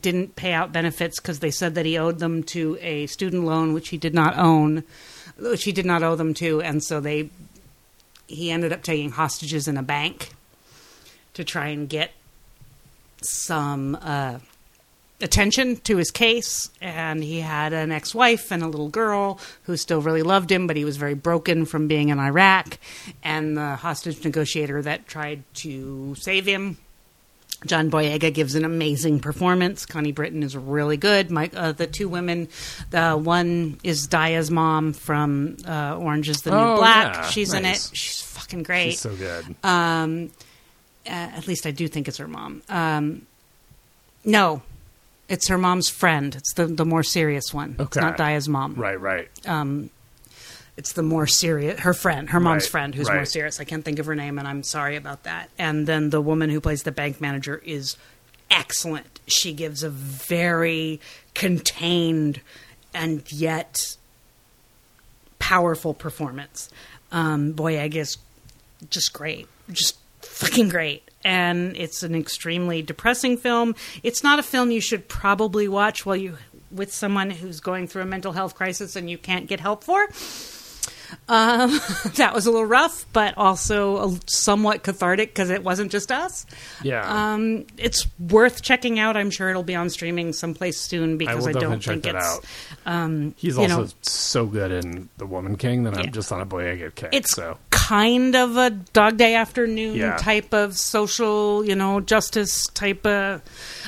didn't 0.00 0.36
pay 0.36 0.52
out 0.52 0.72
benefits 0.72 1.18
because 1.20 1.38
they 1.38 1.50
said 1.50 1.74
that 1.74 1.86
he 1.86 1.96
owed 1.96 2.18
them 2.18 2.42
to 2.42 2.76
a 2.82 3.06
student 3.06 3.44
loan 3.44 3.72
which 3.72 3.88
he 3.88 3.96
did 3.96 4.12
not 4.14 4.36
own, 4.36 4.84
which 5.38 5.64
he 5.64 5.72
did 5.72 5.86
not 5.86 6.02
owe 6.02 6.16
them 6.16 6.34
to, 6.34 6.60
and 6.60 6.84
so 6.84 7.00
they 7.00 7.30
he 8.26 8.50
ended 8.50 8.72
up 8.72 8.82
taking 8.82 9.10
hostages 9.10 9.66
in 9.66 9.78
a 9.78 9.82
bank 9.82 10.34
to 11.32 11.42
try 11.44 11.68
and 11.68 11.88
get 11.88 12.10
some. 13.22 13.96
Uh, 14.00 14.38
attention 15.20 15.74
to 15.78 15.96
his 15.96 16.12
case 16.12 16.70
and 16.80 17.24
he 17.24 17.40
had 17.40 17.72
an 17.72 17.90
ex-wife 17.90 18.52
and 18.52 18.62
a 18.62 18.68
little 18.68 18.88
girl 18.88 19.40
who 19.64 19.76
still 19.76 20.00
really 20.00 20.22
loved 20.22 20.48
him 20.52 20.68
but 20.68 20.76
he 20.76 20.84
was 20.84 20.96
very 20.96 21.14
broken 21.14 21.64
from 21.64 21.88
being 21.88 22.10
in 22.10 22.20
Iraq 22.20 22.78
and 23.24 23.56
the 23.56 23.74
hostage 23.74 24.22
negotiator 24.22 24.80
that 24.80 25.08
tried 25.08 25.42
to 25.54 26.14
save 26.14 26.46
him 26.46 26.78
John 27.66 27.90
Boyega 27.90 28.32
gives 28.32 28.54
an 28.54 28.64
amazing 28.64 29.18
performance. 29.18 29.84
Connie 29.84 30.12
Britton 30.12 30.44
is 30.44 30.56
really 30.56 30.96
good. 30.96 31.28
My, 31.32 31.50
uh, 31.56 31.72
the 31.72 31.88
two 31.88 32.08
women, 32.08 32.46
the 32.90 33.14
one 33.16 33.80
is 33.82 34.06
Daya's 34.06 34.48
mom 34.48 34.92
from 34.92 35.56
uh, 35.66 35.96
Orange 35.98 36.28
is 36.28 36.42
the 36.42 36.52
New 36.52 36.56
Oh, 36.56 36.76
Black. 36.76 37.14
yeah. 37.16 37.28
She's 37.30 37.52
in 37.52 37.64
it. 37.64 37.90
She's 37.92 38.22
fucking 38.22 38.62
great. 38.62 38.90
She's 38.92 39.00
so 39.00 39.16
good. 39.16 39.56
Um, 39.64 40.30
at 41.08 41.46
least 41.46 41.66
I 41.66 41.70
do 41.70 41.88
think 41.88 42.08
it's 42.08 42.18
her 42.18 42.28
mom. 42.28 42.62
Um, 42.68 43.26
no, 44.24 44.62
it's 45.28 45.48
her 45.48 45.58
mom's 45.58 45.88
friend. 45.88 46.34
It's 46.34 46.52
the 46.54 46.66
the 46.66 46.84
more 46.84 47.02
serious 47.02 47.52
one. 47.52 47.76
It's 47.78 47.96
not 47.96 48.16
Daya's 48.16 48.48
mom. 48.48 48.74
right, 48.74 49.00
right. 49.00 49.28
Um, 49.46 49.90
it's 50.76 50.92
the 50.92 51.02
more 51.02 51.26
serious 51.26 51.80
her 51.80 51.92
friend, 51.94 52.30
her 52.30 52.38
mom's 52.38 52.64
Right, 52.64 52.70
friend, 52.70 52.94
who's 52.94 53.10
more 53.10 53.24
serious. 53.24 53.58
I 53.58 53.64
can't 53.64 53.84
think 53.84 53.98
of 53.98 54.06
her 54.06 54.14
name, 54.14 54.38
and 54.38 54.46
I'm 54.46 54.62
sorry 54.62 54.94
about 54.96 55.24
that. 55.24 55.50
And 55.58 55.86
then 55.86 56.10
the 56.10 56.20
woman 56.20 56.50
who 56.50 56.60
plays 56.60 56.84
the 56.84 56.92
bank 56.92 57.20
manager 57.20 57.60
is 57.64 57.96
excellent. 58.50 59.20
She 59.26 59.52
gives 59.52 59.82
a 59.82 59.90
very 59.90 61.00
contained 61.34 62.40
and 62.94 63.30
yet 63.32 63.96
powerful 65.38 65.94
performance. 65.94 66.70
Um, 67.10 67.54
Boyega 67.54 67.96
is 67.96 68.18
just 68.90 69.12
great, 69.12 69.48
just 69.72 69.96
fucking 70.20 70.68
great. 70.68 71.08
And 71.24 71.76
it's 71.76 72.02
an 72.02 72.14
extremely 72.14 72.80
depressing 72.82 73.36
film. 73.36 73.74
It's 74.02 74.22
not 74.22 74.38
a 74.38 74.42
film 74.42 74.70
you 74.70 74.80
should 74.80 75.08
probably 75.08 75.68
watch 75.68 76.06
while 76.06 76.16
you 76.16 76.36
with 76.70 76.92
someone 76.92 77.30
who's 77.30 77.60
going 77.60 77.86
through 77.86 78.02
a 78.02 78.06
mental 78.06 78.32
health 78.32 78.54
crisis 78.54 78.94
and 78.94 79.08
you 79.10 79.18
can't 79.18 79.46
get 79.46 79.60
help 79.60 79.82
for. 79.84 80.06
Um, 81.28 81.70
that 82.16 82.32
was 82.34 82.46
a 82.46 82.50
little 82.50 82.66
rough, 82.66 83.06
but 83.12 83.36
also 83.36 84.08
a, 84.10 84.18
somewhat 84.26 84.82
cathartic 84.82 85.30
because 85.30 85.50
it 85.50 85.62
wasn't 85.64 85.90
just 85.92 86.10
us. 86.12 86.46
Yeah. 86.82 87.02
Um, 87.32 87.66
it's 87.76 88.06
worth 88.18 88.62
checking 88.62 88.98
out. 88.98 89.16
I'm 89.16 89.30
sure 89.30 89.48
it'll 89.50 89.62
be 89.62 89.74
on 89.74 89.90
streaming 89.90 90.32
someplace 90.32 90.78
soon 90.78 91.16
because 91.18 91.46
will 91.46 91.56
I, 91.56 91.60
don't 91.60 91.82
think 91.82 92.06
it's. 92.06 92.14
out. 92.14 92.44
Um, 92.86 93.34
He's 93.36 93.56
also 93.58 93.82
know, 93.84 93.88
so 94.02 94.46
good 94.46 94.70
in 94.72 95.08
The 95.18 95.26
Woman 95.26 95.56
King 95.56 95.84
that 95.84 95.94
Yeah. 95.94 96.00
I'm 96.02 96.12
just 96.12 96.32
on 96.32 96.40
a 96.40 96.46
Boyega 96.46 96.94
kick. 96.94 97.10
it's 97.12 97.32
so 97.32 97.58
kind 97.70 98.34
of 98.36 98.56
a 98.56 98.70
Dog 98.70 99.16
Day 99.16 99.34
Afternoon 99.34 99.96
Yeah. 99.96 100.16
type 100.18 100.52
of 100.52 100.76
social, 100.76 101.64
you 101.64 101.74
know, 101.74 102.00
justice 102.00 102.66
type 102.74 103.06
of. 103.06 103.42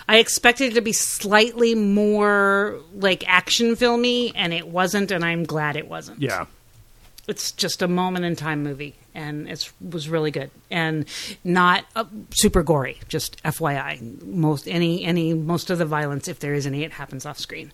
I 0.08 0.16
expected 0.18 0.72
it 0.72 0.74
to 0.74 0.80
be 0.80 0.92
slightly 0.92 1.74
more 1.74 2.78
like 2.94 3.24
action 3.28 3.76
filmy, 3.76 4.32
and 4.34 4.52
it 4.52 4.66
wasn't, 4.68 5.10
and 5.10 5.24
I'm 5.24 5.44
glad 5.44 5.76
it 5.76 5.88
wasn't. 5.88 6.20
yeah. 6.22 6.46
It's 7.28 7.52
just 7.52 7.82
a 7.82 7.88
moment 7.88 8.24
in 8.24 8.36
time 8.36 8.62
movie, 8.62 8.96
and 9.14 9.48
it 9.48 9.70
was 9.80 10.08
really 10.08 10.30
good, 10.30 10.50
and 10.70 11.04
not 11.44 11.84
uh, 11.94 12.04
super 12.30 12.62
gory. 12.62 12.98
Just 13.08 13.42
FYI, 13.42 14.22
most 14.22 14.66
any 14.66 15.04
any 15.04 15.34
most 15.34 15.70
of 15.70 15.78
the 15.78 15.86
violence, 15.86 16.28
if 16.28 16.40
there 16.40 16.54
is 16.54 16.66
any, 16.66 16.82
it 16.82 16.92
happens 16.92 17.26
off 17.26 17.38
screen. 17.38 17.72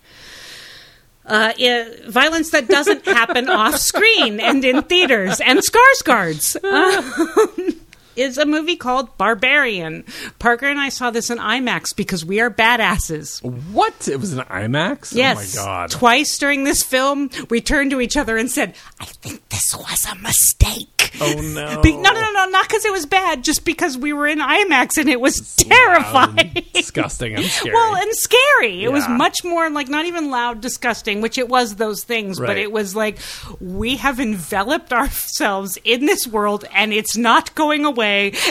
Uh, 1.25 1.51
yeah, 1.57 1.89
violence 2.07 2.51
that 2.51 2.69
doesn't 2.69 3.03
happen 3.05 3.49
off 3.49 3.75
screen 3.77 4.39
and 4.39 4.63
in 4.63 4.81
theaters 4.83 5.41
and 5.41 5.59
Skarsgårds. 5.59 6.55
Um, 6.63 7.76
is 8.17 8.37
a 8.37 8.45
movie 8.45 8.75
called 8.75 9.15
Barbarian. 9.17 10.03
Parker 10.39 10.67
and 10.67 10.79
I 10.79 10.89
saw 10.89 11.11
this 11.11 11.29
in 11.29 11.37
IMAX 11.37 11.95
because 11.95 12.25
we 12.25 12.39
are 12.39 12.49
badasses. 12.49 13.43
What? 13.71 14.07
It 14.07 14.19
was 14.19 14.33
an 14.33 14.39
IMAX? 14.45 15.13
Yes. 15.13 15.55
Oh 15.57 15.61
my 15.61 15.65
god. 15.65 15.91
Twice 15.91 16.37
during 16.37 16.63
this 16.63 16.83
film, 16.83 17.29
we 17.49 17.61
turned 17.61 17.91
to 17.91 18.01
each 18.01 18.17
other 18.17 18.37
and 18.37 18.49
said, 18.49 18.75
I 18.99 19.05
think 19.05 19.47
this 19.49 19.75
was 19.75 20.05
a 20.11 20.15
mistake. 20.15 21.11
Oh 21.21 21.33
no. 21.41 21.81
Be- 21.83 21.95
no, 21.95 22.11
no, 22.11 22.19
no, 22.21 22.31
no, 22.31 22.45
not 22.49 22.67
because 22.67 22.85
it 22.85 22.91
was 22.91 23.05
bad, 23.05 23.43
just 23.43 23.65
because 23.65 23.97
we 23.97 24.13
were 24.13 24.27
in 24.27 24.39
IMAX 24.39 24.97
and 24.97 25.09
it 25.09 25.21
was 25.21 25.63
Loud 25.65 25.69
terrifying. 25.69 26.65
disgusting 26.73 27.35
and 27.35 27.45
scary. 27.45 27.73
Well, 27.73 27.95
and 27.95 28.13
scary. 28.13 28.83
It 28.83 28.91
was 28.91 29.07
much 29.07 29.43
more 29.43 29.69
like 29.69 29.89
not 29.89 30.05
even 30.05 30.29
loud, 30.31 30.61
disgusting, 30.61 31.21
which 31.21 31.37
it 31.37 31.49
was 31.49 31.75
those 31.75 32.03
things, 32.03 32.39
but 32.39 32.57
it 32.57 32.71
was 32.71 32.95
like 32.95 33.17
we 33.59 33.97
have 33.97 34.19
enveloped 34.19 34.93
ourselves 34.93 35.77
in 35.83 36.05
this 36.05 36.27
world 36.27 36.65
and 36.73 36.93
it's 36.93 37.15
not 37.17 37.53
going 37.55 37.85
away 37.85 38.06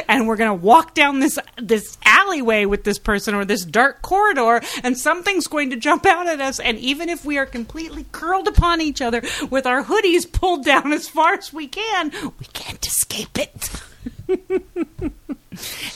and 0.09 0.27
we're 0.27 0.37
going 0.37 0.51
to 0.51 0.65
walk 0.65 0.95
down 0.95 1.21
this 1.21 1.39
this 1.57 1.97
alleyway 2.05 2.65
with 2.65 2.85
this 2.85 2.99
person 2.99 3.35
or 3.35 3.45
this 3.45 3.65
dark 3.65 4.03
corridor 4.03 4.61
and 4.83 4.97
something's 4.99 5.47
going 5.47 5.71
to 5.71 5.77
jump 5.77 6.07
out 6.07 6.27
at 6.27 6.41
us 6.41 6.61
and 6.61 6.79
even 6.79 7.09
if 7.09 7.25
we 7.25 7.39
are 7.39 7.47
completely 7.47 8.07
curled 8.13 8.49
upon 8.49 8.81
each 8.81 9.01
other 9.01 9.23
with 9.51 9.67
our 9.67 9.85
hoodies 9.85 10.31
pulled 10.31 10.65
down 10.65 10.93
as 10.93 11.09
far 11.09 11.35
as 11.35 11.53
we 11.53 11.67
can, 11.67 12.11
we 12.39 12.47
can't 12.53 12.87
escape 12.87 13.39
it. 13.39 13.71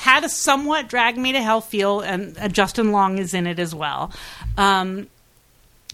had 0.00 0.24
a 0.24 0.28
somewhat 0.28 0.88
drag 0.88 1.16
me 1.16 1.32
to 1.32 1.42
hell 1.42 1.60
feel, 1.60 2.00
and 2.00 2.36
uh, 2.38 2.48
Justin 2.48 2.92
Long 2.92 3.18
is 3.18 3.34
in 3.34 3.46
it 3.46 3.58
as 3.58 3.74
well. 3.74 4.12
Um, 4.56 5.08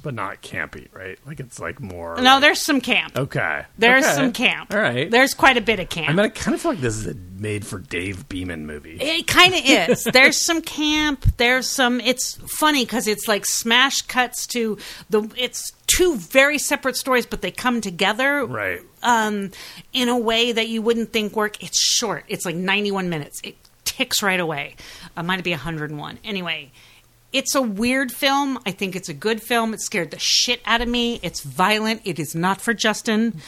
but 0.07 0.15
not 0.15 0.41
campy, 0.41 0.87
right? 0.95 1.19
Like 1.27 1.41
it's 1.41 1.59
like 1.59 1.81
more. 1.81 2.15
no, 2.17 2.23
like- 2.35 2.41
there's 2.43 2.63
some 2.65 2.81
camp. 2.81 3.17
Okay. 3.19 3.65
There's 3.77 4.05
Okay. 4.05 4.15
some 4.15 4.33
camp. 4.33 4.73
All 4.73 4.79
right. 4.81 5.11
There's 5.11 5.35
quite 5.35 5.57
a 5.57 5.61
bit 5.61 5.81
of 5.81 5.89
camp. 5.89 6.11
I 6.11 6.13
mean, 6.13 6.21
I 6.27 6.29
kind 6.29 6.55
of 6.55 6.61
feel 6.61 6.71
like 6.71 6.81
this 6.81 6.95
is 6.97 7.09
a 7.09 7.15
made 7.41 7.67
for 7.67 7.81
Dave 7.81 8.29
Beeman 8.29 8.67
movie. 8.67 8.99
It 9.01 9.27
kind 9.27 9.53
of 9.53 9.61
is. 9.65 10.05
There's 10.13 10.41
some 10.41 10.63
camp. 10.63 11.27
There's 11.39 11.69
some. 11.69 12.01
It's 12.01 12.39
funny 12.59 12.85
because 12.85 13.09
it's 13.09 13.27
like 13.27 13.45
smash 13.45 14.03
cuts 14.03 14.47
to 14.55 14.79
the. 15.11 15.29
It's 15.37 15.73
two 15.89 16.17
very 16.17 16.59
separate 16.59 16.97
stories, 16.97 17.27
but 17.27 17.43
they 17.43 17.51
come 17.51 17.81
together. 17.81 18.47
Right. 18.47 18.81
Um, 19.03 19.51
in 19.93 20.09
a 20.09 20.17
way 20.17 20.53
that 20.53 20.69
you 20.69 20.83
wouldn't 20.83 21.13
think 21.13 21.35
work. 21.35 21.61
It's 21.65 21.81
short. 21.81 22.25
It's 22.29 22.47
like 22.47 22.55
91 22.55 23.09
minutes. 23.09 23.41
It 23.43 23.57
ticks 23.85 24.23
right 24.23 24.39
away. 24.41 24.77
Uh, 25.17 25.25
might 25.25 25.43
be 25.43 25.51
101. 25.51 26.21
Anyway. 26.25 26.71
It's 27.33 27.55
a 27.55 27.63
weird 27.63 28.13
film. 28.13 28.59
I 28.65 28.71
think 28.71 28.97
it's 28.97 29.09
a 29.09 29.15
good 29.15 29.43
film. 29.43 29.75
It 29.75 29.81
scared 29.81 30.11
the 30.11 30.19
shit 30.19 30.61
out 30.65 30.81
of 30.81 30.89
me. 30.89 31.21
It's 31.23 31.41
violent. 31.43 32.03
It 32.05 32.19
is 32.19 32.35
not 32.35 32.61
for 32.61 32.73
Justin. 32.73 33.41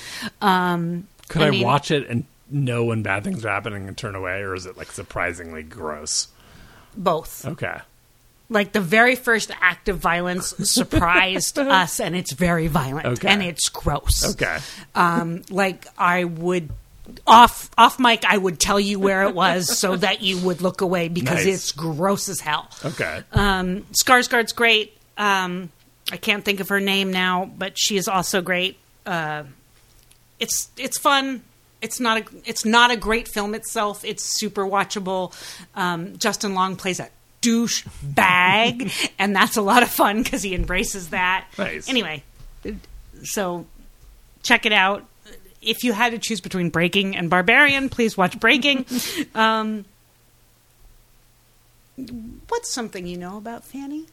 Um, 0.43 1.07
Could 1.29 1.43
I, 1.43 1.51
mean- 1.51 1.65
watch 1.65 1.91
it 1.91 2.07
and 2.09 2.25
know 2.51 2.85
when 2.85 3.03
bad 3.03 3.25
things 3.25 3.45
are 3.45 3.49
happening 3.51 3.87
and 3.89 3.97
turn 3.97 4.15
away, 4.15 4.41
or 4.43 4.55
is 4.55 4.67
it 4.67 4.77
like 4.77 4.91
surprisingly 4.93 5.63
gross? 5.63 6.29
Both. 6.97 7.47
Okay. 7.47 7.79
like 8.51 8.73
the 8.73 8.81
very 8.81 9.15
first 9.15 9.51
act 9.61 9.89
of 9.91 9.99
violence 9.99 10.55
surprised 10.73 11.59
us, 11.59 12.01
and 12.01 12.17
it's 12.17 12.33
very 12.33 12.67
violent 12.67 13.07
Okay. 13.07 13.29
and 13.29 13.43
it's 13.43 13.69
gross. 13.69 14.33
Okay. 14.33 14.59
Um, 14.95 15.43
like 15.51 15.87
I 15.99 16.25
would 16.25 16.71
off 17.27 17.71
off 17.79 17.99
mic, 17.99 18.25
I 18.25 18.37
would 18.39 18.59
tell 18.61 18.79
you 18.81 18.99
where 18.99 19.25
it 19.25 19.35
was 19.35 19.79
so 19.81 19.97
that 19.97 20.23
you 20.23 20.39
would 20.39 20.61
look 20.61 20.81
away 20.81 21.09
because 21.09 21.45
Nice. 21.45 21.55
it's 21.55 21.73
gross 21.73 22.29
as 22.29 22.41
hell. 22.41 22.69
Okay. 22.85 23.23
Um, 23.33 23.87
Skarsgård's 23.93 24.53
great. 24.53 24.97
Um, 25.17 25.71
I 26.11 26.17
can't 26.17 26.45
think 26.45 26.61
of 26.61 26.69
her 26.71 26.81
name 26.81 27.13
now, 27.13 27.45
but 27.57 27.79
she 27.79 27.97
is 27.97 28.09
also 28.09 28.41
great. 28.41 28.79
Uh, 29.05 29.45
it's 30.41 30.71
it's 30.77 30.99
fun. 30.99 31.43
It's 31.81 32.01
not 32.01 32.19
a 32.19 32.25
it's 32.45 32.65
not 32.65 32.91
a 32.91 32.97
great 32.97 33.29
film 33.29 33.55
itself. 33.55 34.05
It's 34.05 34.25
super 34.39 34.65
watchable. 34.65 35.33
Um, 35.75 36.17
Justin 36.19 36.55
Long 36.55 36.77
plays 36.77 36.99
a 37.01 37.09
douche 37.41 37.85
bag, 38.03 38.91
and 39.19 39.35
that's 39.35 39.57
a 39.57 39.63
lot 39.63 39.83
of 39.83 39.91
fun 39.91 40.23
because 40.23 40.43
he 40.43 40.55
embraces 40.55 41.11
that. 41.11 41.47
Nice. 41.57 41.89
Anyway, 41.89 42.23
so 43.23 43.67
check 44.43 44.67
it 44.67 44.73
out. 44.73 45.05
If 45.61 45.85
you 45.85 45.93
had 45.93 46.13
to 46.13 46.19
choose 46.19 46.41
between 46.41 46.71
Breaking 46.71 47.17
and 47.17 47.29
Barbarian, 47.29 47.89
please 47.89 48.17
watch 48.17 48.39
Breaking. 48.39 48.87
um, 49.35 49.85
what's 52.49 52.71
something 52.71 53.07
you 53.07 53.17
know 53.17 53.37
about 53.37 53.65
Fanny? 53.65 54.07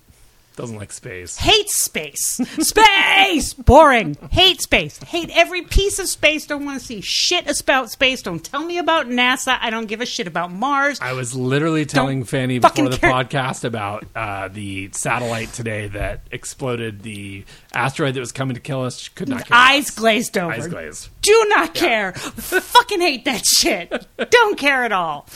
Doesn't 0.55 0.77
like 0.77 0.93
space. 0.93 1.37
Hates 1.37 1.81
space. 1.81 2.39
Space! 2.65 3.53
Boring. 3.53 4.17
Hate 4.31 4.61
space. 4.61 4.97
Hate 4.99 5.29
every 5.33 5.63
piece 5.63 5.99
of 5.99 6.07
space. 6.07 6.45
Don't 6.45 6.63
want 6.63 6.79
to 6.79 6.85
see 6.85 7.01
shit 7.01 7.59
about 7.59 7.91
space. 7.91 8.21
Don't 8.21 8.41
tell 8.41 8.63
me 8.63 8.77
about 8.77 9.07
NASA. 9.07 9.57
I 9.59 9.69
don't 9.69 9.87
give 9.87 9.99
a 9.99 10.05
shit 10.05 10.27
about 10.27 10.53
Mars. 10.53 10.99
I 11.01 11.11
was 11.11 11.35
literally 11.35 11.85
telling 11.85 12.19
Don't 12.19 12.27
Fanny 12.27 12.59
fucking 12.59 12.85
before 12.85 12.95
the 12.95 13.01
care. 13.01 13.11
podcast 13.11 13.65
about 13.65 14.05
uh, 14.15 14.47
the 14.47 14.89
satellite 14.93 15.51
today 15.51 15.89
that 15.89 16.21
exploded 16.31 17.01
the 17.01 17.43
asteroid 17.73 18.13
that 18.13 18.21
was 18.21 18.31
coming 18.31 18.55
to 18.55 18.61
kill 18.61 18.83
us. 18.83 18.97
She 18.97 19.11
could 19.13 19.27
not 19.27 19.45
care. 19.45 19.57
Eyes 19.57 19.87
less. 19.87 19.95
glazed 19.95 20.37
over. 20.37 20.53
Eyes 20.53 20.67
glazed. 20.67 21.09
Do 21.25 21.45
not 21.49 21.73
care. 21.73 22.13
Fucking 22.13 23.01
hate 23.01 23.25
that 23.25 23.43
shit. 23.47 24.07
Don't 24.29 24.59
care 24.59 24.83
at 24.83 24.91
all. 24.91 25.27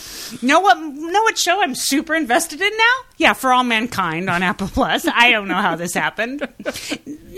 Know 0.44 0.60
what? 0.60 0.78
Know 0.80 1.24
what 1.24 1.36
show 1.36 1.64
I'm 1.64 1.74
super 1.74 2.14
invested 2.14 2.62
in 2.62 2.78
now? 2.78 2.94
Yeah, 3.18 3.34
For 3.34 3.52
All 3.52 3.64
Mankind 3.64 4.30
on 4.30 4.44
Apple 4.44 4.68
Plus. 4.68 5.08
I 5.08 5.32
don't 5.32 5.48
know 5.48 5.56
how 5.56 5.76
this 5.76 5.96
happened. 5.96 6.48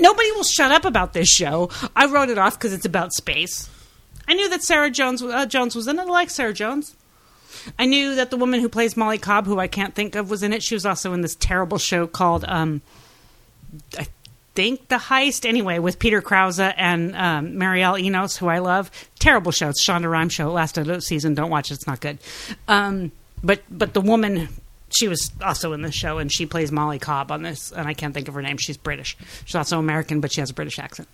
Nobody 0.02 0.32
will 0.34 0.44
shut 0.44 0.74
up 0.74 0.84
about 0.84 1.14
this 1.14 1.30
show. 1.30 1.70
I 1.96 2.08
wrote 2.08 2.28
it 2.28 2.38
off 2.38 2.60
because 2.60 2.74
it's 2.74 2.86
about 2.86 3.14
space. 3.14 3.70
I 4.28 4.34
knew 4.34 4.50
that 4.50 4.64
Sarah 4.64 4.92
Jones 4.92 5.22
uh, 5.22 5.46
Jones 5.46 5.74
was 5.74 5.88
in 5.88 5.98
it. 5.98 6.02
I 6.02 6.06
like 6.06 6.30
Sarah 6.30 6.54
Jones. 6.54 6.94
I 7.80 7.86
knew 7.86 8.16
that 8.16 8.32
the 8.32 8.38
woman 8.38 8.60
who 8.60 8.68
plays 8.68 8.98
Molly 8.98 9.18
Cobb, 9.18 9.46
who 9.46 9.60
I 9.60 9.68
can't 9.68 9.96
think 9.96 10.16
of, 10.16 10.30
was 10.30 10.44
in 10.44 10.52
it. 10.52 10.62
She 10.62 10.76
was 10.76 10.86
also 10.86 11.14
in 11.14 11.22
this 11.22 11.36
terrible 11.36 11.78
show 11.78 12.06
called 12.06 12.44
um, 12.50 12.82
I 13.98 14.08
think 14.56 14.88
The 14.90 14.98
Heist. 14.98 15.46
Anyway, 15.48 15.80
with 15.80 16.00
Peter 16.00 16.22
Krause 16.22 16.60
and 16.60 17.16
um, 17.16 17.58
Mireille 17.58 17.98
Enos, 17.98 18.38
who 18.38 18.48
I 18.48 18.60
love. 18.60 18.92
Terrible 19.20 19.52
show. 19.52 19.70
It's 19.70 19.86
Shonda 19.86 20.10
Rhimes 20.10 20.34
show. 20.34 20.52
Last 20.52 20.78
season. 21.04 21.34
Don't 21.34 21.50
watch 21.50 21.72
it. 21.72 21.76
It's 21.76 21.88
not 21.88 22.02
good. 22.02 22.20
Um, 22.68 23.12
but 23.44 23.62
but 23.70 23.94
the 23.94 24.02
woman, 24.02 24.50
she 24.90 25.08
was 25.08 25.32
also 25.42 25.74
in 25.74 25.82
this 25.82 25.96
show, 25.96 26.18
and 26.18 26.32
she 26.32 26.46
plays 26.46 26.72
Molly 26.72 27.00
Cobb 27.00 27.32
on 27.32 27.44
this. 27.44 27.72
And 27.72 27.88
I 27.88 27.94
can't 27.94 28.14
think 28.14 28.28
of 28.28 28.34
her 28.34 28.42
name. 28.42 28.58
She's 28.58 28.78
British. 28.78 29.18
She's 29.46 29.56
also 29.56 29.80
American, 29.80 30.22
but 30.22 30.32
she 30.32 30.42
has 30.42 30.50
a 30.50 30.54
British 30.54 30.80
accent. 30.80 31.08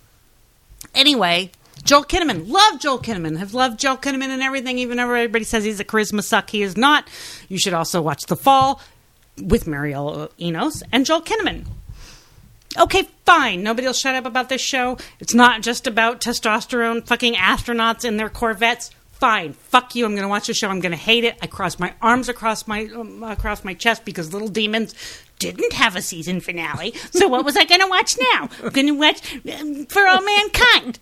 Anyway, 0.94 1.52
Joel 1.84 2.04
Kinnaman. 2.04 2.50
Love 2.50 2.80
Joel 2.80 3.00
Kinnaman. 3.00 3.38
Have 3.38 3.54
loved 3.54 3.80
Joel 3.80 3.98
Kinnaman 3.98 4.30
and 4.30 4.42
everything, 4.42 4.78
even 4.80 4.98
though 4.98 5.04
everybody 5.04 5.44
says 5.44 5.64
he's 5.64 5.80
a 5.80 5.86
charisma 5.86 6.24
suck. 6.24 6.50
He 6.50 6.62
is 6.62 6.76
not. 6.76 7.08
You 7.48 7.58
should 7.58 7.74
also 7.74 8.02
watch 8.02 8.24
The 8.24 8.36
Fall 8.36 8.82
with 9.42 9.68
Mireille 9.68 10.30
Enos 10.40 10.82
and 10.92 11.06
Joel 11.06 11.22
Kinnaman. 11.22 11.68
Okay, 12.76 13.08
fine. 13.26 13.64
Nobody 13.64 13.88
will 13.88 13.94
shut 13.94 14.16
up 14.16 14.26
about 14.26 14.50
this 14.50 14.62
show. 14.62 14.98
It's 15.20 15.34
not 15.34 15.62
just 15.62 15.88
about 15.88 16.22
testosterone 16.22 17.06
fucking 17.06 17.36
astronauts 17.36 18.04
in 18.04 18.18
their 18.18 18.30
Corvettes. 18.30 18.92
Fine. 19.14 19.54
Fuck 19.54 19.96
you. 19.96 20.06
I'm 20.06 20.12
going 20.12 20.24
to 20.24 20.28
watch 20.28 20.48
the 20.48 20.54
show. 20.54 20.70
I'm 20.70 20.80
going 20.80 20.92
to 20.92 20.98
hate 20.98 21.24
it. 21.24 21.38
I 21.42 21.48
cross 21.48 21.80
my 21.80 21.94
arms 22.02 22.30
across 22.30 22.68
my 22.68 22.86
um, 22.96 23.24
across 23.24 23.64
my 23.64 23.74
chest 23.74 24.06
because 24.06 24.32
Little 24.32 24.48
Demons 24.48 24.94
didn't 25.40 25.74
have 25.74 25.96
a 25.96 26.02
season 26.02 26.40
finale. 26.40 26.94
So 27.12 27.28
what 27.28 27.44
was 27.44 27.58
I 27.58 27.66
going 27.66 27.82
to 27.82 27.88
watch 27.88 28.16
now? 28.34 28.50
I'm 28.64 28.70
going 28.70 28.88
to 28.88 28.92
watch 28.92 29.36
um, 29.60 29.86
For 29.88 30.06
All 30.06 30.22
Mankind. 30.22 31.00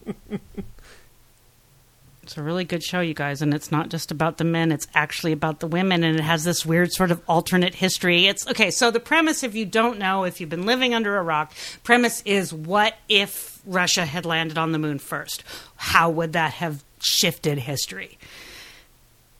It's 2.36 2.42
a 2.42 2.44
really 2.44 2.66
good 2.66 2.84
show, 2.84 3.00
you 3.00 3.14
guys, 3.14 3.42
and 3.42 3.54
it's 3.54 3.72
not 3.72 3.88
just 3.88 4.12
about 4.12 4.36
the 4.40 4.44
men, 4.44 4.74
it's 4.74 4.88
actually 4.94 5.32
about 5.32 5.62
the 5.62 5.68
women, 5.68 6.04
and 6.04 6.20
it 6.20 6.22
has 6.22 6.44
this 6.44 6.66
weird 6.66 6.92
sort 6.92 7.10
of 7.10 7.22
alternate 7.30 7.76
history. 7.76 8.28
It's 8.28 8.46
okay, 8.46 8.72
so 8.72 8.92
the 8.92 9.00
premise, 9.00 9.42
if 9.42 9.56
you 9.56 9.66
don't 9.66 9.98
know, 9.98 10.26
if 10.26 10.42
you've 10.42 10.50
been 10.50 10.66
living 10.66 10.94
under 10.94 11.16
a 11.16 11.24
rock, 11.24 11.54
premise 11.86 12.22
is 12.26 12.52
what 12.52 12.96
if 13.08 13.62
Russia 13.66 14.06
had 14.06 14.26
landed 14.26 14.58
on 14.58 14.74
the 14.74 14.78
moon 14.78 15.00
first? 15.00 15.46
How 15.78 16.10
would 16.10 16.34
that 16.34 16.52
have 16.56 16.84
shifted 17.00 17.58
history? 17.58 18.18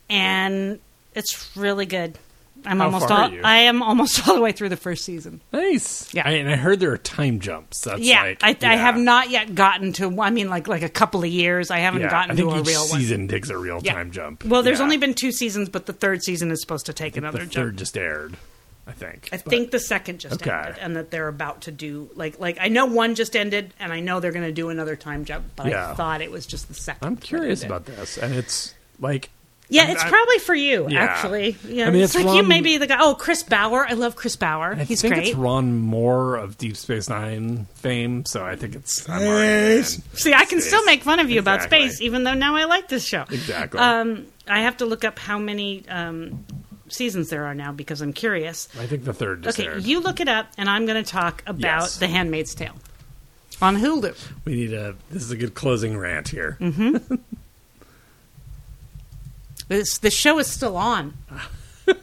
And 0.08 0.78
it's 1.14 1.54
really 1.54 1.84
good. 1.84 2.18
I'm 2.66 2.78
How 2.78 2.86
almost 2.86 3.08
far 3.08 3.18
all 3.24 3.30
are 3.30 3.34
you? 3.34 3.40
I 3.44 3.58
am 3.58 3.82
almost 3.82 4.26
all 4.28 4.34
the 4.34 4.40
way 4.40 4.52
through 4.52 4.68
the 4.70 4.76
first 4.76 5.04
season. 5.04 5.40
Nice. 5.52 6.12
Yeah. 6.12 6.22
I, 6.26 6.32
and 6.32 6.50
I 6.50 6.56
heard 6.56 6.80
there 6.80 6.92
are 6.92 6.98
time 6.98 7.40
jumps. 7.40 7.80
That's 7.82 8.00
Yeah, 8.00 8.22
like, 8.22 8.42
I, 8.42 8.56
I 8.62 8.76
have 8.76 8.96
not 8.96 9.30
yet 9.30 9.54
gotten 9.54 9.92
to. 9.94 10.20
I 10.20 10.30
mean, 10.30 10.48
like 10.50 10.68
like 10.68 10.82
a 10.82 10.88
couple 10.88 11.22
of 11.22 11.30
years. 11.30 11.70
I 11.70 11.78
haven't 11.78 12.02
Yeah, 12.02 12.10
gotten 12.10 12.32
I 12.32 12.34
think 12.34 12.48
to 12.50 12.56
a 12.56 12.60
each 12.60 12.66
real 12.66 12.80
one. 12.88 13.00
season 13.00 13.28
takes 13.28 13.48
a 13.50 13.56
real 13.56 13.80
Yeah. 13.82 13.94
time 13.94 14.10
jump. 14.10 14.44
Well, 14.44 14.62
there's 14.62 14.78
Yeah. 14.78 14.84
only 14.84 14.96
been 14.96 15.14
two 15.14 15.32
seasons, 15.32 15.68
but 15.68 15.86
the 15.86 15.92
third 15.92 16.22
season 16.22 16.50
is 16.50 16.60
supposed 16.60 16.86
to 16.86 16.92
take 16.92 17.16
another 17.16 17.38
the 17.38 17.44
jump. 17.44 17.54
third 17.54 17.76
just 17.78 17.96
aired. 17.96 18.36
I 18.88 18.92
think. 18.92 19.28
I 19.32 19.38
But- 19.38 19.46
think 19.50 19.70
the 19.72 19.80
second 19.80 20.20
just 20.20 20.36
Okay. 20.42 20.48
ended, 20.50 20.76
and 20.80 20.94
that 20.96 21.10
they're 21.10 21.26
about 21.26 21.62
to 21.62 21.72
do 21.72 22.08
like 22.14 22.38
like 22.38 22.58
I 22.60 22.68
know 22.68 22.86
one 22.86 23.16
just 23.16 23.34
ended, 23.34 23.74
and 23.80 23.92
I 23.92 23.98
know 23.98 24.20
they're 24.20 24.30
going 24.30 24.44
to 24.46 24.52
do 24.52 24.68
another 24.68 24.94
time 24.94 25.24
jump, 25.24 25.44
but 25.56 25.66
I 25.66 25.94
thought 25.94 26.22
it 26.22 26.30
was 26.30 26.46
just 26.46 26.68
the 26.68 26.74
2nd 26.74 26.98
I'm 27.02 27.16
curious 27.16 27.64
about 27.64 27.86
this, 27.86 28.16
and 28.16 28.32
it's 28.32 28.74
like 29.00 29.30
Yeah, 29.68 29.82
I'm- 29.82 29.90
it's 29.90 30.02
I- 30.04 30.08
probably 30.08 30.38
for 30.38 30.54
you, 30.54 30.86
Yeah. 30.88 31.02
actually. 31.04 31.56
Yeah, 31.66 31.88
I 31.88 31.90
mean, 31.90 32.02
it's, 32.02 32.14
it's 32.14 32.24
like 32.24 32.34
you 32.34 32.40
Ron- 32.42 32.48
may 32.48 32.60
be 32.60 32.78
the 32.78 32.86
guy. 32.86 32.98
Oh, 33.00 33.14
Chris 33.14 33.42
Bauer. 33.42 33.84
I 33.88 33.94
love 33.94 34.14
Chris 34.14 34.36
Bauer. 34.36 34.74
I 34.78 34.84
He's 34.84 35.02
think 35.02 35.14
great. 35.14 35.26
it's 35.28 35.36
Ron 35.36 35.78
Moore 35.78 36.36
of 36.36 36.56
Deep 36.56 36.76
Space 36.76 37.08
Nine 37.08 37.66
fame, 37.74 38.24
so 38.26 38.44
I 38.44 38.54
think 38.56 38.74
it's. 38.76 39.08
I'm 39.08 39.22
already. 39.26 39.82
See, 39.82 40.32
I 40.34 40.44
can 40.44 40.60
Space. 40.60 40.68
still 40.68 40.84
make 40.84 41.02
fun 41.02 41.18
of 41.18 41.30
you 41.30 41.40
about 41.40 41.62
space, 41.62 42.00
even 42.00 42.22
though 42.24 42.34
now 42.34 42.54
I 42.56 42.64
like 42.64 42.88
this 42.88 43.04
show. 43.04 43.24
Exactly. 43.30 43.80
Um, 43.80 44.26
I 44.48 44.60
have 44.60 44.76
to 44.76 44.86
look 44.86 45.04
up 45.04 45.18
how 45.18 45.38
many 45.40 45.82
um, 45.88 46.44
seasons 46.88 47.30
there 47.30 47.44
are 47.46 47.54
now 47.54 47.72
because 47.72 48.00
I'm 48.00 48.12
curious. 48.12 48.68
I 48.78 48.86
think 48.86 49.02
the 49.04 49.12
third 49.12 49.42
just 49.42 49.58
Okay, 49.58 49.68
aired. 49.68 49.82
you 49.82 49.98
look 50.00 50.20
it 50.20 50.28
up, 50.28 50.46
and 50.56 50.70
I'm 50.70 50.86
going 50.86 51.02
to 51.02 51.10
talk 51.10 51.42
about 51.46 51.80
Yes. 51.82 51.96
The 51.96 52.06
Handmaid's 52.06 52.54
Tale 52.54 52.76
on 53.60 53.78
Hulu. 53.78 54.14
we 54.44 54.54
need 54.54 54.72
a. 54.74 54.94
This 55.10 55.22
is 55.24 55.30
a 55.32 55.36
good 55.36 55.54
closing 55.54 55.98
rant 55.98 56.28
here. 56.28 56.56
Mm-hmm. 56.60 57.14
This 59.68 59.98
the 59.98 60.10
show 60.10 60.38
is 60.38 60.46
still 60.46 60.76
on. 60.76 61.14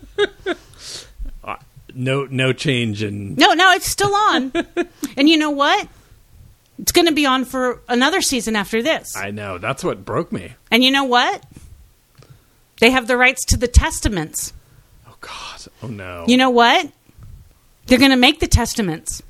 Uh, 1.43 1.57
no, 1.93 2.25
no 2.25 2.53
change 2.53 3.03
in. 3.03 3.35
No, 3.35 3.53
no, 3.53 3.71
it's 3.73 3.87
still 3.87 4.15
on. 4.15 4.51
and 5.17 5.27
you 5.27 5.35
know 5.37 5.49
what? 5.49 5.89
It's 6.79 6.93
going 6.93 7.07
to 7.07 7.13
be 7.13 7.25
on 7.25 7.43
for 7.43 7.81
another 7.89 8.21
season 8.21 8.55
after 8.55 8.81
this. 8.81 9.15
I 9.17 9.31
know 9.31 9.57
that's 9.57 9.83
what 9.83 10.05
broke 10.05 10.31
me. 10.31 10.53
and 10.71 10.83
you 10.83 10.89
know 10.91 11.03
what? 11.03 11.43
They 12.79 12.91
have 12.91 13.07
the 13.07 13.17
rights 13.17 13.43
to 13.45 13.57
the 13.57 13.67
testaments. 13.67 14.53
Oh 15.07 15.15
God! 15.19 15.67
Oh 15.81 15.87
no! 15.87 16.23
You 16.27 16.37
know 16.37 16.49
what? 16.49 16.89
They're 17.87 17.99
going 17.99 18.11
to 18.11 18.17
make 18.17 18.39
the 18.39 18.47
testaments. 18.47 19.21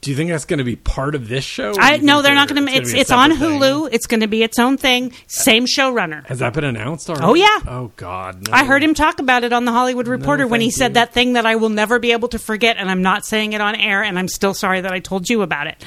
Do 0.00 0.10
you 0.10 0.16
think 0.16 0.30
that's 0.30 0.44
going 0.44 0.58
to 0.58 0.64
be 0.64 0.76
part 0.76 1.16
of 1.16 1.28
this 1.28 1.42
show? 1.42 1.74
I 1.76 1.96
no, 1.96 2.22
they're 2.22 2.34
not 2.34 2.48
going 2.48 2.64
to. 2.64 2.72
It's 2.72 2.92
it's 2.94 3.10
on 3.10 3.32
separate 3.32 3.48
thing? 3.48 3.60
Hulu. 3.60 3.88
It's 3.90 4.06
going 4.06 4.20
to 4.20 4.28
be 4.28 4.44
its 4.44 4.56
own 4.58 4.76
thing. 4.76 5.12
Same 5.26 5.66
showrunner. 5.66 6.24
Has 6.26 6.38
that 6.38 6.52
been 6.54 6.62
announced 6.62 7.10
already? 7.10 7.26
Oh, 7.26 7.34
yeah. 7.34 7.58
Oh 7.66 7.90
God! 7.96 8.46
No. 8.48 8.52
I 8.54 8.64
heard 8.64 8.80
him 8.82 8.94
talk 8.94 9.18
about 9.18 9.42
it 9.42 9.52
on 9.52 9.64
the 9.64 9.72
Hollywood 9.72 10.06
Reporter 10.06 10.46
when 10.46 10.60
he 10.60 10.70
said 10.70 10.90
you. 10.90 10.94
that 10.94 11.12
thing 11.12 11.32
that 11.32 11.46
I 11.46 11.56
will 11.56 11.68
never 11.68 11.98
be 11.98 12.12
able 12.12 12.28
to 12.28 12.38
forget, 12.38 12.76
and 12.76 12.88
I'm 12.88 13.02
not 13.02 13.24
saying 13.26 13.54
it 13.54 13.60
on 13.60 13.74
air, 13.74 14.04
and 14.04 14.16
I'm 14.18 14.28
still 14.28 14.54
sorry 14.54 14.80
that 14.82 14.92
I 14.92 15.00
told 15.00 15.28
you 15.28 15.42
about 15.42 15.66
it 15.66 15.84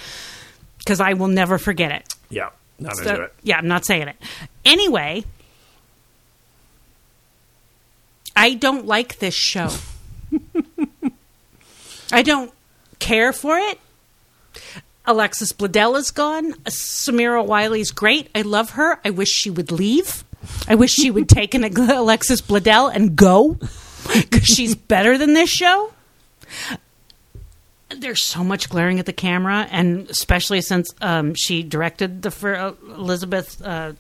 because 0.80 1.00
I 1.00 1.14
will 1.14 1.30
never 1.30 1.58
forget 1.58 1.94
it. 1.94 2.14
Yeah, 2.30 2.50
not 2.80 2.98
So- 2.98 3.10
into 3.10 3.22
it. 3.24 3.34
yeah, 3.44 3.58
I'm 3.60 3.68
not 3.70 3.86
saying 3.86 4.10
it. 4.10 4.18
Anyway, 4.66 5.24
I 8.36 8.56
don't 8.56 8.86
like 8.86 9.20
this 9.20 9.34
show. 9.36 9.70
I 12.12 12.24
don't 12.24 12.52
care 13.00 13.32
for 13.32 13.58
it. 13.58 13.80
Alexis 15.06 15.52
Bledel 15.52 15.98
is 15.98 16.12
gone. 16.12 16.54
Samira 16.66 17.46
Wiley's 17.46 17.92
great. 17.92 18.30
I 18.36 18.42
love 18.44 18.72
her. 18.72 19.00
I 19.04 19.10
wish 19.10 19.30
she 19.30 19.50
would 19.50 19.72
leave. 19.72 20.24
I 20.68 20.76
wish 20.76 20.92
she 20.92 21.12
would 21.12 21.30
take 21.30 21.54
an 21.54 21.64
Alexis 21.64 22.42
Bledel 22.42 22.94
and 22.94 23.16
go 23.16 23.58
because 24.14 24.46
she's 24.46 24.76
better 24.76 25.18
than 25.18 25.34
this 25.34 25.50
show. 25.50 25.94
There's 27.90 28.22
so 28.22 28.44
much 28.44 28.70
glaring 28.70 29.00
at 29.00 29.06
the 29.06 29.14
camera, 29.14 29.68
and 29.70 30.10
especially 30.10 30.62
since 30.62 30.94
um, 31.02 31.34
she 31.36 31.62
directed 31.62 32.22
the 32.22 32.32
for 32.32 32.76
Elizabeth 32.96 33.62
uh, 33.62 33.94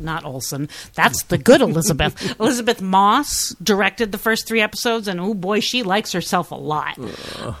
not 0.00 0.24
Olson. 0.24 0.68
That's 0.94 1.24
the 1.24 1.38
good 1.38 1.60
Elizabeth. 1.60 2.36
Elisabeth 2.40 2.80
Moss 2.80 3.54
directed 3.62 4.12
the 4.12 4.18
first 4.18 4.48
three 4.48 4.60
episodes, 4.60 5.08
and 5.08 5.20
oh 5.20 5.34
boy, 5.34 5.60
she 5.60 5.82
likes 5.82 6.12
herself 6.12 6.50
a 6.50 6.56
lot. 6.56 6.98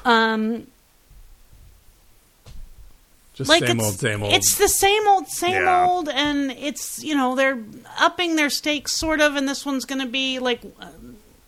Um, 0.04 0.66
Just 3.40 3.48
like 3.48 3.66
same 3.66 3.78
it's, 3.78 3.86
old, 3.86 3.98
same 3.98 4.22
old. 4.22 4.32
It's 4.32 4.58
the 4.58 4.68
same 4.68 5.08
old, 5.08 5.26
same 5.28 5.62
Yeah. 5.64 5.86
old, 5.86 6.08
and 6.08 6.52
it's 6.52 7.02
you 7.02 7.14
know 7.14 7.34
they're 7.34 7.58
upping 7.98 8.36
their 8.36 8.50
stakes 8.50 8.96
sort 8.98 9.20
of, 9.20 9.34
and 9.36 9.48
this 9.48 9.64
one's 9.66 9.84
going 9.84 10.00
to 10.00 10.06
be 10.08 10.38
like. 10.38 10.62
uh, 10.78 10.86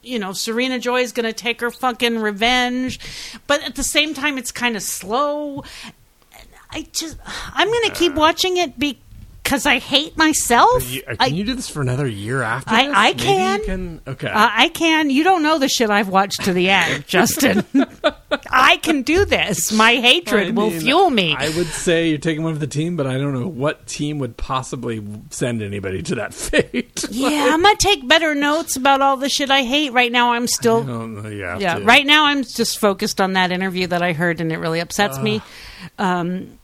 You 0.05 0.19
know, 0.19 0.33
Serena 0.33 0.81
Joy's 0.81 1.13
going 1.13 1.27
to 1.27 1.33
take 1.33 1.61
her 1.61 1.71
fucking 1.71 2.19
revenge, 2.19 2.99
but 3.47 3.63
at 3.63 3.77
the 3.77 3.85
same 3.85 4.15
time, 4.15 4.37
it's 4.37 4.51
kind 4.51 4.75
of 4.75 4.83
slow. 4.83 5.63
I 6.75 6.87
just, 6.93 7.19
I'm 7.55 7.69
going 7.69 7.85
to 7.89 7.95
keep 7.95 8.15
watching 8.15 8.57
it 8.57 8.77
because 9.53 9.67
I 9.67 9.81
hate 9.81 10.17
myself. 10.17 10.91
You- 10.91 11.03
uh, 11.07 11.15
I, 11.21 11.29
can 11.29 11.37
you 11.37 11.45
do 11.45 11.53
this 11.55 11.69
for 11.69 11.83
another 11.83 12.07
year 12.07 12.41
after? 12.41 12.75
I- 12.75 12.87
this? 12.87 12.95
I 12.97 13.13
can. 13.13 13.65
can. 13.67 14.01
Okay. 14.07 14.29
Uh, 14.29 14.49
I 14.51 14.69
can. 14.71 15.11
You 15.11 15.25
don't 15.25 15.43
know 15.43 15.59
the 15.59 15.69
shit 15.69 15.91
I've 15.91 16.09
watched 16.09 16.45
to 16.45 16.55
the 16.55 16.71
end, 16.71 17.05
Justin. 17.07 17.63
I 18.51 18.79
can 18.79 19.03
do 19.03 19.27
this. 19.27 19.71
My 19.71 19.97
hatred 19.97 20.49
I 20.49 20.51
will 20.53 20.71
fuel 20.71 21.11
me. 21.11 21.37
I 21.39 21.51
would 21.51 21.67
say 21.67 22.09
you're 22.09 22.17
taking 22.19 22.43
one 22.45 22.55
for 22.55 22.61
the 22.61 22.67
team, 22.67 22.97
but 22.97 23.07
I 23.07 23.19
don't 23.19 23.35
know 23.35 23.47
what 23.47 23.87
team 23.87 24.19
would 24.21 24.39
possibly 24.39 25.07
send 25.29 25.61
anybody 25.61 26.03
to 26.05 26.15
that 26.15 26.33
fate. 26.35 27.05
yeah, 27.11 27.51
I'm 27.53 27.61
gonna 27.63 27.77
take 27.77 28.09
better 28.09 28.35
notes 28.35 28.77
about 28.77 29.03
all 29.03 29.19
the 29.19 29.29
shit 29.29 29.51
I 29.51 29.65
hate. 29.65 29.93
Right 29.93 30.11
now, 30.11 30.33
I'm 30.33 30.47
still. 30.47 30.83
don't 30.83 31.23
know. 31.23 31.29
You 31.29 31.45
have 31.45 31.61
Yeah, 31.61 31.75
to- 31.79 31.85
right 31.85 32.07
now 32.07 32.25
I'm 32.25 32.43
just 32.43 32.79
focused 32.79 33.21
on 33.21 33.35
that 33.35 33.53
interview 33.53 33.87
that 33.89 34.01
I 34.01 34.15
heard, 34.15 34.41
and 34.41 34.51
it 34.51 34.57
really 34.57 34.81
upsets 34.81 35.19
me. 35.19 35.43
Um, 35.99 36.59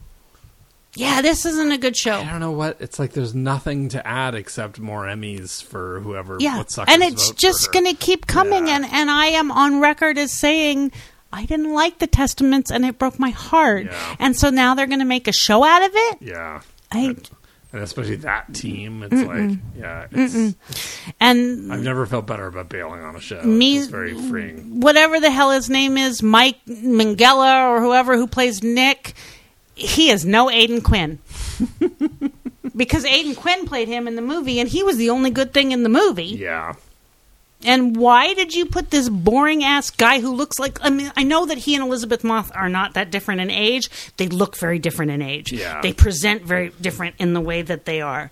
yeah, 0.99 1.23
this 1.23 1.47
isn't 1.47 1.73
a 1.73 1.79
good 1.79 1.97
show. 1.97 2.21
I 2.21 2.31
don't 2.31 2.41
know 2.41 2.51
what 2.51 2.77
it's 2.81 2.99
like. 2.99 3.13
There's 3.13 3.35
nothing 3.35 3.89
to 3.91 4.07
add 4.07 4.35
except 4.35 4.79
more 4.79 5.05
Emmys 5.05 5.63
for 5.63 6.01
whoever. 6.01 6.37
Yeah, 6.41 6.63
and 6.89 7.03
it's 7.03 7.31
just 7.33 7.73
going 7.73 7.87
to 7.87 7.95
keep 7.95 8.27
coming. 8.27 8.67
Yeah. 8.67 8.77
And 8.77 8.85
and 8.87 9.11
I 9.11 9.27
am 9.27 9.51
on 9.51 9.81
record 9.81 10.19
as 10.19 10.33
saying 10.33 10.93
I 11.33 11.45
didn't 11.45 11.73
like 11.73 11.99
the 11.99 12.07
Testaments, 12.07 12.71
and 12.71 12.85
it 12.85 12.99
broke 12.99 13.19
my 13.19 13.31
heart. 13.31 13.87
Yeah. 13.87 14.17
And 14.19 14.37
so 14.37 14.51
now 14.51 14.75
they're 14.75 14.87
going 14.87 14.99
to 15.01 15.05
make 15.05 15.29
a 15.29 15.33
show 15.33 15.65
out 15.65 15.83
of 15.83 15.91
it. 15.95 16.19
Yeah, 16.21 16.63
I 16.91 17.17
and 17.73 17.83
especially 17.83 18.17
that 18.17 18.55
team. 18.55 19.03
It's 19.03 19.13
like, 19.13 19.59
yeah, 19.77 20.07
it's, 20.11 20.57
and 21.21 21.73
I've 21.73 21.83
never 21.83 22.07
felt 22.07 22.27
better 22.27 22.47
about 22.47 22.71
bailing 22.71 23.03
on 23.03 23.15
a 23.15 23.21
show. 23.21 23.43
Me- 23.43 23.79
it's 23.79 23.89
very 23.89 24.15
freeing. 24.15 24.81
whatever 24.81 25.21
the 25.21 25.31
hell 25.31 25.51
his 25.51 25.69
name 25.69 25.99
is, 25.99 26.23
Mike 26.23 26.57
Mangella 26.67 27.69
or 27.69 27.83
whoever 27.83 28.17
who 28.17 28.27
plays 28.27 28.63
Nick, 28.63 29.13
he 29.79 30.11
is 30.11 30.25
no 30.25 30.51
Aidan 30.51 30.81
Quinn. 30.81 31.19
because 32.77 33.05
Aidan 33.05 33.35
Quinn 33.35 33.67
played 33.67 33.89
him 33.89 34.07
in 34.09 34.17
the 34.17 34.23
movie, 34.23 34.61
and 34.61 34.69
he 34.69 34.83
was 34.83 34.97
the 34.97 35.11
only 35.11 35.31
good 35.31 35.53
thing 35.53 35.73
in 35.73 35.83
the 35.83 35.89
movie. 35.89 36.25
Yeah, 36.25 36.75
And 37.65 37.97
why 37.97 38.35
did 38.35 38.55
you 38.55 38.67
put 38.67 38.91
this 38.91 39.09
boring 39.09 39.65
ass 39.65 39.91
guy 39.91 40.21
who 40.21 40.35
looks 40.35 40.59
like? 40.59 40.79
I 40.83 40.91
mean, 40.91 41.11
I 41.17 41.23
know 41.25 41.47
that 41.47 41.59
he 41.59 41.75
and 41.75 41.83
Elisabeth 41.85 42.23
Moss 42.25 42.51
are 42.53 42.69
not 42.69 42.95
that 42.95 43.11
different 43.11 43.41
in 43.41 43.51
age. 43.51 43.91
They 44.17 44.29
look 44.29 44.57
very 44.57 44.79
different 44.79 45.11
in 45.11 45.23
age. 45.23 45.53
Yeah. 45.53 45.81
They 45.81 45.93
present 45.93 46.43
very 46.43 46.71
different 46.81 47.17
in 47.19 47.33
the 47.35 47.41
way 47.41 47.63
that 47.63 47.85
they 47.85 48.01
are. 48.01 48.31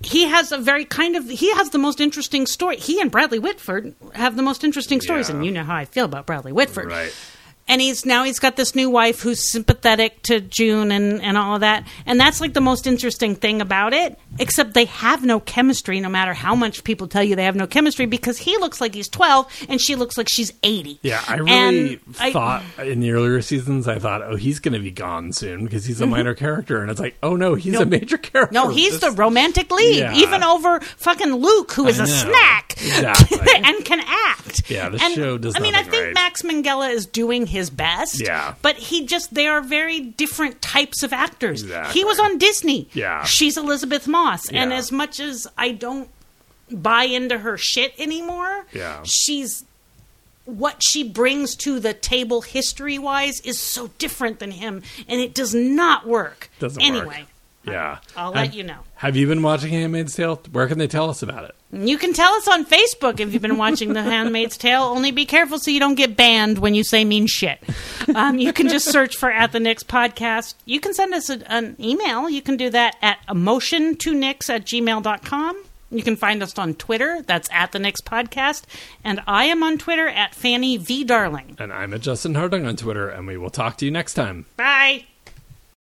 He 0.00 0.24
has 0.28 0.52
a 0.52 0.58
very 0.58 0.84
kind 0.84 1.16
of 1.16 1.28
he 1.28 1.52
has 1.54 1.70
the 1.70 1.78
most 1.78 2.00
interesting 2.00 2.46
story. 2.46 2.76
He 2.76 3.00
and 3.00 3.10
Bradley 3.10 3.40
Whitford 3.40 3.96
have 4.14 4.36
the 4.36 4.42
most 4.42 4.62
interesting 4.62 5.00
stories, 5.00 5.28
Yeah. 5.28 5.34
and 5.34 5.44
you 5.44 5.50
know 5.50 5.64
how 5.64 5.74
I 5.74 5.86
feel 5.86 6.04
about 6.04 6.24
Bradley 6.24 6.52
Whitford 6.52 6.86
right. 6.88 7.12
And 7.68 7.80
he's 7.80 8.04
now 8.06 8.24
he's 8.24 8.38
got 8.38 8.56
this 8.56 8.74
new 8.74 8.90
wife 8.90 9.20
who's 9.20 9.50
sympathetic 9.50 10.22
to 10.24 10.40
June 10.40 10.90
and 10.90 11.20
and 11.22 11.36
all 11.36 11.54
of 11.56 11.60
that, 11.60 11.86
and 12.06 12.18
that's 12.18 12.40
like 12.40 12.54
the 12.54 12.60
most 12.60 12.86
interesting 12.86 13.34
thing 13.36 13.60
about 13.60 13.92
it. 13.92 14.18
Except 14.40 14.74
they 14.74 14.84
have 14.86 15.24
no 15.24 15.40
chemistry, 15.40 15.98
no 16.00 16.08
matter 16.08 16.32
how 16.32 16.54
much 16.54 16.84
people 16.84 17.08
tell 17.08 17.22
you 17.24 17.34
they 17.36 17.44
have 17.44 17.56
no 17.56 17.66
chemistry, 17.66 18.06
because 18.06 18.38
he 18.38 18.56
looks 18.58 18.80
like 18.80 18.94
he's 18.94 19.08
twelve 19.08 19.46
and 19.68 19.80
she 19.80 19.94
looks 19.96 20.16
like 20.16 20.28
she's 20.30 20.52
eighty. 20.62 20.98
Yeah, 21.02 21.22
I 21.28 21.36
really 21.36 21.50
And 21.52 22.00
I- 22.20 22.32
thought 22.32 22.62
in 22.82 23.00
the 23.00 23.10
earlier 23.12 23.40
seasons, 23.42 23.86
I 23.88 23.98
thought, 23.98 24.22
oh, 24.22 24.36
he's 24.36 24.58
going 24.60 24.74
to 24.74 24.80
be 24.80 24.90
gone 24.90 25.32
soon 25.32 25.64
because 25.64 25.84
he's 25.84 26.00
a 26.00 26.06
minor 26.06 26.34
character, 26.34 26.80
and 26.80 26.90
it's 26.90 27.00
like, 27.00 27.16
oh 27.22 27.36
no, 27.36 27.54
he's 27.54 27.68
Mm-hmm. 27.74 27.82
No. 27.90 27.96
a 27.96 28.00
major 28.00 28.16
character. 28.16 28.52
No, 28.54 28.68
he's 28.68 28.92
This- 28.98 29.00
the 29.00 29.10
romantic 29.10 29.70
lead, 29.70 29.96
Yeah. 29.98 30.14
even 30.14 30.42
over 30.42 30.80
fucking 30.80 31.32
Luke, 31.34 31.72
who 31.72 31.86
is 31.86 31.98
a 32.00 32.06
snack 32.06 32.72
Exactly. 32.78 33.38
and 33.56 33.84
can 33.84 34.00
act. 34.06 34.70
Yeah, 34.70 34.88
the 34.88 34.98
show 34.98 35.36
does 35.36 35.54
I 35.56 35.58
mean, 35.60 35.74
I 35.74 35.82
think 35.82 36.04
right. 36.04 36.14
Max 36.14 36.42
Minghella 36.42 36.90
is 36.90 37.06
doing 37.06 37.46
his 37.46 37.57
best. 37.68 38.20
Yeah. 38.22 38.54
but 38.62 38.76
he 38.76 39.04
just 39.06 39.34
they 39.34 39.46
are 39.46 39.60
very 39.60 40.00
different 40.00 40.62
types 40.62 41.02
of 41.02 41.12
actors. 41.12 41.62
Exactly. 41.62 42.00
He 42.00 42.04
was 42.04 42.18
on 42.20 42.38
Disney. 42.38 42.88
Yeah. 42.92 43.24
she's 43.24 43.56
Elisabeth 43.56 44.06
Moss, 44.06 44.48
and 44.50 44.72
as 44.72 44.92
much 44.92 45.18
as 45.20 45.46
I 45.58 45.72
don't 45.72 46.08
buy 46.70 47.04
into 47.04 47.38
her 47.38 47.56
shit 47.58 47.92
anymore, 47.98 48.66
Yeah. 48.72 49.00
she's 49.04 49.64
what 50.44 50.82
she 50.82 51.02
brings 51.04 51.54
to 51.56 51.78
the 51.78 51.92
table 51.92 52.40
history 52.40 52.98
wise 52.98 53.40
is 53.40 53.58
so 53.58 53.88
different 53.98 54.38
than 54.38 54.50
him, 54.52 54.82
and 55.06 55.20
it 55.20 55.34
does 55.34 55.54
not 55.54 56.06
work. 56.06 56.50
Doesn't 56.58 56.80
anyway. 56.82 57.06
work. 57.06 57.26
Yeah, 57.72 57.98
I'll 58.16 58.30
let 58.32 58.46
Have- 58.46 58.54
you 58.54 58.62
know. 58.64 58.78
Have 58.96 59.14
you 59.16 59.26
been 59.28 59.42
watching 59.42 59.70
*Handmaid's 59.70 60.14
Tale*? 60.16 60.42
Where 60.50 60.66
can 60.66 60.78
they 60.78 60.88
tell 60.88 61.08
us 61.08 61.22
about 61.22 61.44
it? 61.44 61.54
You 61.70 61.98
can 61.98 62.12
tell 62.14 62.32
us 62.32 62.48
on 62.48 62.64
Facebook 62.64 63.20
if 63.20 63.32
you've 63.32 63.42
been 63.42 63.58
watching 63.58 63.92
The 63.92 64.02
Handmaid's 64.02 64.56
Tale. 64.56 64.82
Only 64.82 65.10
be 65.10 65.26
careful 65.26 65.58
so 65.58 65.70
you 65.70 65.78
don't 65.78 65.94
get 65.96 66.16
banned 66.16 66.58
when 66.58 66.74
you 66.74 66.82
say 66.82 67.04
mean 67.04 67.26
shit. 67.26 67.62
Um, 68.14 68.38
you 68.38 68.52
can 68.54 68.68
just 68.68 68.86
search 68.90 69.16
for 69.16 69.30
At 69.30 69.52
the 69.52 69.60
Nix 69.60 69.82
Podcast. 69.84 70.54
You 70.64 70.80
can 70.80 70.94
send 70.94 71.12
us 71.12 71.28
a, 71.28 71.40
an 71.52 71.76
email. 71.78 72.28
You 72.30 72.40
can 72.42 72.56
do 72.56 72.70
that 72.70 72.96
at 73.02 73.18
emotion2nix 73.28 74.48
at 74.50 74.64
gmail.com. 74.64 75.62
You 75.90 76.02
can 76.02 76.16
find 76.16 76.42
us 76.42 76.58
on 76.58 76.74
Twitter. 76.74 77.22
That's 77.22 77.48
at 77.52 77.72
the 77.72 77.78
Nix 77.78 78.00
Podcast. 78.00 78.62
And 79.04 79.20
I 79.26 79.44
am 79.44 79.62
on 79.62 79.78
Twitter 79.78 80.08
at 80.08 80.34
Fanny 80.34 80.76
V. 80.78 81.04
Darling. 81.04 81.56
And 81.58 81.72
I'm 81.72 81.92
at 81.94 82.00
Justin 82.00 82.34
Harding 82.34 82.66
on 82.66 82.76
Twitter, 82.76 83.08
and 83.08 83.26
we 83.26 83.36
will 83.36 83.50
talk 83.50 83.76
to 83.78 83.84
you 83.84 83.90
next 83.90 84.14
time. 84.14 84.46
Bye. 84.56 85.04